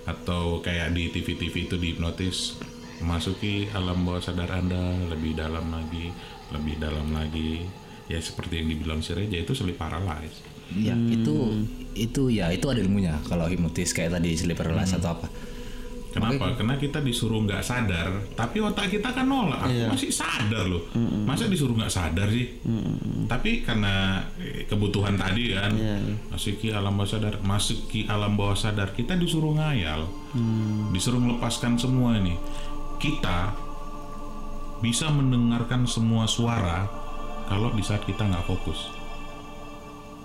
atau 0.03 0.59
kayak 0.59 0.91
di 0.91 1.07
TV-TV 1.09 1.55
itu 1.69 1.75
dihipnotis 1.79 2.59
masuki 2.99 3.71
alam 3.71 4.03
bawah 4.03 4.19
sadar 4.19 4.51
Anda 4.51 5.07
lebih 5.07 5.39
dalam 5.39 5.71
lagi, 5.71 6.11
lebih 6.51 6.75
dalam 6.77 7.15
lagi. 7.15 7.63
Ya 8.09 8.17
seperti 8.17 8.59
yang 8.59 8.73
dibilang 8.73 8.99
si 9.05 9.13
Reja 9.13 9.37
itu 9.37 9.53
sleep 9.53 9.77
paralysis. 9.77 10.41
Iya, 10.69 10.93
itu 10.97 11.65
itu 11.93 12.29
ya 12.29 12.49
itu 12.53 12.65
ada 12.69 12.81
ilmunya 12.81 13.17
kalau 13.25 13.45
hipnotis 13.49 13.93
kayak 13.93 14.17
tadi 14.17 14.33
sleep 14.37 14.57
paralysis 14.57 14.97
Hmm. 14.97 15.01
atau 15.01 15.11
apa. 15.17 15.27
Kenapa? 16.09 16.57
Karena 16.57 16.75
kita 16.75 16.99
disuruh 17.05 17.45
nggak 17.45 17.61
sadar, 17.61 18.09
tapi 18.33 18.57
otak 18.59 18.89
kita 18.89 19.13
kan 19.13 19.29
nolak. 19.29 19.61
Aku 19.61 19.93
masih 19.93 20.09
sadar 20.09 20.65
loh. 20.65 20.89
Masa 21.25 21.45
disuruh 21.45 21.77
nggak 21.77 21.93
sadar 21.93 22.27
sih? 22.33 22.49
Tapi 23.29 23.61
karena 23.61 24.25
eh, 24.41 24.65
kebutuhan 24.65 25.13
tadi 25.13 25.53
kan, 25.53 25.69
masuki 26.33 26.73
alam 26.73 26.97
bawah 26.97 27.09
sadar, 27.09 27.37
masuki 27.45 28.09
alam 28.09 28.33
bawah 28.33 28.57
sadar, 28.57 28.89
kita 28.97 29.13
disuruh 29.13 29.53
ngayal, 29.53 30.09
disuruh 30.89 31.21
melepaskan 31.21 31.77
semua 31.77 32.17
ini. 32.17 32.33
Kita 32.97 33.53
bisa 34.79 35.11
mendengarkan 35.11 35.83
semua 35.85 36.23
suara 36.25 36.87
kalau 37.45 37.69
di 37.75 37.83
saat 37.83 38.01
kita 38.07 38.25
nggak 38.25 38.45
fokus. 38.47 38.89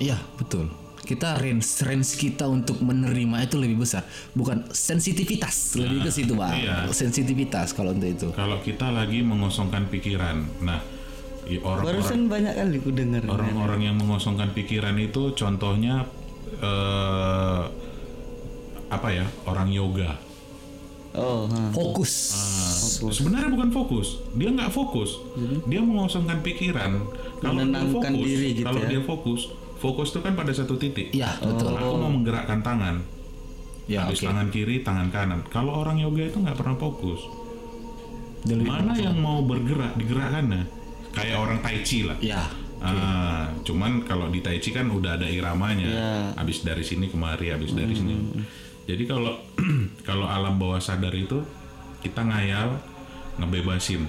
Iya, 0.00 0.18
betul. 0.40 0.83
Kita 1.04 1.36
range 1.36 1.84
range 1.84 2.10
kita 2.16 2.48
untuk 2.48 2.80
menerima 2.80 3.44
itu 3.44 3.56
lebih 3.56 3.84
besar, 3.84 4.02
bukan 4.32 4.64
sensitivitas, 4.72 5.76
lebih 5.76 6.00
ke 6.00 6.10
situ, 6.10 6.32
Bang. 6.32 6.56
iya. 6.56 6.88
Sensitivitas 6.88 7.70
kalau 7.70 7.92
untuk 7.92 8.08
itu. 8.08 8.28
Kalau 8.32 8.56
kita 8.58 8.88
lagi 8.88 9.20
mengosongkan 9.20 9.86
pikiran, 9.86 10.40
nah 10.60 10.80
i- 11.44 11.60
orang-orang 11.60 12.00
Barusan 12.00 12.20
banyak 12.26 12.52
kali 12.56 12.76
ku 12.80 12.90
dengar. 12.90 13.20
Orang-orang 13.24 13.80
yang 13.84 13.96
mengosongkan 13.96 14.50
pikiran 14.50 14.96
itu 14.96 15.32
contohnya 15.32 16.08
eh, 16.56 17.62
apa 18.88 19.08
ya 19.10 19.26
orang 19.44 19.68
yoga. 19.68 20.16
Oh, 21.14 21.46
ha. 21.46 21.70
Fokus. 21.70 22.10
Sebenarnya 23.06 23.46
bukan 23.48 23.70
fokus, 23.70 24.18
dia 24.34 24.50
nggak 24.50 24.66
fokus, 24.68 25.22
dia 25.64 25.78
mengosongkan 25.78 26.42
pikiran. 26.42 27.06
Kalau 27.38 27.54
dia 27.54 27.70
Menenangkan 27.70 28.12
fokus, 28.18 28.26
diri 28.26 28.48
gitu 28.56 28.66
kalau 28.66 28.80
ya. 28.82 28.88
dia 28.88 29.00
fokus, 29.04 29.40
fokus 29.84 30.08
itu 30.08 30.18
kan 30.18 30.32
pada 30.32 30.48
satu 30.50 30.74
titik. 30.74 31.12
Iya, 31.12 31.36
betul. 31.38 31.76
Aku 31.76 31.94
mau 31.94 32.08
menggerakkan 32.08 32.60
tangan, 32.60 33.04
Ya, 33.84 34.02
habis 34.02 34.18
oke. 34.18 34.26
tangan 34.26 34.48
kiri, 34.48 34.80
tangan 34.80 35.08
kanan. 35.08 35.44
Kalau 35.46 35.76
orang 35.76 36.00
yoga 36.00 36.24
itu 36.24 36.40
nggak 36.40 36.56
pernah 36.56 36.72
fokus. 36.74 37.20
Lebih- 38.44 38.64
Mana 38.66 38.92
yang 38.94 39.16
mau 39.16 39.40
bergerak 39.40 39.92
digerakkannya? 39.94 40.64
Kayak 41.12 41.36
orang 41.38 41.58
tai 41.60 41.78
chi 41.80 42.00
lah. 42.02 42.16
Ya, 42.18 42.42
Ah, 42.76 43.48
cuman 43.64 44.04
kalau 44.04 44.28
di 44.28 44.44
Tai 44.44 44.60
Chi 44.60 44.68
kan 44.68 44.84
udah 44.86 45.16
ada 45.16 45.24
iramanya. 45.24 45.88
Ya. 45.88 46.12
Habis 46.36 46.60
dari 46.60 46.84
sini 46.84 47.08
kemari, 47.08 47.48
habis 47.48 47.72
dari 47.72 47.96
sini. 47.96 48.12
Jadi 48.84 49.08
kalau 49.08 49.40
kalau 50.04 50.28
alam 50.28 50.60
bawah 50.60 50.76
sadar 50.76 51.16
itu 51.16 51.40
kita 52.00 52.20
ngayal 52.20 52.76
ngebebasin. 53.38 54.04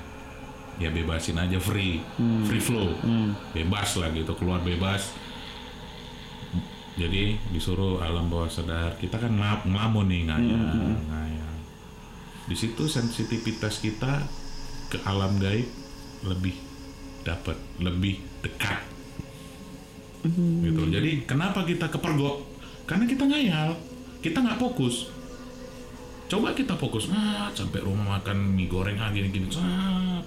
Ya 0.76 0.92
bebasin 0.92 1.40
aja 1.40 1.56
free, 1.56 2.04
free 2.44 2.60
flow. 2.60 2.92
Bebas 3.56 3.96
lah 3.96 4.12
gitu, 4.12 4.36
keluar 4.36 4.60
bebas. 4.60 5.16
Jadi 6.96 7.36
disuruh 7.52 8.00
alam 8.00 8.32
bawah 8.32 8.48
sadar, 8.48 8.96
kita 8.96 9.20
kan 9.20 9.36
ngap- 9.36 9.68
ngelamun 9.68 10.08
nih 10.08 10.22
ngayal, 10.32 10.96
ngayal. 11.12 11.56
Di 12.48 12.56
situ 12.56 12.88
sensitivitas 12.88 13.84
kita 13.84 14.24
ke 14.88 15.04
alam 15.04 15.36
gaib 15.36 15.68
lebih 16.24 16.56
dapat, 17.28 17.60
lebih 17.84 18.24
dekat. 18.40 18.80
Gitu. 20.64 20.82
Jadi 20.90 21.12
kenapa 21.28 21.68
kita 21.68 21.92
kepergok? 21.92 22.48
Karena 22.88 23.06
kita 23.06 23.28
ngayal, 23.28 23.76
kita 24.24 24.40
nggak 24.40 24.58
fokus. 24.58 25.12
Coba 26.26 26.56
kita 26.58 26.80
fokus, 26.80 27.12
ah, 27.14 27.52
sampai 27.54 27.84
rumah 27.86 28.18
makan 28.18 28.56
mie 28.56 28.66
goreng 28.66 28.98
ah 28.98 29.14
gini 29.14 29.30
gini, 29.30 29.46
ah, 29.62 30.24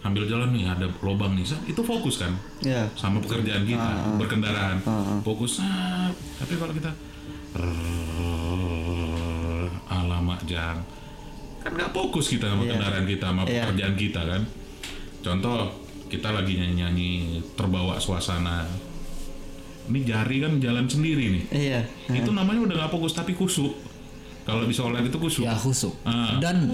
ambil 0.00 0.24
jalan 0.24 0.48
nih 0.50 0.64
ada 0.64 0.88
lubang 1.04 1.36
nih, 1.36 1.44
itu 1.68 1.80
fokus 1.84 2.16
kan? 2.18 2.32
Ya. 2.64 2.88
sama 2.96 3.20
pekerjaan 3.20 3.64
kita 3.64 3.88
berkendaraan 4.16 4.80
fokus 5.20 5.60
ah. 5.60 6.08
tapi 6.40 6.56
kalau 6.56 6.72
kita 6.72 6.88
"Rrrr, 8.30 9.68
alamak 9.90 10.40
jang 10.44 10.80
kan 11.60 11.70
nggak 11.70 11.92
fokus 11.92 12.32
kita 12.32 12.48
sama 12.48 12.64
kendaraan 12.64 13.04
kita 13.04 13.26
sama 13.28 13.42
Iya. 13.44 13.68
pekerjaan 13.68 13.94
kita 13.94 14.20
kan 14.24 14.42
contoh 15.20 15.68
kita 16.08 16.32
lagi 16.32 16.56
nyanyi 16.56 16.74
nyanyi 16.74 17.10
terbawa 17.52 18.00
suasana 18.00 18.64
ini 19.86 20.00
jari 20.02 20.40
kan 20.40 20.56
jalan 20.56 20.88
sendiri 20.88 21.24
nih 21.28 21.44
Iya. 21.52 21.80
itu 22.08 22.30
namanya 22.32 22.64
udah 22.64 22.76
nggak 22.80 22.92
fokus 22.92 23.12
tapi 23.12 23.34
kusuk 23.34 23.76
kalau 24.40 24.64
di 24.64 24.72
sholat 24.72 25.04
itu 25.04 25.18
kusuk 25.20 25.44
ya 25.44 25.52
khusuk. 25.52 25.92
Ah. 26.02 26.40
Dan 26.40 26.64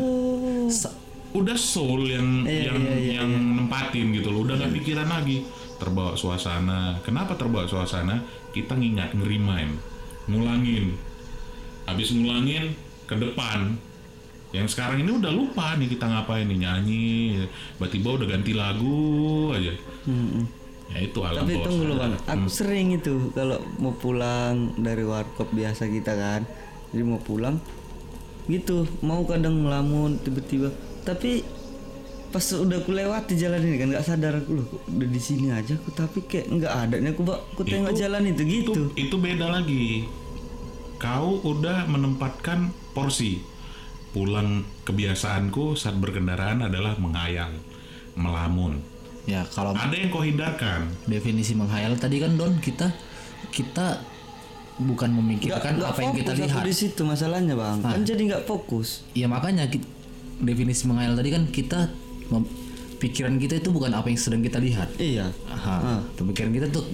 sa- 0.71 0.95
udah 1.43 1.57
soul 1.59 2.09
yang 2.09 2.45
Iya, 2.47 2.73
yang 2.73 2.81
iya, 2.81 2.97
iya, 2.97 3.13
yang 3.21 3.31
nempatin 3.33 4.13
gitu 4.17 4.33
loh. 4.33 4.45
Udah 4.49 4.57
nggak 4.57 4.73
pikiran 4.81 5.09
lagi. 5.09 5.45
Terbawa 5.77 6.17
suasana. 6.17 6.97
Kenapa 7.05 7.37
terbawa 7.37 7.69
suasana? 7.69 8.25
Kita 8.55 8.73
ngingat 8.73 9.13
ngerimain 9.13 9.77
ngulangin. 10.27 10.97
Habis 11.85 12.17
ngulangin 12.17 12.73
ke 13.05 13.15
depan. 13.15 13.77
Yang 14.55 14.73
sekarang 14.79 15.05
ini 15.05 15.11
udah 15.13 15.33
lupa 15.35 15.77
nih 15.77 15.91
kita 15.91 16.07
ngapain 16.09 16.49
nih 16.49 16.59
nyanyi 16.65 17.45
tiba-tiba 17.77 18.09
udah 18.17 18.27
ganti 18.31 18.53
lagu 18.57 19.53
aja. 19.53 19.75
Ya 20.87 20.99
itu 21.03 21.19
alam 21.19 21.43
Tapi 21.43 21.67
tunggu 21.67 21.83
sadar. 21.93 21.99
bang, 21.99 22.13
aku 22.31 22.47
sering 22.47 22.95
itu 22.95 23.35
kalau 23.35 23.59
mau 23.83 23.91
pulang 23.99 24.71
dari 24.79 25.03
warkop 25.03 25.51
biasa 25.51 25.91
kita 25.91 26.15
kan, 26.15 26.47
jadi 26.95 27.03
mau 27.03 27.19
pulang, 27.19 27.59
gitu, 28.47 28.87
mau 29.03 29.27
kadang 29.27 29.67
ngelamun 29.67 30.23
tiba-tiba, 30.23 30.71
tapi 31.07 31.47
pas 32.27 32.43
udah 32.45 32.77
aku 32.77 32.91
lewati 32.91 33.33
jalan 33.35 33.63
ini 33.63 33.77
kan 33.77 33.89
nggak 33.89 34.05
sadar 34.05 34.35
aku 34.37 34.51
loh 34.53 34.67
udah 34.85 35.09
di 35.09 35.17
sini 35.19 35.49
aja 35.49 35.73
aku? 35.73 35.89
Tapi 35.91 36.19
kayak 36.23 36.47
nggak 36.51 36.73
ada 36.77 36.97
nih 36.99 37.11
aku 37.11 37.23
bak- 37.23 37.47
aku 37.49 37.63
tengok 37.63 37.89
Itu- 37.89 38.01
jalan 38.03 38.23
itu 38.27 38.43
gitu. 38.45 38.73
itu 38.75 38.83
itu 38.99 39.17
beda 39.17 39.47
lagi. 39.49 39.87
Kau 40.97 41.39
udah 41.41 41.87
menempatkan 41.87 42.59
porsi. 42.91 43.41
Pulang 44.09 44.65
kebiasaanku 44.83 45.73
saat 45.75 45.95
berkendaraan 45.95 46.61
adalah 46.63 46.97
menghayal 46.97 47.53
melamun. 48.15 48.81
Ya 49.25 49.45
kalau 49.47 49.73
ada 49.73 49.93
yang 49.93 50.09
kau 50.09 50.21
hindarkan. 50.21 50.89
definisi 51.05 51.53
menghayal 51.53 51.95
tadi 51.95 52.17
kan 52.17 52.33
Don 52.35 52.57
kita 52.57 52.89
kita 53.51 54.01
bukan 54.79 55.11
memikirkan 55.15 55.77
Nggak 55.77 55.89
apa 55.91 56.01
yang 56.01 56.15
kita 56.15 56.33
lihat. 56.35 56.63
di 56.63 56.75
situ 56.75 57.01
masalahnya 57.03 57.55
bang, 57.55 57.79
kan 57.79 58.01
jadi 58.03 58.23
nggak 58.27 58.45
fokus. 58.45 59.05
Ya 59.13 59.25
makanya 59.27 59.65
ki- 59.67 59.85
definisi 60.39 60.85
menghayal 60.85 61.15
tadi 61.15 61.31
kan 61.31 61.43
kita 61.47 61.89
mem- 62.29 62.49
pikiran 62.97 63.37
kita 63.37 63.57
itu 63.57 63.69
bukan 63.69 63.93
apa 63.93 64.07
yang 64.07 64.17
sedang 64.17 64.41
kita 64.41 64.57
lihat. 64.57 64.89
Iya. 64.97 65.29
Aha, 65.47 66.01
pemikiran 66.17 66.49
kita 66.51 66.69
tuh 66.71 66.85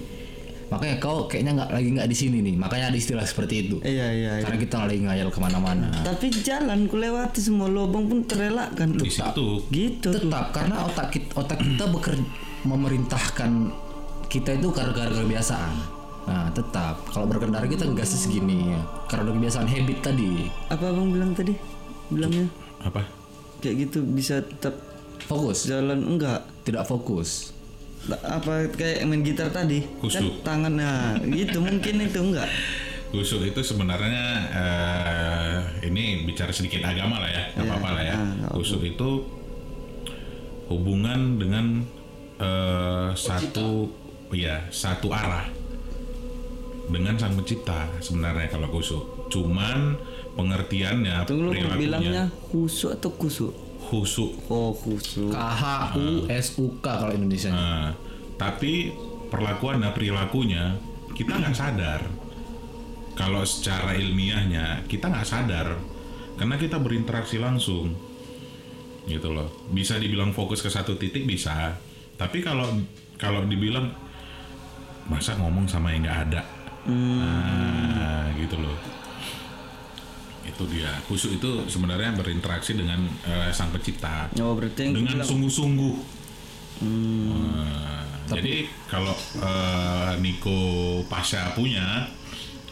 makanya 0.66 0.96
kau 0.98 1.28
kayaknya 1.28 1.52
nggak 1.52 1.70
lagi 1.70 1.88
nggak 1.92 2.08
di 2.08 2.16
sini 2.16 2.38
nih. 2.40 2.54
Makanya 2.56 2.88
ada 2.88 2.96
istilah 2.96 3.22
seperti 3.22 3.54
itu. 3.62 3.76
Iya 3.80 4.08
iya. 4.10 4.30
iya. 4.36 4.42
Karena 4.42 4.58
kita 4.58 4.76
lagi 4.82 5.00
ngayal 5.00 5.28
ke 5.28 5.38
mana-mana. 5.38 5.88
Tapi 6.00 6.26
jalan 6.32 6.86
ku 6.86 6.96
lewati 6.96 7.38
semua 7.38 7.68
lubang 7.68 8.08
pun 8.08 8.24
terelakkan 8.24 8.96
tuh. 8.96 9.04
di 9.04 9.12
situ 9.12 9.46
Gitu. 9.68 10.10
tuh. 10.10 10.26
Tetap 10.26 10.50
karena 10.50 10.82
otak 10.82 11.12
kita, 11.12 11.30
otak 11.36 11.58
kita 11.60 11.84
bekerja 11.86 12.24
memerintahkan 12.62 13.50
kita 14.26 14.50
itu 14.54 14.68
karena 14.70 14.90
gara 14.90 15.12
kebiasaan. 15.12 15.74
Nah, 16.22 16.46
tetap 16.50 17.02
kalau 17.06 17.26
berkendara 17.26 17.66
kita 17.66 17.82
gasnya 17.92 18.18
segini 18.18 18.72
ya. 18.72 18.80
Karena 19.06 19.28
udah 19.28 19.34
kebiasaan 19.36 19.66
habit 19.66 19.98
tadi. 20.00 20.46
Apa 20.66 20.88
abang 20.88 21.10
bilang 21.10 21.30
tadi? 21.30 21.52
Bilangnya 22.08 22.46
apa 22.82 23.21
kayak 23.62 23.88
gitu 23.88 24.02
bisa 24.02 24.42
tetap 24.42 24.74
Fokus, 25.22 25.70
jalan 25.70 26.02
enggak? 26.02 26.42
tidak 26.62 26.86
fokus. 26.86 27.54
Apa 28.10 28.66
kayak 28.74 29.06
main 29.06 29.22
gitar 29.22 29.50
tadi? 29.54 29.82
Kan 29.82 29.98
Khusyuk. 30.02 30.42
tangan 30.42 30.74
nah 30.74 31.14
gitu 31.22 31.62
mungkin 31.62 32.02
itu 32.02 32.18
enggak. 32.18 32.50
Khusyuk 33.14 33.46
itu 33.46 33.60
sebenarnya 33.62 34.26
eh, 34.50 35.58
ini 35.86 36.26
bicara 36.26 36.50
sedikit 36.50 36.82
agama 36.82 37.22
lah 37.22 37.30
ya, 37.30 37.42
nggak 37.54 37.66
apa-apa 37.66 37.88
lah 37.94 38.02
ya. 38.02 38.16
Khusyuk 38.50 38.82
itu 38.82 39.10
hubungan 40.70 41.38
dengan 41.38 41.86
eh, 42.42 43.10
satu 43.14 43.86
ya 44.34 44.66
satu 44.72 45.12
arah 45.12 45.46
dengan 46.90 47.14
sang 47.14 47.38
pencipta 47.38 47.86
sebenarnya 48.02 48.50
kalau 48.50 48.66
khusyuk. 48.70 49.30
Cuman 49.30 49.94
pengertiannya 50.32 51.28
Tunggu 51.28 51.42
lu 51.48 51.50
perilakunya 51.52 51.78
bilangnya 51.78 52.24
khusyuk 52.48 52.96
atau 52.96 53.10
kusuk? 53.14 53.52
khusyuk. 53.92 54.30
Oh 54.48 54.72
khusyuk. 54.72 55.28
K 55.28 55.36
H 55.36 55.62
U 56.00 56.24
S 56.32 56.56
U 56.56 56.80
K 56.80 56.86
kalau 56.88 57.12
Indonesia. 57.12 57.52
Nah, 57.52 57.92
tapi 58.40 58.88
perlakuannya 59.28 59.92
perilakunya 59.92 60.80
kita 61.12 61.36
nggak 61.36 61.56
sadar. 61.56 62.00
Kalau 63.12 63.44
secara 63.44 63.92
ilmiahnya 63.92 64.88
kita 64.88 65.12
nggak 65.12 65.28
sadar 65.28 65.76
karena 66.40 66.56
kita 66.56 66.80
berinteraksi 66.80 67.36
langsung, 67.36 67.92
gitu 69.04 69.28
loh. 69.28 69.52
Bisa 69.68 70.00
dibilang 70.00 70.32
fokus 70.32 70.64
ke 70.64 70.72
satu 70.72 70.96
titik 70.96 71.28
bisa, 71.28 71.76
tapi 72.16 72.40
kalau 72.40 72.64
kalau 73.20 73.44
dibilang 73.44 73.92
masa 75.12 75.36
ngomong 75.36 75.68
sama 75.68 75.92
yang 75.92 76.08
nggak 76.08 76.20
ada, 76.24 76.40
nah 76.88 78.32
gitu 78.40 78.56
loh. 78.56 79.01
Itu 80.42 80.66
dia 80.66 80.90
khusyuk 81.06 81.38
itu 81.38 81.50
sebenarnya 81.70 82.14
berinteraksi 82.18 82.74
dengan 82.74 83.06
eh, 83.26 83.50
sang 83.54 83.70
pencipta 83.70 84.26
Oh 84.42 84.58
berarti 84.58 84.90
dengan 84.90 85.22
sungguh-sungguh. 85.22 85.94
Nah, 86.82 88.02
jadi 88.26 88.66
kalau 88.90 89.14
eh, 89.38 90.12
Niko 90.18 90.60
Pasha 91.06 91.54
punya, 91.54 92.10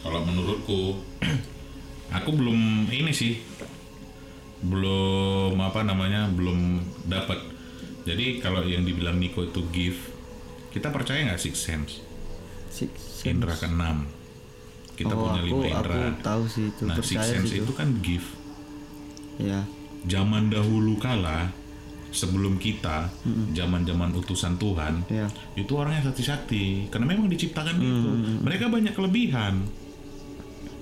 kalau 0.03 0.25
menurutku, 0.25 0.99
aku 2.17 2.29
belum 2.35 2.91
ini 2.91 3.11
sih, 3.15 3.39
belum 4.65 5.55
apa 5.59 5.87
namanya, 5.87 6.27
belum 6.31 6.81
dapat. 7.07 7.39
Jadi 8.03 8.41
kalau 8.41 8.65
yang 8.65 8.83
dibilang 8.83 9.15
Niko 9.21 9.45
itu 9.45 9.61
gift, 9.71 10.11
kita 10.73 10.89
percaya 10.89 11.29
nggak 11.29 11.41
six 11.41 11.55
sense? 11.61 12.01
Six 12.71 13.23
Indra 13.27 13.53
keenam. 13.53 14.20
Kita 15.01 15.11
oh, 15.11 15.21
punya 15.23 15.41
aku, 15.41 15.47
lima 15.47 15.65
aku 15.73 15.97
indra. 15.97 16.21
tahu 16.21 16.43
sih 16.45 16.65
itu 16.67 16.83
Nah, 16.83 16.95
six 16.97 17.17
sense 17.23 17.51
itu. 17.51 17.61
itu 17.61 17.73
kan 17.73 17.89
gift. 17.99 18.29
Ya. 19.37 19.65
zaman 20.03 20.47
dahulu 20.47 20.97
kala 20.97 21.49
sebelum 22.09 22.57
kita 22.57 23.09
zaman-zaman 23.51 24.11
utusan 24.11 24.53
Tuhan 24.55 25.01
Ya. 25.07 25.25
itu 25.53 25.71
orangnya 25.71 26.03
sakti-sakti 26.03 26.85
karena 26.87 27.05
memang 27.07 27.25
diciptakan 27.27 27.73
gitu 27.75 28.09
mereka 28.39 28.65
banyak 28.67 28.91
kelebihan 28.91 29.61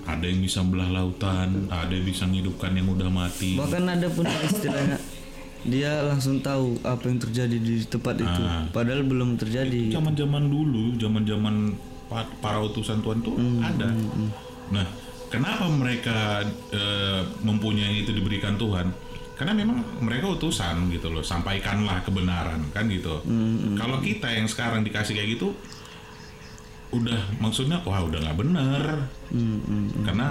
ada 0.02 0.24
yang 0.24 0.40
bisa 0.40 0.60
belah 0.62 0.88
lautan 0.88 1.68
ada 1.68 1.88
yang 1.88 2.02
bisa 2.02 2.24
menghidupkan 2.24 2.72
yang 2.72 2.88
udah 2.88 3.08
mati 3.08 3.54
Bahkan 3.54 3.84
ada 3.86 4.08
pun 4.08 4.24
istilahnya 4.26 4.96
dia 5.62 5.92
langsung 6.02 6.40
tahu 6.40 6.80
apa 6.82 7.04
yang 7.04 7.20
terjadi 7.20 7.52
di 7.54 7.84
tempat 7.84 8.16
itu, 8.16 8.42
Ah. 8.42 8.64
padahal 8.66 9.04
belum 9.04 9.36
terjadi. 9.36 9.92
zaman-zaman 9.92 10.48
dulu 10.48 10.96
zaman-zaman 10.96 11.76
para 12.10 12.58
utusan 12.58 12.98
Tuhan 13.00 13.22
tuh 13.22 13.38
ada. 13.62 13.88
nah 14.74 14.86
kenapa 15.30 15.70
mereka 15.70 16.42
eh, 16.74 17.22
mempunyai 17.46 18.02
itu 18.02 18.10
diberikan 18.10 18.58
Tuhan? 18.58 18.90
Karena 19.38 19.56
memang 19.56 19.80
mereka 20.04 20.36
utusan 20.36 20.92
gitu 20.92 21.08
loh 21.08 21.24
sampaikanlah 21.24 22.04
kebenaran 22.04 22.60
kan 22.76 22.84
gitu. 22.92 23.24
Kalau 23.78 24.02
kita 24.04 24.28
yang 24.28 24.44
sekarang 24.44 24.84
dikasih 24.84 25.16
kayak 25.16 25.40
gitu 25.40 25.56
udah 26.90 27.38
maksudnya 27.38 27.80
wah 27.86 28.04
udah 28.04 28.20
nggak 28.20 28.36
bener. 28.36 28.84
Karena 30.04 30.28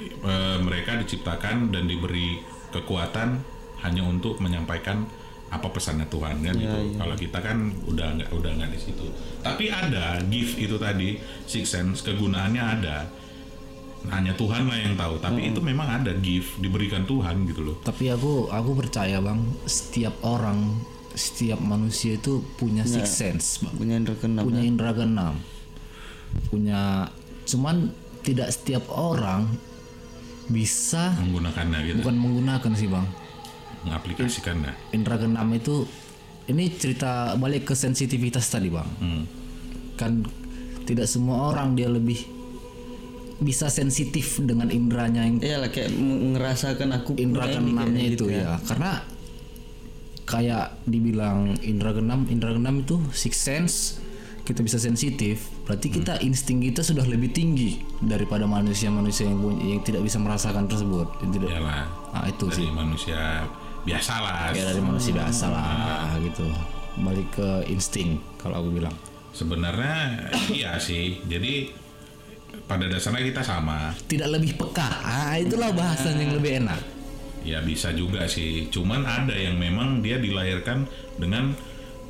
eh, 0.00 0.58
mereka 0.62 1.00
diciptakan 1.02 1.74
dan 1.74 1.90
diberi 1.90 2.38
kekuatan 2.70 3.42
hanya 3.82 4.02
untuk 4.06 4.38
menyampaikan 4.38 5.08
apa 5.50 5.66
pesannya 5.70 6.06
Tuhan 6.06 6.40
kan 6.40 6.54
gitu. 6.54 6.78
Kalau 6.94 7.14
kita 7.18 7.38
kan 7.42 7.74
udah 7.90 8.06
nggak 8.16 8.30
udah 8.30 8.50
nggak 8.54 8.70
di 8.70 8.80
situ. 8.80 9.06
Tapi 9.42 9.66
ada 9.68 10.22
gift 10.30 10.56
itu 10.56 10.78
tadi 10.78 11.18
six 11.44 11.74
sense 11.74 12.06
kegunaannya 12.06 12.62
ada. 12.62 12.98
Hanya 14.08 14.32
Tuhan 14.32 14.64
lah 14.64 14.78
yang 14.80 14.96
tahu. 14.96 15.20
Tapi 15.20 15.52
itu 15.52 15.60
memang 15.60 16.00
ada 16.00 16.16
gift 16.16 16.56
diberikan 16.62 17.04
Tuhan 17.04 17.44
gitu 17.44 17.60
loh. 17.60 17.76
Tapi 17.84 18.08
aku 18.08 18.48
aku 18.48 18.70
percaya 18.72 19.20
bang, 19.20 19.44
setiap 19.68 20.16
orang, 20.24 20.80
setiap 21.12 21.60
manusia 21.60 22.16
itu 22.16 22.40
punya 22.56 22.88
six 22.88 23.12
sense 23.12 23.60
bang. 23.60 23.74
Punya 23.76 23.94
indra 24.00 24.16
keenam. 24.16 24.42
punya 24.46 24.62
indera 24.64 24.92
keenam 24.96 25.36
punya 26.50 27.10
cuman 27.46 27.90
tidak 28.22 28.52
setiap 28.52 28.86
orang 28.92 29.48
bisa 30.50 31.14
Menggunakannya 31.18 31.78
gitu. 31.86 31.96
bukan 32.02 32.16
menggunakan 32.18 32.72
sih 32.74 32.88
bang 32.90 33.06
Mengaplikasikannya. 33.82 34.72
indera 34.90 35.16
keenam 35.16 35.48
itu 35.50 35.88
ini 36.46 36.68
cerita 36.70 37.32
balik 37.34 37.64
ke 37.64 37.74
sensitivitas 37.74 38.46
tadi 38.46 38.68
bang 38.68 38.88
Hmm. 38.98 39.24
kan 39.94 40.24
tidak 40.82 41.06
semua 41.06 41.48
orang 41.48 41.72
dia 41.72 41.86
lebih 41.86 42.18
bisa 43.38 43.68
sensitif 43.68 44.36
dengan 44.38 44.68
indranya 44.68 45.22
yang 45.22 45.40
Iya 45.40 45.56
lah 45.58 45.70
kayak 45.70 45.88
ngerasakan 45.96 46.88
aku 46.94 47.16
ini 47.16 47.32
keenamnya 47.32 48.02
itu 48.04 48.28
gitu 48.28 48.36
ya. 48.36 48.60
karena 48.62 49.00
kayak 50.24 50.78
dibilang 50.84 51.56
indera 51.60 51.90
keenam 51.90 52.28
indera 52.28 52.52
keenam 52.52 52.76
itu 52.78 53.00
six 53.10 53.34
sense 53.34 53.96
kita 54.40 54.60
bisa 54.60 54.76
sensitif 54.76 55.46
berarti 55.62 55.88
kita 55.90 56.18
insting 56.20 56.60
kita 56.60 56.82
sudah 56.82 57.02
lebih 57.02 57.30
tinggi 57.30 57.78
daripada 57.98 58.44
manusia-manusia 58.44 59.24
yang 59.24 59.38
punya- 59.38 59.62
yang 59.64 59.80
tidak 59.80 60.02
bisa 60.02 60.18
merasakan 60.18 60.66
tersebut 60.66 61.06
yang 61.20 61.30
tidak 61.30 61.48
nah 61.54 62.26
itu 62.26 62.46
sih 62.50 62.66
Dari 62.66 62.74
manusia 62.74 63.46
biasa 63.86 64.12
lah. 64.20 64.52
ya 64.52 64.64
dari 64.70 64.82
manusia 64.82 65.12
biasa 65.16 65.46
lah 65.48 66.14
gitu 66.20 66.46
balik 67.00 67.28
ke 67.32 67.48
insting 67.70 68.20
kalau 68.36 68.60
aku 68.60 68.80
bilang 68.82 68.94
Sebenarnya 69.30 70.26
iya 70.50 70.74
sih. 70.82 71.22
Jadi 71.22 71.70
pada 72.66 72.90
dasarnya 72.90 73.30
kita 73.30 73.42
sama. 73.46 73.94
tidak 74.10 74.26
lebih 74.38 74.58
peka 74.58 74.90
ah 75.06 75.38
itulah 75.38 75.70
bahasan 75.70 76.18
yang 76.18 76.34
lebih 76.34 76.66
enak 76.66 76.82
Ya 77.40 77.64
bisa 77.64 77.88
juga 77.96 78.28
sih. 78.28 78.68
Cuman 78.68 79.00
ada 79.06 79.32
yang 79.32 79.56
memang 79.56 80.04
dia 80.04 80.20
dilahirkan 80.20 80.84
dengan 81.16 81.56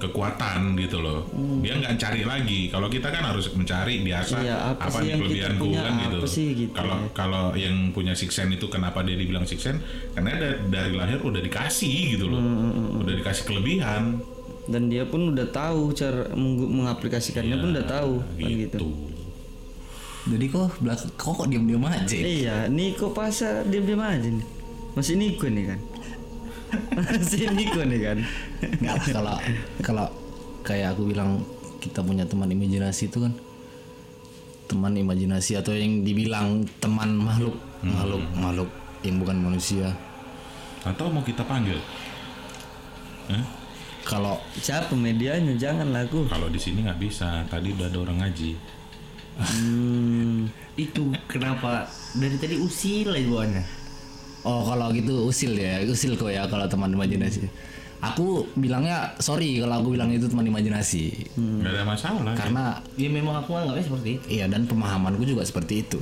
kekuatan 0.01 0.75
gitu 0.75 0.99
loh. 0.99 1.29
Dia 1.61 1.77
nggak 1.77 1.95
cari 1.95 2.23
lagi. 2.23 2.61
Kalau 2.67 2.87
kita 2.87 3.07
kan 3.07 3.23
harus 3.23 3.47
mencari 3.51 4.01
biasa 4.01 4.35
Hmm. 4.35 4.43
Iya, 4.43 4.57
apa 4.67 4.83
apa, 4.83 4.91
sih 4.91 4.99
nih 4.99 5.07
yang 5.07 5.21
kelebihan 5.21 5.53
gue 5.53 5.63
punya, 5.63 5.81
kan 5.81 5.93
gitu. 6.01 6.17
apa 6.17 6.27
sih 6.27 6.47
gitu 6.57 6.73
Kalau 6.73 6.97
ya. 6.97 7.09
kalau 7.13 7.45
yang 7.55 7.77
punya 7.91 8.13
siksen 8.13 8.49
itu 8.49 8.67
kenapa 8.67 8.99
dia 9.01 9.15
dibilang 9.15 9.45
siksen? 9.45 9.79
Karena 10.11 10.31
da- 10.35 10.61
dari 10.65 10.93
lahir 10.95 11.21
udah 11.21 11.39
dikasih 11.39 11.95
gitu 12.15 12.27
loh. 12.27 12.39
Hmm, 12.39 12.99
Udah 12.99 13.15
dikasih 13.15 13.45
kelebihan. 13.45 14.19
dan 14.63 14.87
dia 14.87 15.03
pun 15.03 15.31
udah 15.31 15.51
tahu 15.51 15.91
cara 15.91 16.31
meng- 16.31 16.71
mengaplikasikannya 16.73 17.57
pun 17.57 17.69
udah 17.71 17.87
tahu 17.87 18.13
kan 18.23 18.39
gitu. 18.39 18.79
Gitu. 18.79 18.89
Jadi 20.23 20.45
kok 20.47 20.79
belakang 20.79 21.11
kok 21.13 21.33
kok 21.35 21.49
diam-diam 21.49 21.83
aja. 21.83 22.15
Iya, 22.15 22.57
Niko 22.69 23.11
pasar 23.11 23.65
diam-diam 23.65 23.99
aja 23.99 24.21
nih. 24.23 24.47
Masih 24.93 25.17
Niko 25.17 25.47
nih 25.47 25.65
kan. 25.67 25.81
Masih 26.97 27.51
Niko 27.55 27.83
nih 27.83 28.01
kan. 28.03 28.19
Nggak 28.81 28.95
lah, 28.95 29.11
kalau 29.13 29.37
kalau 29.83 30.07
kayak 30.63 30.95
aku 30.95 31.11
bilang 31.11 31.43
kita 31.81 32.05
punya 32.05 32.29
teman 32.29 32.53
imajinasi 32.53 33.09
itu 33.09 33.19
kan 33.25 33.33
teman 34.69 34.95
imajinasi 34.95 35.59
atau 35.59 35.75
yang 35.75 36.07
dibilang 36.07 36.63
teman 36.79 37.19
makhluk 37.19 37.59
makhluk 37.83 38.23
makhluk 38.39 38.71
yang 39.03 39.17
bukan 39.19 39.39
manusia. 39.41 39.91
Atau 40.87 41.13
mau 41.13 41.25
kita 41.25 41.45
panggil? 41.45 41.77
Hah? 43.29 43.45
Kalau 44.01 44.41
Siapa 44.57 44.97
medianya? 44.97 45.53
Jangan 45.57 45.93
laku. 45.93 46.25
Kalau 46.31 46.49
di 46.49 46.57
sini 46.57 46.87
nggak 46.87 47.01
bisa. 47.01 47.45
Tadi 47.49 47.77
udah 47.77 47.87
ada 47.89 47.99
orang 48.01 48.19
ngaji. 48.25 48.53
Hmm, 49.41 50.51
itu 50.77 51.13
kenapa 51.25 51.89
dari 52.13 52.37
tadi 52.37 52.61
usil 52.61 53.09
aja 53.15 53.25
bawaannya 53.25 53.80
oh 54.43 54.63
kalau 54.63 54.89
gitu 54.91 55.27
usil 55.27 55.53
ya 55.53 55.81
usil 55.85 56.15
kok 56.15 56.29
ya 56.29 56.47
kalau 56.47 56.65
teman 56.65 56.91
imajinasi. 56.91 57.45
Aku 58.01 58.49
bilangnya 58.57 59.13
sorry 59.21 59.61
kalau 59.61 59.77
aku 59.79 59.93
bilang 59.93 60.09
itu 60.09 60.25
teman 60.25 60.41
imajinasi 60.43 61.37
Nggak 61.37 61.69
ada 61.71 61.85
masalah. 61.85 62.33
karena 62.33 62.65
ya 62.97 63.13
memang 63.13 63.37
aku 63.37 63.53
anggapnya 63.53 63.85
seperti 63.85 64.09
itu 64.17 64.25
Iya 64.31 64.49
dan 64.49 64.65
pemahamanku 64.65 65.21
juga 65.23 65.45
seperti 65.45 65.85
itu. 65.85 66.01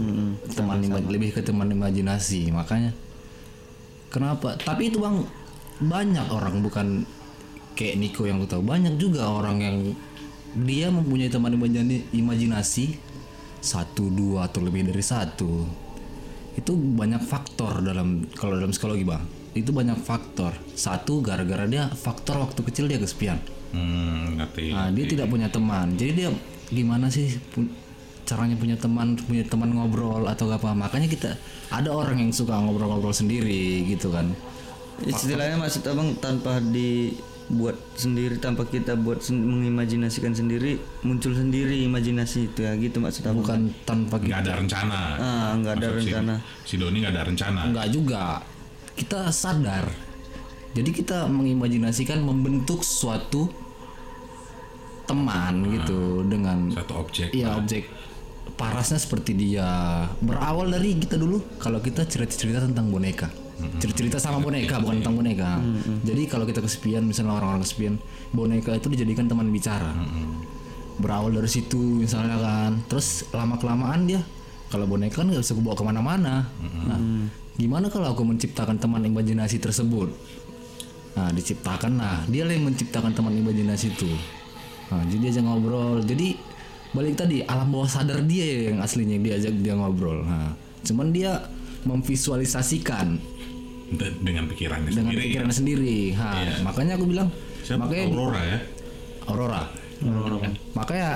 teman 0.49 0.79
ima- 0.79 1.03
lebih 1.03 1.35
ke 1.35 1.43
teman 1.43 1.67
imajinasi 1.67 2.55
makanya. 2.55 2.95
Kenapa? 4.09 4.55
Tapi 4.55 4.89
itu 4.89 5.03
bang 5.03 5.27
banyak 5.79 6.27
orang 6.29 6.63
bukan 6.63 7.03
kayak 7.75 7.99
Niko 7.99 8.25
yang 8.25 8.39
aku 8.39 8.47
tahu 8.49 8.63
banyak 8.63 8.95
juga 8.95 9.27
orang 9.27 9.59
yang 9.59 9.77
dia 10.57 10.89
mempunyai 10.89 11.29
teman 11.29 11.51
imajinasi 12.09 12.95
satu 13.59 14.07
dua 14.07 14.47
atau 14.47 14.63
lebih 14.63 14.87
dari 14.87 15.03
satu. 15.03 15.67
Itu 16.59 16.75
banyak 16.75 17.23
faktor 17.23 17.81
dalam 17.81 18.27
kalau 18.35 18.59
dalam 18.59 18.75
psikologi 18.75 19.07
bang. 19.07 19.23
Itu 19.55 19.71
banyak 19.71 20.03
faktor. 20.03 20.53
Satu 20.75 21.23
gara-gara 21.23 21.65
dia 21.71 21.87
faktor 21.89 22.43
waktu 22.43 22.61
kecil 22.67 22.91
dia 22.91 22.99
kesepian. 22.99 23.39
Hmm, 23.71 24.43
ngerti. 24.43 24.75
Nah, 24.75 24.91
dia 24.91 25.07
tidak 25.07 25.31
punya 25.31 25.47
teman. 25.47 25.95
Jadi 25.95 26.13
dia 26.19 26.29
gimana 26.69 27.07
sih 27.09 27.39
pu- 27.55 27.71
caranya 28.27 28.59
punya 28.59 28.77
teman, 28.77 29.17
punya 29.17 29.45
teman 29.47 29.73
ngobrol 29.73 30.27
atau 30.27 30.51
apa? 30.51 30.75
Makanya 30.75 31.09
kita 31.09 31.31
ada 31.71 31.89
orang 31.89 32.21
yang 32.21 32.33
suka 32.35 32.59
ngobrol-ngobrol 32.59 33.15
sendiri 33.15 33.87
gitu 33.87 34.11
kan. 34.11 34.35
istilahnya 34.99 35.63
maksud 35.63 35.87
abang 35.87 36.11
tanpa 36.19 36.59
dibuat 37.49 37.81
sendiri, 37.97 38.37
tanpa 38.37 38.69
kita 38.69 38.93
buat 38.95 39.25
sen- 39.25 39.41
mengimajinasikan 39.41 40.37
sendiri, 40.37 40.77
muncul 41.01 41.33
sendiri 41.33 41.81
imajinasi 41.83 42.53
itu 42.53 42.61
ya 42.61 42.77
gitu 42.77 43.01
maksud 43.01 43.25
abang. 43.25 43.41
Bukan 43.41 43.61
tanpa 43.83 44.21
nggak 44.21 44.41
ada 44.45 44.53
rencana. 44.61 45.01
Ah, 45.17 45.51
nggak 45.57 45.73
ada 45.75 45.87
Maksud 45.89 45.97
si- 45.99 46.09
rencana. 46.13 46.35
Si, 46.63 46.75
Doni 46.77 46.97
nggak 47.01 47.15
ada 47.17 47.25
rencana. 47.25 47.61
enggak 47.65 47.89
juga. 47.89 48.25
Kita 48.93 49.33
sadar. 49.33 49.89
Jadi 50.77 50.91
kita 50.93 51.25
mengimajinasikan 51.27 52.21
membentuk 52.21 52.85
suatu 52.85 53.49
teman 55.09 55.65
gitu 55.73 56.21
dengan 56.29 56.69
Satu 56.69 57.01
objek. 57.01 57.33
Iya 57.33 57.57
objek 57.57 57.89
parasnya 58.49 58.99
seperti 58.99 59.33
dia 59.33 59.65
berawal 60.19 60.69
dari 60.69 60.97
kita 60.97 61.15
dulu 61.15 61.41
kalau 61.57 61.79
kita 61.79 62.03
cerita-cerita 62.05 62.61
tentang 62.61 62.91
boneka 62.91 63.31
cerita-cerita 63.79 64.23
sama 64.23 64.39
boneka 64.39 64.79
bukan 64.79 65.03
tentang 65.03 65.17
boneka. 65.19 65.59
Jadi 66.07 66.23
kalau 66.31 66.45
kita 66.47 66.63
kesepian 66.63 67.03
misalnya 67.03 67.39
orang-orang 67.39 67.63
kesepian 67.67 67.95
boneka 68.31 68.75
itu 68.79 68.87
dijadikan 68.93 69.27
teman 69.27 69.51
bicara. 69.51 69.93
Berawal 70.99 71.35
dari 71.35 71.51
situ 71.51 72.03
misalnya 72.03 72.39
kan. 72.39 72.79
Terus 72.87 73.27
lama 73.35 73.59
kelamaan 73.59 74.07
dia 74.07 74.23
kalau 74.69 74.87
boneka 74.87 75.23
kan 75.23 75.31
nggak 75.31 75.43
bisa 75.43 75.55
bawa 75.59 75.75
ke 75.75 75.85
mana-mana. 75.87 76.47
Nah 76.87 77.01
gimana 77.59 77.91
kalau 77.91 78.15
aku 78.15 78.23
menciptakan 78.23 78.79
teman 78.79 79.03
imajinasi 79.03 79.59
tersebut? 79.59 80.15
Nah, 81.19 81.35
diciptakan. 81.35 81.99
Nah, 81.99 82.23
dia 82.31 82.47
yang 82.47 82.71
menciptakan 82.71 83.11
teman 83.11 83.35
imajinasi 83.35 83.91
itu. 83.91 84.07
Nah, 84.95 85.03
jadi 85.11 85.35
aja 85.35 85.41
ngobrol. 85.43 85.99
Jadi 86.07 86.39
balik 86.95 87.19
tadi 87.19 87.43
alam 87.43 87.75
bawah 87.75 87.91
sadar 87.91 88.23
dia 88.23 88.71
yang 88.71 88.79
aslinya 88.79 89.19
yang 89.19 89.25
diajak 89.27 89.55
dia 89.59 89.75
ngobrol. 89.75 90.23
Nah, 90.23 90.55
cuman 90.87 91.11
dia 91.11 91.51
memvisualisasikan 91.83 93.19
dengan 93.91 94.45
pikirannya 94.47 94.91
dengan 94.91 95.09
sendiri. 95.09 95.23
pikirannya 95.25 95.57
sendiri. 95.57 95.99
Ha, 96.13 96.29
makanya 96.61 96.93
aku 96.95 97.07
bilang 97.09 97.29
Siapa? 97.63 97.85
makanya 97.85 98.05
Aurora 98.07 98.43
ya. 98.45 98.59
Aurora. 99.27 99.63
Makanya 100.73 101.11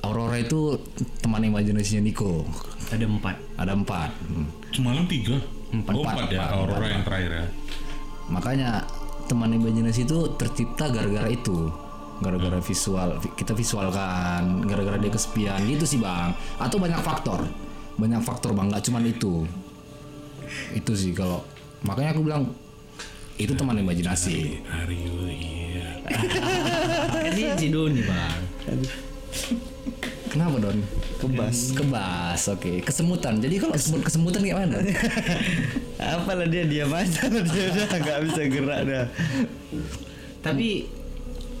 Aurora 0.00 0.36
itu 0.36 0.78
teman 1.18 1.42
imajinasinya 1.42 2.02
Niko. 2.02 2.46
ada 2.88 3.04
empat 3.04 3.36
Ada 3.56 3.72
empat. 3.74 4.10
Hmm. 4.26 4.46
Semalam 4.70 5.04
tiga. 5.06 5.36
Empat, 5.68 5.92
oh, 5.92 6.00
empat, 6.00 6.14
empat 6.16 6.28
ya. 6.28 6.38
empat, 6.40 6.50
Aurora 6.52 6.76
empat, 6.78 6.90
yang 6.90 7.04
terakhir 7.04 7.30
ya. 7.30 7.44
Makanya 8.28 8.68
teman 9.24 9.50
imajinasi 9.52 10.00
itu 10.02 10.18
tercipta 10.34 10.88
gara-gara 10.88 11.28
itu. 11.28 11.68
Gara-gara 12.18 12.58
visual, 12.58 13.20
vi- 13.20 13.34
kita 13.36 13.52
visualkan, 13.52 14.66
gara-gara 14.66 14.98
dia 14.98 15.12
kesepian 15.12 15.62
gitu 15.64 15.84
sih 15.84 15.98
bang. 15.98 16.34
Atau 16.56 16.78
banyak 16.78 16.98
faktor, 16.98 17.46
banyak 17.94 18.18
faktor 18.20 18.50
bang, 18.52 18.66
nggak 18.68 18.82
cuman 18.82 19.04
itu. 19.04 19.46
Itu 20.72 20.92
sih 20.94 21.12
kalau 21.12 21.44
makanya 21.86 22.10
aku 22.14 22.22
bilang 22.26 22.50
itu 23.38 23.54
teman 23.54 23.78
imajinasi. 23.78 24.58
Are 24.66 24.90
you 24.90 25.30
here? 25.30 25.94
dia 27.36 27.54
si 27.54 27.68
Doni 27.70 28.02
bang 28.02 28.42
Kenapa 30.28 30.60
don? 30.60 30.78
Kebas. 31.18 31.72
Kebas, 31.72 32.42
oke. 32.52 32.84
Kesemutan. 32.84 33.40
Jadi 33.40 33.56
kalau 33.56 33.74
sebut 33.74 34.04
kesemutan 34.04 34.44
kayak 34.44 34.58
mana? 34.60 34.76
Apalah 36.20 36.46
dia 36.46 36.68
diam 36.68 36.92
aja 36.92 37.26
dia 37.32 37.64
udah 37.72 37.98
nggak 37.98 38.18
bisa 38.28 38.40
gerak 38.46 38.80
dah. 38.84 39.06
tapi 40.38 40.86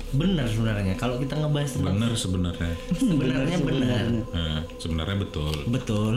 benar 0.08 0.48
sebenarnya. 0.48 0.94
Kalau 0.96 1.20
kita 1.20 1.36
ngebahas 1.36 1.70
tentang 1.76 1.94
Bener 2.00 2.12
sebenarnya. 2.16 2.72
sebenarnya 2.96 3.58
benar. 3.60 4.04
Nah, 4.32 4.58
sebenarnya 4.80 5.16
betul. 5.20 5.54
betul. 5.68 6.14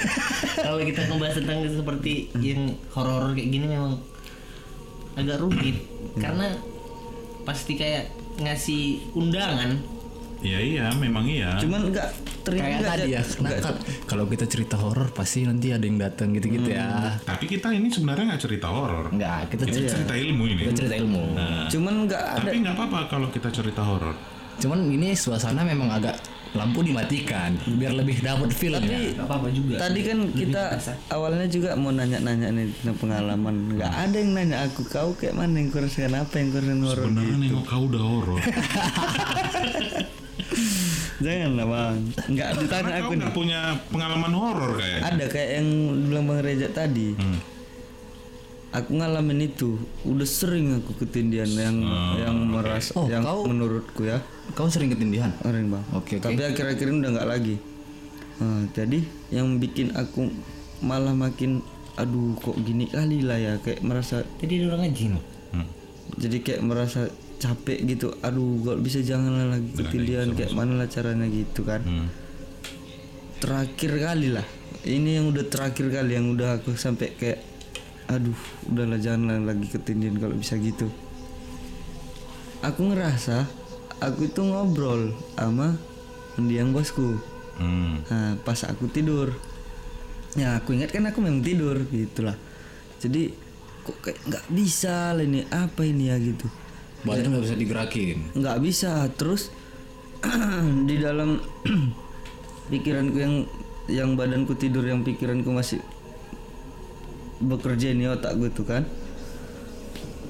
Kalau 0.66 0.78
kita 0.82 1.00
ngebahas 1.06 1.34
tentang 1.38 1.58
seperti 1.70 2.12
yang 2.42 2.74
horor 2.90 3.30
kayak 3.38 3.50
gini 3.54 3.66
memang 3.70 4.02
agak 5.14 5.38
rumit. 5.38 5.78
Karena 6.18 6.58
pasti 7.46 7.78
kayak 7.78 8.10
ngasih 8.42 9.14
undangan 9.14 9.99
Iya 10.40 10.58
iya, 10.64 10.84
memang 10.96 11.24
iya. 11.28 11.60
Cuman 11.60 11.92
nggak 11.92 12.08
terima 12.48 12.64
kayak 12.64 12.80
tadi 12.80 13.10
ya. 13.12 13.22
Nah, 13.44 13.52
kalau 14.08 14.24
kita 14.24 14.44
cerita 14.48 14.76
horor 14.80 15.12
pasti 15.12 15.44
nanti 15.44 15.68
ada 15.68 15.84
yang 15.84 16.00
datang 16.00 16.32
gitu-gitu 16.32 16.72
ya. 16.72 17.20
Tapi 17.20 17.44
kita 17.44 17.68
ini 17.76 17.92
sebenarnya 17.92 18.34
nggak 18.34 18.42
cerita 18.42 18.72
horor. 18.72 19.12
Enggak, 19.12 19.52
kita 19.52 19.68
Kita 19.68 19.76
cerita, 19.76 19.92
cerita 20.00 20.14
ilmu 20.16 20.44
ini. 20.48 20.60
kita 20.64 20.74
cerita 20.80 20.96
ilmu. 20.96 21.22
Cuman 21.68 21.94
nggak 22.08 22.22
ada. 22.24 22.40
Tapi 22.40 22.56
nggak 22.64 22.74
apa-apa 22.74 23.00
kalau 23.12 23.28
kita 23.28 23.48
cerita 23.52 23.84
horor. 23.84 24.16
Cuman 24.60 24.88
ini 24.88 25.12
suasana 25.12 25.60
memang 25.64 25.88
agak 25.92 26.16
lampu 26.50 26.82
dimatikan 26.82 27.54
biar 27.78 27.94
lebih 27.94 28.26
dapat 28.26 28.50
feelnya. 28.50 28.82
nggak 29.14 29.22
apa-apa 29.22 29.54
juga 29.54 29.86
Tadi 29.86 30.00
kan 30.02 30.18
kita 30.34 30.62
awalnya 31.14 31.46
juga 31.46 31.78
mau 31.78 31.94
nanya-nanya 31.94 32.48
nih 32.50 32.66
tentang 32.80 32.96
pengalaman. 32.98 33.76
Nggak 33.76 33.92
ada 33.92 34.16
yang 34.16 34.30
nanya 34.34 34.56
aku 34.66 34.82
kau 34.88 35.12
kayak 35.14 35.36
mana 35.36 35.60
yang 35.60 35.68
kau 35.70 35.78
rasakan 35.78 36.16
apa 36.16 36.34
yang 36.40 36.48
kau 36.50 36.58
rasakan 36.58 36.80
horor. 36.82 37.04
Sebenarnya 37.06 37.36
nengok 37.38 37.64
kau 37.68 37.82
udah 37.86 38.02
horor. 38.02 38.40
Jangan 41.20 41.50
lah 41.52 41.66
bang. 41.66 41.96
Nggak 42.26 42.48
ditanya 42.56 42.68
Karena 42.82 42.96
aku 42.98 43.04
kau 43.06 43.16
nih. 43.20 43.30
punya 43.30 43.60
pengalaman 43.86 44.32
horor 44.32 44.70
kayaknya. 44.76 45.00
Ada 45.06 45.24
kayak 45.26 45.50
yang 45.54 45.68
bilang 46.02 46.24
bang 46.26 46.40
Reza 46.40 46.68
tadi. 46.70 47.08
Hmm. 47.12 47.38
Aku 48.70 48.90
ngalamin 48.94 49.40
itu. 49.44 49.76
Udah 50.02 50.24
sering 50.24 50.78
aku 50.78 50.94
ketindihan 50.96 51.50
yang 51.50 51.76
yang 52.16 52.36
merasa 52.46 52.94
Oh, 52.94 53.04
yang 53.04 53.20
kau- 53.20 53.44
menurutku 53.44 54.02
ya. 54.02 54.22
Kau 54.52 54.66
sering 54.66 54.88
ketindihan? 54.88 55.34
Orang 55.42 55.68
bang. 55.68 55.84
Oke, 55.92 56.16
oke. 56.16 56.24
Tapi 56.24 56.40
akhir-akhir 56.40 56.86
ini 56.86 56.98
udah 56.98 57.10
nggak 57.12 57.28
lagi. 57.28 57.56
Nah, 58.38 58.64
jadi 58.70 58.98
yang 59.28 59.58
bikin 59.58 59.92
aku 59.92 60.30
malah 60.80 61.12
makin 61.12 61.60
aduh 61.92 62.32
kok 62.34 62.56
gini 62.56 62.88
kali 62.88 63.20
lah 63.20 63.36
ya 63.36 63.52
kayak 63.58 63.84
merasa 63.84 64.24
ada 64.24 64.64
orang 64.64 64.88
loh 65.10 65.20
Hmm. 65.52 65.68
jadi 66.16 66.40
kayak 66.40 66.62
merasa 66.62 67.12
capek 67.40 67.80
gitu 67.88 68.12
aduh 68.20 68.60
kalau 68.60 68.78
bisa 68.78 69.00
janganlah 69.00 69.56
lagi 69.56 69.72
ketindihan 69.72 70.28
kayak 70.30 70.52
mana 70.52 70.76
lah 70.76 70.86
caranya 70.86 71.24
gitu 71.26 71.64
kan 71.64 71.80
Hmm. 71.80 72.08
terakhir 73.40 73.96
kali 73.96 74.28
lah 74.30 74.44
ini 74.84 75.16
yang 75.16 75.32
udah 75.32 75.44
terakhir 75.44 75.88
kali 75.88 76.14
yang 76.14 76.28
udah 76.28 76.60
aku 76.60 76.76
sampai 76.76 77.16
kayak 77.16 77.40
aduh 78.06 78.36
udahlah 78.68 79.00
janganlah 79.00 79.40
lagi 79.40 79.66
ketindihan 79.66 80.20
kalau 80.20 80.36
bisa 80.36 80.54
gitu 80.54 80.92
aku 82.60 82.92
ngerasa 82.92 83.48
aku 83.98 84.28
itu 84.28 84.40
ngobrol 84.40 85.16
sama 85.34 85.76
mendiang 86.36 86.70
bosku 86.70 87.16
Hmm. 87.60 88.00
Nah, 88.08 88.40
pas 88.40 88.56
aku 88.64 88.88
tidur. 88.88 89.36
Ya, 90.32 90.56
aku 90.56 90.72
ingat 90.72 90.96
kan 90.96 91.04
aku 91.04 91.20
memang 91.20 91.44
tidur 91.44 91.76
gitulah. 91.84 92.32
Jadi 92.96 93.36
kok 93.84 94.00
kayak 94.00 94.16
nggak 94.24 94.44
bisa 94.48 95.12
lah 95.12 95.20
ini 95.20 95.44
apa 95.44 95.84
ini 95.84 96.08
ya 96.08 96.16
gitu. 96.16 96.48
Badan 97.04 97.32
nggak 97.32 97.44
bisa 97.48 97.56
digerakin. 97.56 98.18
Nggak 98.36 98.58
bisa. 98.60 98.92
Terus 99.14 99.48
di 100.88 100.96
dalam 101.00 101.40
pikiranku 102.70 103.16
yang 103.16 103.34
yang 103.90 104.10
badanku 104.14 104.54
tidur 104.54 104.84
yang 104.84 105.02
pikiranku 105.02 105.50
masih 105.50 105.80
bekerja 107.40 107.90
ini 107.90 108.06
otak 108.06 108.36
gue 108.36 108.50
tuh 108.52 108.66
kan. 108.68 108.84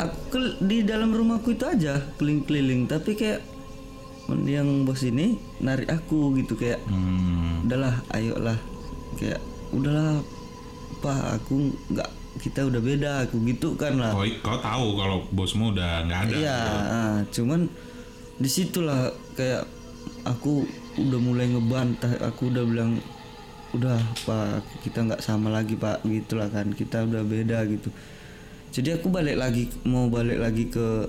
Aku 0.00 0.40
di 0.64 0.80
dalam 0.80 1.12
rumahku 1.12 1.52
itu 1.52 1.68
aja 1.68 2.00
keliling-keliling 2.16 2.88
tapi 2.88 3.12
kayak 3.12 3.44
yang 4.46 4.86
bos 4.86 5.02
ini 5.02 5.36
narik 5.58 5.90
aku 5.90 6.38
gitu 6.38 6.54
kayak 6.54 6.78
Hmm. 6.86 7.66
udahlah 7.66 7.98
ayolah 8.14 8.54
kayak 9.18 9.42
udahlah 9.74 10.22
pak 11.02 11.42
aku 11.42 11.74
nggak 11.90 12.10
kita 12.40 12.64
udah 12.64 12.80
beda 12.80 13.10
aku 13.22 13.36
gitu 13.44 13.76
kan 13.76 13.94
lah 13.94 14.10
Oh, 14.10 14.24
kau 14.40 14.56
tahu 14.56 14.86
kalau 14.96 15.16
bosmu 15.30 15.70
udah 15.70 16.04
nggak 16.04 16.20
ada. 16.24 16.34
iya 16.34 16.58
ah, 16.88 17.16
cuman 17.28 17.68
di 18.36 18.48
situlah 18.48 19.08
kayak 19.32 19.68
aku 20.24 20.64
udah 20.96 21.20
mulai 21.20 21.46
ngebantah 21.46 22.16
aku 22.20 22.48
udah 22.48 22.64
bilang 22.64 22.96
udah 23.70 23.96
pak 24.24 24.60
kita 24.80 25.06
nggak 25.06 25.20
sama 25.20 25.48
lagi 25.48 25.76
pak 25.76 26.02
gitulah 26.02 26.48
kan 26.48 26.72
kita 26.72 27.04
udah 27.04 27.22
beda 27.22 27.62
gitu 27.64 27.92
jadi 28.70 28.96
aku 28.96 29.06
balik 29.08 29.36
lagi 29.36 29.70
mau 29.84 30.08
balik 30.08 30.40
lagi 30.40 30.66
ke 30.66 31.06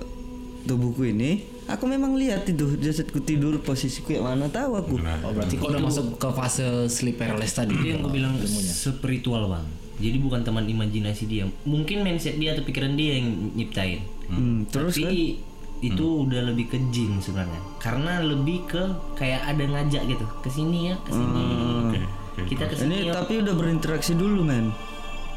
tubuhku 0.62 1.02
ini 1.02 1.42
aku 1.64 1.86
memang 1.86 2.14
lihat 2.14 2.44
itu 2.44 2.76
jasadku 2.76 3.18
tidur 3.18 3.58
posisiku 3.58 4.12
yang 4.12 4.26
mana 4.26 4.46
tahu 4.46 4.76
aku 4.76 4.94
Nah, 4.98 5.18
Oh 5.22 5.32
berarti 5.32 5.56
kau 5.56 5.70
udah 5.70 5.82
masuk 5.82 6.14
ke 6.16 6.28
fase 6.30 6.62
sleep 6.86 7.18
paralysis 7.18 7.56
tadi. 7.56 7.74
Itu 7.74 7.86
yang 7.88 8.02
gue 8.02 8.12
bilang 8.12 8.34
spiritual 8.62 9.46
bang. 9.48 9.66
Jadi 10.02 10.18
bukan 10.18 10.42
teman 10.42 10.66
imajinasi 10.66 11.30
dia. 11.30 11.46
Mungkin 11.62 12.02
mindset 12.02 12.34
dia 12.36 12.58
atau 12.58 12.66
pikiran 12.66 12.98
dia 12.98 13.22
yang 13.22 13.54
nyiptain. 13.54 14.02
Hmm, 14.26 14.66
terus 14.66 14.98
kan 14.98 15.06
Tapi 15.06 15.38
itu 15.82 16.04
udah 16.26 16.42
lebih 16.50 16.66
ke 16.70 16.78
jin 16.90 17.22
sebenarnya. 17.22 17.62
Karena 17.78 18.18
lebih 18.18 18.66
ke 18.66 18.82
kayak 19.14 19.46
ada 19.46 19.62
ngajak 19.62 20.02
gitu. 20.10 20.26
Ke 20.42 20.50
sini 20.50 20.90
ya, 20.90 20.94
ke 21.06 21.10
sini. 21.14 21.42
oke, 21.86 22.00
oke. 22.02 22.40
Kita 22.50 22.64
ke 22.66 22.74
sini 22.74 22.94
ini 22.98 23.08
ya. 23.08 23.14
tapi 23.14 23.38
udah 23.38 23.54
berinteraksi 23.54 24.18
dulu 24.18 24.42
men 24.42 24.74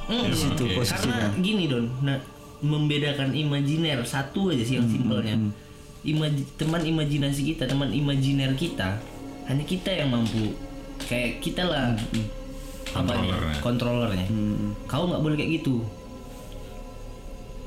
Hmm, 0.06 0.30
di 0.30 0.38
situ 0.38 0.70
Oke. 0.70 0.78
posisinya 0.78 1.34
Karena 1.34 1.42
gini 1.42 1.66
don, 1.66 1.90
nah, 2.06 2.22
membedakan 2.62 3.34
imajiner 3.34 4.06
satu 4.06 4.54
aja 4.54 4.62
sih 4.62 4.78
yang 4.78 4.86
simpelnya. 4.86 5.34
Imaji- 6.06 6.46
teman 6.62 6.86
imajinasi 6.86 7.42
kita, 7.54 7.66
teman 7.66 7.90
imajiner 7.90 8.54
kita, 8.54 9.02
hanya 9.50 9.66
kita 9.66 9.90
yang 9.90 10.14
mampu. 10.14 10.54
Kayak 11.10 11.42
kita 11.42 11.66
lah 11.66 11.98
apa 11.98 12.45
ya, 12.96 13.02
Kontrolernya. 13.04 13.58
kontrolernya. 13.60 14.28
Kau 14.86 15.04
nggak 15.06 15.22
boleh 15.22 15.36
kayak 15.36 15.52
gitu. 15.58 15.76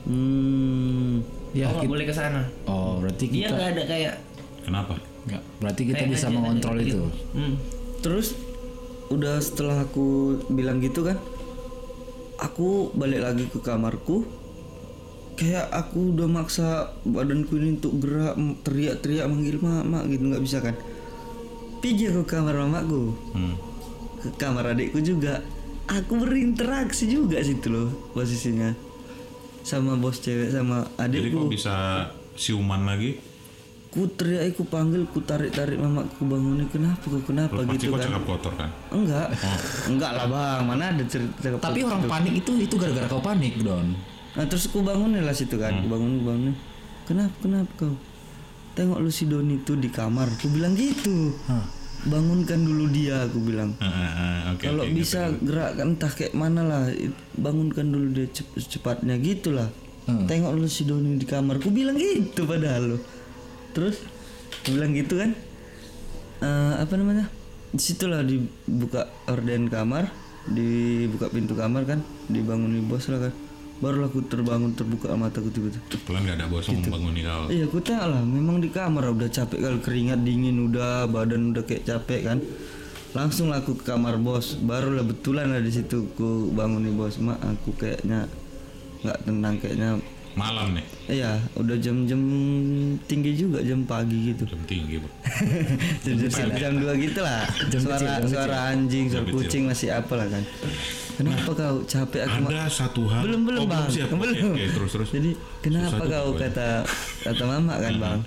hmm 0.04 1.12
Ya, 1.50 1.64
Kau 1.66 1.80
nggak 1.80 1.88
boleh 1.90 2.04
ke 2.04 2.12
sana. 2.12 2.42
Oh 2.64 2.96
berarti 2.98 3.24
Dia 3.26 3.48
kita 3.48 3.52
nggak 3.52 3.70
ada 3.70 3.82
kayak 3.84 4.14
Kenapa? 4.62 4.94
nggak. 5.24 5.42
Berarti 5.58 5.82
kita 5.84 5.96
kayak 5.98 6.10
bisa 6.10 6.26
mengontrol 6.28 6.76
itu. 6.78 6.86
gitu. 6.88 7.04
Hmm. 7.32 7.54
terus 7.98 8.38
udah 9.08 9.36
setelah 9.38 9.82
aku 9.82 10.06
bilang 10.48 10.78
gitu 10.78 11.02
kan 11.02 11.18
aku 12.38 12.94
balik 12.94 13.18
lagi 13.18 13.44
ke 13.44 13.58
kamarku 13.58 14.22
kayak 15.34 15.66
aku 15.68 16.14
udah 16.14 16.28
maksa 16.28 16.68
badanku 17.02 17.56
ini 17.56 17.74
untuk 17.74 17.98
gerak 17.98 18.36
teriak-teriak 18.62 19.26
manggil 19.26 19.58
mama 19.58 20.04
gitu 20.04 20.22
nggak 20.24 20.44
bisa 20.44 20.60
kan 20.60 20.78
pergi 21.78 22.06
aku 22.06 22.22
ke 22.22 22.32
kamar 22.32 22.54
mamaku 22.60 23.16
Hmm. 23.32 23.54
Ke 24.18 24.28
kamar 24.36 24.74
adikku 24.74 24.98
juga. 25.00 25.40
Aku 25.88 26.20
berinteraksi 26.20 27.08
juga 27.08 27.40
situ 27.40 27.72
loh 27.72 27.88
posisinya. 28.12 28.76
Sama 29.64 29.96
bos 29.96 30.20
cewek 30.20 30.52
sama 30.52 30.84
Jadi 30.96 31.32
adikku. 31.32 31.48
kok 31.48 31.52
bisa 31.52 31.74
siuman 32.34 32.84
lagi? 32.84 33.24
ku 33.88 34.04
teriak 34.04 34.52
ku 34.52 34.68
panggil 34.68 35.08
ku 35.08 35.24
tarik 35.24 35.48
tarik 35.48 35.80
mamaku 35.80 36.28
bangunin 36.28 36.68
kenapa 36.68 37.00
kok? 37.00 37.24
Kenapa 37.24 37.56
pasti 37.56 37.88
gitu 37.88 37.96
kan? 37.96 38.04
cakap 38.04 38.22
kotor 38.28 38.52
kan? 38.52 38.70
enggak. 38.92 39.32
Enggak 39.88 40.12
lah 40.12 40.26
bang. 40.28 40.60
Mana 40.68 40.84
ada 40.92 41.04
cerita 41.08 41.56
Tapi 41.56 41.80
orang 41.88 42.04
panik 42.04 42.36
itu 42.36 42.52
itu 42.60 42.76
gara-gara 42.76 43.08
kau 43.08 43.24
panik 43.24 43.56
don. 43.64 43.96
nah 44.36 44.44
terus 44.44 44.68
ku 44.68 44.84
bangunin 44.84 45.24
lah 45.24 45.32
situ 45.32 45.56
kan. 45.56 45.72
Ku 45.80 45.88
bangunin 45.88 46.20
bangunin. 46.20 46.54
Kenapa 47.08 47.32
kenapa 47.40 47.72
kau? 47.80 47.96
Tengok 48.76 49.00
lu 49.00 49.08
si 49.08 49.24
Doni 49.24 49.56
tuh 49.64 49.80
di 49.80 49.88
kamar. 49.88 50.28
Ku 50.36 50.52
bilang 50.52 50.76
gitu 50.76 51.32
bangunkan 52.06 52.60
dulu 52.62 52.86
dia 52.92 53.26
aku 53.26 53.38
bilang. 53.42 53.74
Eh, 53.80 53.86
eh, 53.86 54.38
Oke. 54.54 54.70
kalau 54.70 54.86
oke, 54.86 54.94
bisa 54.94 55.34
gerakkan 55.42 55.98
entah 55.98 56.12
kayak 56.12 56.34
mana 56.36 56.62
lah 56.62 56.82
bangunkan 57.34 57.86
dulu 57.88 58.06
dia 58.14 58.26
cep- 58.30 58.54
secepatnya 58.54 59.18
gitulah. 59.18 59.68
Tengok 60.08 60.56
lu 60.56 60.64
si 60.70 60.88
Doni 60.88 61.20
di 61.20 61.28
kamar 61.28 61.60
ku 61.60 61.68
bilang 61.68 62.00
gitu 62.00 62.48
padahal 62.48 62.96
lo 62.96 62.98
terus 63.76 64.00
ku 64.64 64.72
bilang 64.72 64.96
gitu 64.96 65.20
kan. 65.20 65.34
Eh, 66.40 66.74
apa 66.78 66.94
namanya? 66.96 67.28
Di 67.68 67.82
situlah 67.82 68.24
dibuka 68.24 69.10
orden 69.28 69.68
kamar 69.68 70.08
dibuka 70.48 71.28
pintu 71.28 71.52
kamar 71.52 71.84
kan 71.84 72.00
dibangunin 72.24 72.88
bos 72.88 73.04
lah 73.12 73.28
kan 73.28 73.34
barulah 73.78 74.10
aku 74.10 74.26
terbangun 74.26 74.74
terbuka 74.74 75.14
mataku 75.14 75.54
tiba-tiba. 75.54 75.82
Kebetulan 75.86 76.20
nggak 76.26 76.36
ada 76.42 76.46
bos 76.50 76.64
Gitu. 76.66 76.74
mau 76.74 76.82
membanguni 76.82 77.20
kau. 77.22 77.44
Iya 77.46 77.64
aku 77.70 77.78
tahu 77.78 78.06
lah. 78.10 78.22
Memang 78.26 78.56
di 78.58 78.68
kamar 78.74 79.04
udah 79.14 79.28
capek 79.30 79.58
kali 79.62 79.78
keringat 79.78 80.20
dingin 80.26 80.56
udah 80.66 81.06
badan 81.06 81.54
udah 81.54 81.62
kayak 81.62 81.86
capek 81.86 82.20
kan. 82.26 82.38
Langsung 83.14 83.48
lah 83.54 83.62
aku 83.62 83.78
ke 83.78 83.86
kamar 83.86 84.18
bos. 84.18 84.58
Barulah 84.58 85.06
betulan 85.06 85.54
lah 85.54 85.62
di 85.62 85.70
situ 85.70 86.10
aku 86.10 86.50
bangun 86.50 86.90
nih 86.90 86.94
bos. 86.94 87.16
Mak 87.22 87.38
aku 87.38 87.70
kayaknya 87.78 88.26
nggak 89.06 89.18
tenang 89.22 89.56
kayaknya. 89.62 89.90
Malam 90.38 90.70
nih, 90.78 90.86
iya 91.18 91.34
udah 91.58 91.74
jam-jam 91.82 92.22
tinggi 93.10 93.34
juga 93.34 93.58
jam 93.58 93.82
pagi 93.82 94.30
gitu. 94.30 94.46
Jam 94.46 94.62
tinggi. 94.70 95.02
Bro. 95.02 95.10
jam 96.06 96.14
jam, 96.14 96.48
jam 96.54 96.72
dua 96.78 96.94
gitu 96.94 97.18
lah. 97.26 97.42
Suara 97.74 98.22
suara 98.22 98.58
anjing 98.70 99.10
suara 99.10 99.26
Jam 99.26 99.34
kucing 99.34 99.66
masih 99.66 99.90
apa 99.98 100.14
lah 100.14 100.30
kan 100.30 100.44
kenapa 101.18 101.50
kau 101.50 101.76
capek 101.82 102.22
aku 102.30 102.46
Ada 102.46 102.70
satu 102.70 103.02
hal. 103.10 103.26
belum 103.26 103.42
belum 103.42 103.62
oh, 103.62 103.68
bang. 103.68 103.90
siap. 103.90 104.08
Oke, 104.08 104.22
belum. 104.22 104.54
Oke, 104.54 104.66
terus 104.70 104.90
terus. 104.94 105.08
jadi 105.10 105.30
kenapa 105.58 105.98
Susah 105.98 106.06
kau 106.06 106.30
kata 106.38 106.68
kata 107.26 107.42
mama 107.44 107.74
kan 107.82 107.94
bang? 107.98 108.20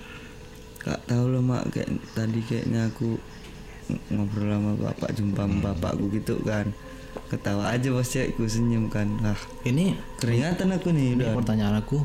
Kak 0.81 0.99
tahu 1.07 1.25
loh 1.31 1.43
mak 1.45 1.63
kayak 1.71 1.89
tadi 2.11 2.39
kayaknya 2.43 2.91
aku 2.91 3.15
ng- 3.87 4.03
ngobrol 4.11 4.49
sama 4.51 4.71
bapak 4.75 5.09
jumpa 5.15 5.41
sama 5.47 5.57
bapakku 5.71 6.11
gitu 6.11 6.35
kan. 6.43 6.67
Ketawa 7.31 7.71
aja 7.71 7.87
bos 7.95 8.11
cewekku 8.11 8.43
senyum 8.43 8.91
kan. 8.91 9.07
Lah 9.23 9.39
Ini 9.63 9.95
keringatan 10.19 10.75
aku 10.75 10.91
nih 10.91 11.15
ini 11.15 11.23
pertanyaan 11.31 11.79
aku. 11.79 12.03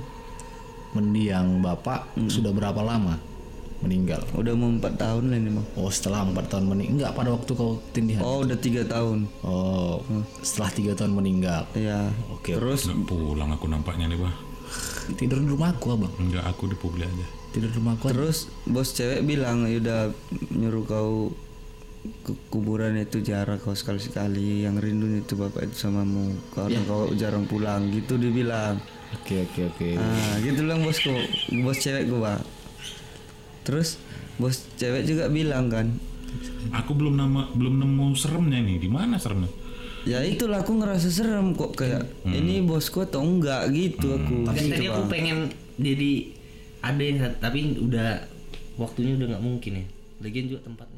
Mendiang 0.94 1.60
bapak 1.60 2.14
sudah 2.30 2.54
berapa 2.56 2.80
lama 2.80 3.35
meninggal? 3.78 4.20
udah 4.32 4.52
mau 4.52 4.68
empat 4.68 4.96
tahun 4.96 5.24
lah 5.28 5.36
ini 5.36 5.50
bang 5.52 5.66
Oh 5.74 5.88
setelah 5.88 6.22
empat 6.22 6.46
tahun 6.48 6.64
meninggal. 6.66 6.92
Enggak 6.96 7.12
pada 7.12 7.30
waktu 7.30 7.50
kau 7.52 7.72
tindihan. 7.90 8.20
oh 8.20 8.40
udah 8.40 8.56
tiga 8.56 8.82
tahun 8.82 9.18
Oh 9.40 10.00
setelah 10.40 10.70
tiga 10.70 10.92
tahun 10.94 11.12
meninggal. 11.12 11.62
ya 11.72 12.08
Oke. 12.30 12.54
terus 12.54 12.84
Nggak 12.84 13.04
pulang 13.06 13.50
aku 13.50 13.66
nampaknya 13.66 14.06
nih, 14.06 14.18
Bah. 14.18 14.34
Tidur 15.08 15.38
di 15.38 15.46
rumahku 15.46 15.86
abang. 15.88 16.10
Enggak, 16.16 16.42
aku 16.44 16.66
di 16.66 16.74
Pugli 16.74 17.02
aja. 17.02 17.26
Tidur 17.50 17.68
di 17.68 17.76
rumahku. 17.76 18.04
aja. 18.04 18.12
terus 18.12 18.36
bos 18.64 18.90
cewek 18.90 19.22
bilang 19.22 19.64
"Ya 19.64 19.78
udah 19.78 20.00
nyuruh 20.50 20.84
kau 20.84 21.12
ke 22.22 22.32
kuburan 22.48 22.94
itu 22.94 23.18
jarak 23.18 23.60
kau 23.60 23.74
sekali 23.74 23.98
sekali 23.98 24.62
yang 24.62 24.76
rindu 24.76 25.10
itu 25.12 25.34
bapak 25.34 25.66
itu 25.66 25.76
samamu 25.80 26.38
karena 26.52 26.78
kau 26.84 27.10
jarang 27.12 27.44
pulang 27.44 27.90
gitu 27.90 28.14
dibilang 28.14 28.78
Oke 29.12 29.42
oke 29.42 29.60
oke. 29.68 29.88
ah 29.94 30.34
gitu 30.38 30.62
bilang 30.62 30.82
bosku 30.82 31.10
bos 31.60 31.74
cewek 31.76 32.06
gua 32.06 32.38
terus 33.66 33.98
bos 34.38 34.70
cewek 34.78 35.02
juga 35.02 35.26
bilang 35.26 35.66
kan 35.66 35.90
Aku 36.74 36.98
belum 36.98 37.14
nama 37.14 37.48
belum 37.54 37.78
nemu 37.78 38.12
seremnya 38.18 38.58
nih. 38.60 38.76
Di 38.82 38.88
mana 38.90 39.16
seremnya? 39.16 39.48
ya 40.06 40.22
itulah 40.22 40.62
aku 40.62 40.78
ngerasa 40.78 41.10
serem 41.10 41.50
kok 41.58 41.74
kayak 41.74 42.06
ini 42.30 42.62
bosku 42.62 43.02
atau 43.02 43.26
enggak 43.26 43.66
gitu 43.74 44.14
aku 44.14 44.46
Tapi 44.46 44.58
gitu 44.62 44.70
tadi 44.70 44.86
aku 44.86 45.02
pengen 45.10 45.50
jadi 45.82 46.30
ada 46.78 47.02
yang 47.02 47.18
tapi 47.42 47.74
udah 47.74 48.22
waktunya 48.78 49.18
udah 49.18 49.34
nggak 49.34 49.42
mungkin 49.42 49.72
ya. 49.82 49.86
Lagian 50.22 50.46
juga 50.46 50.62
tempatnya 50.62 50.95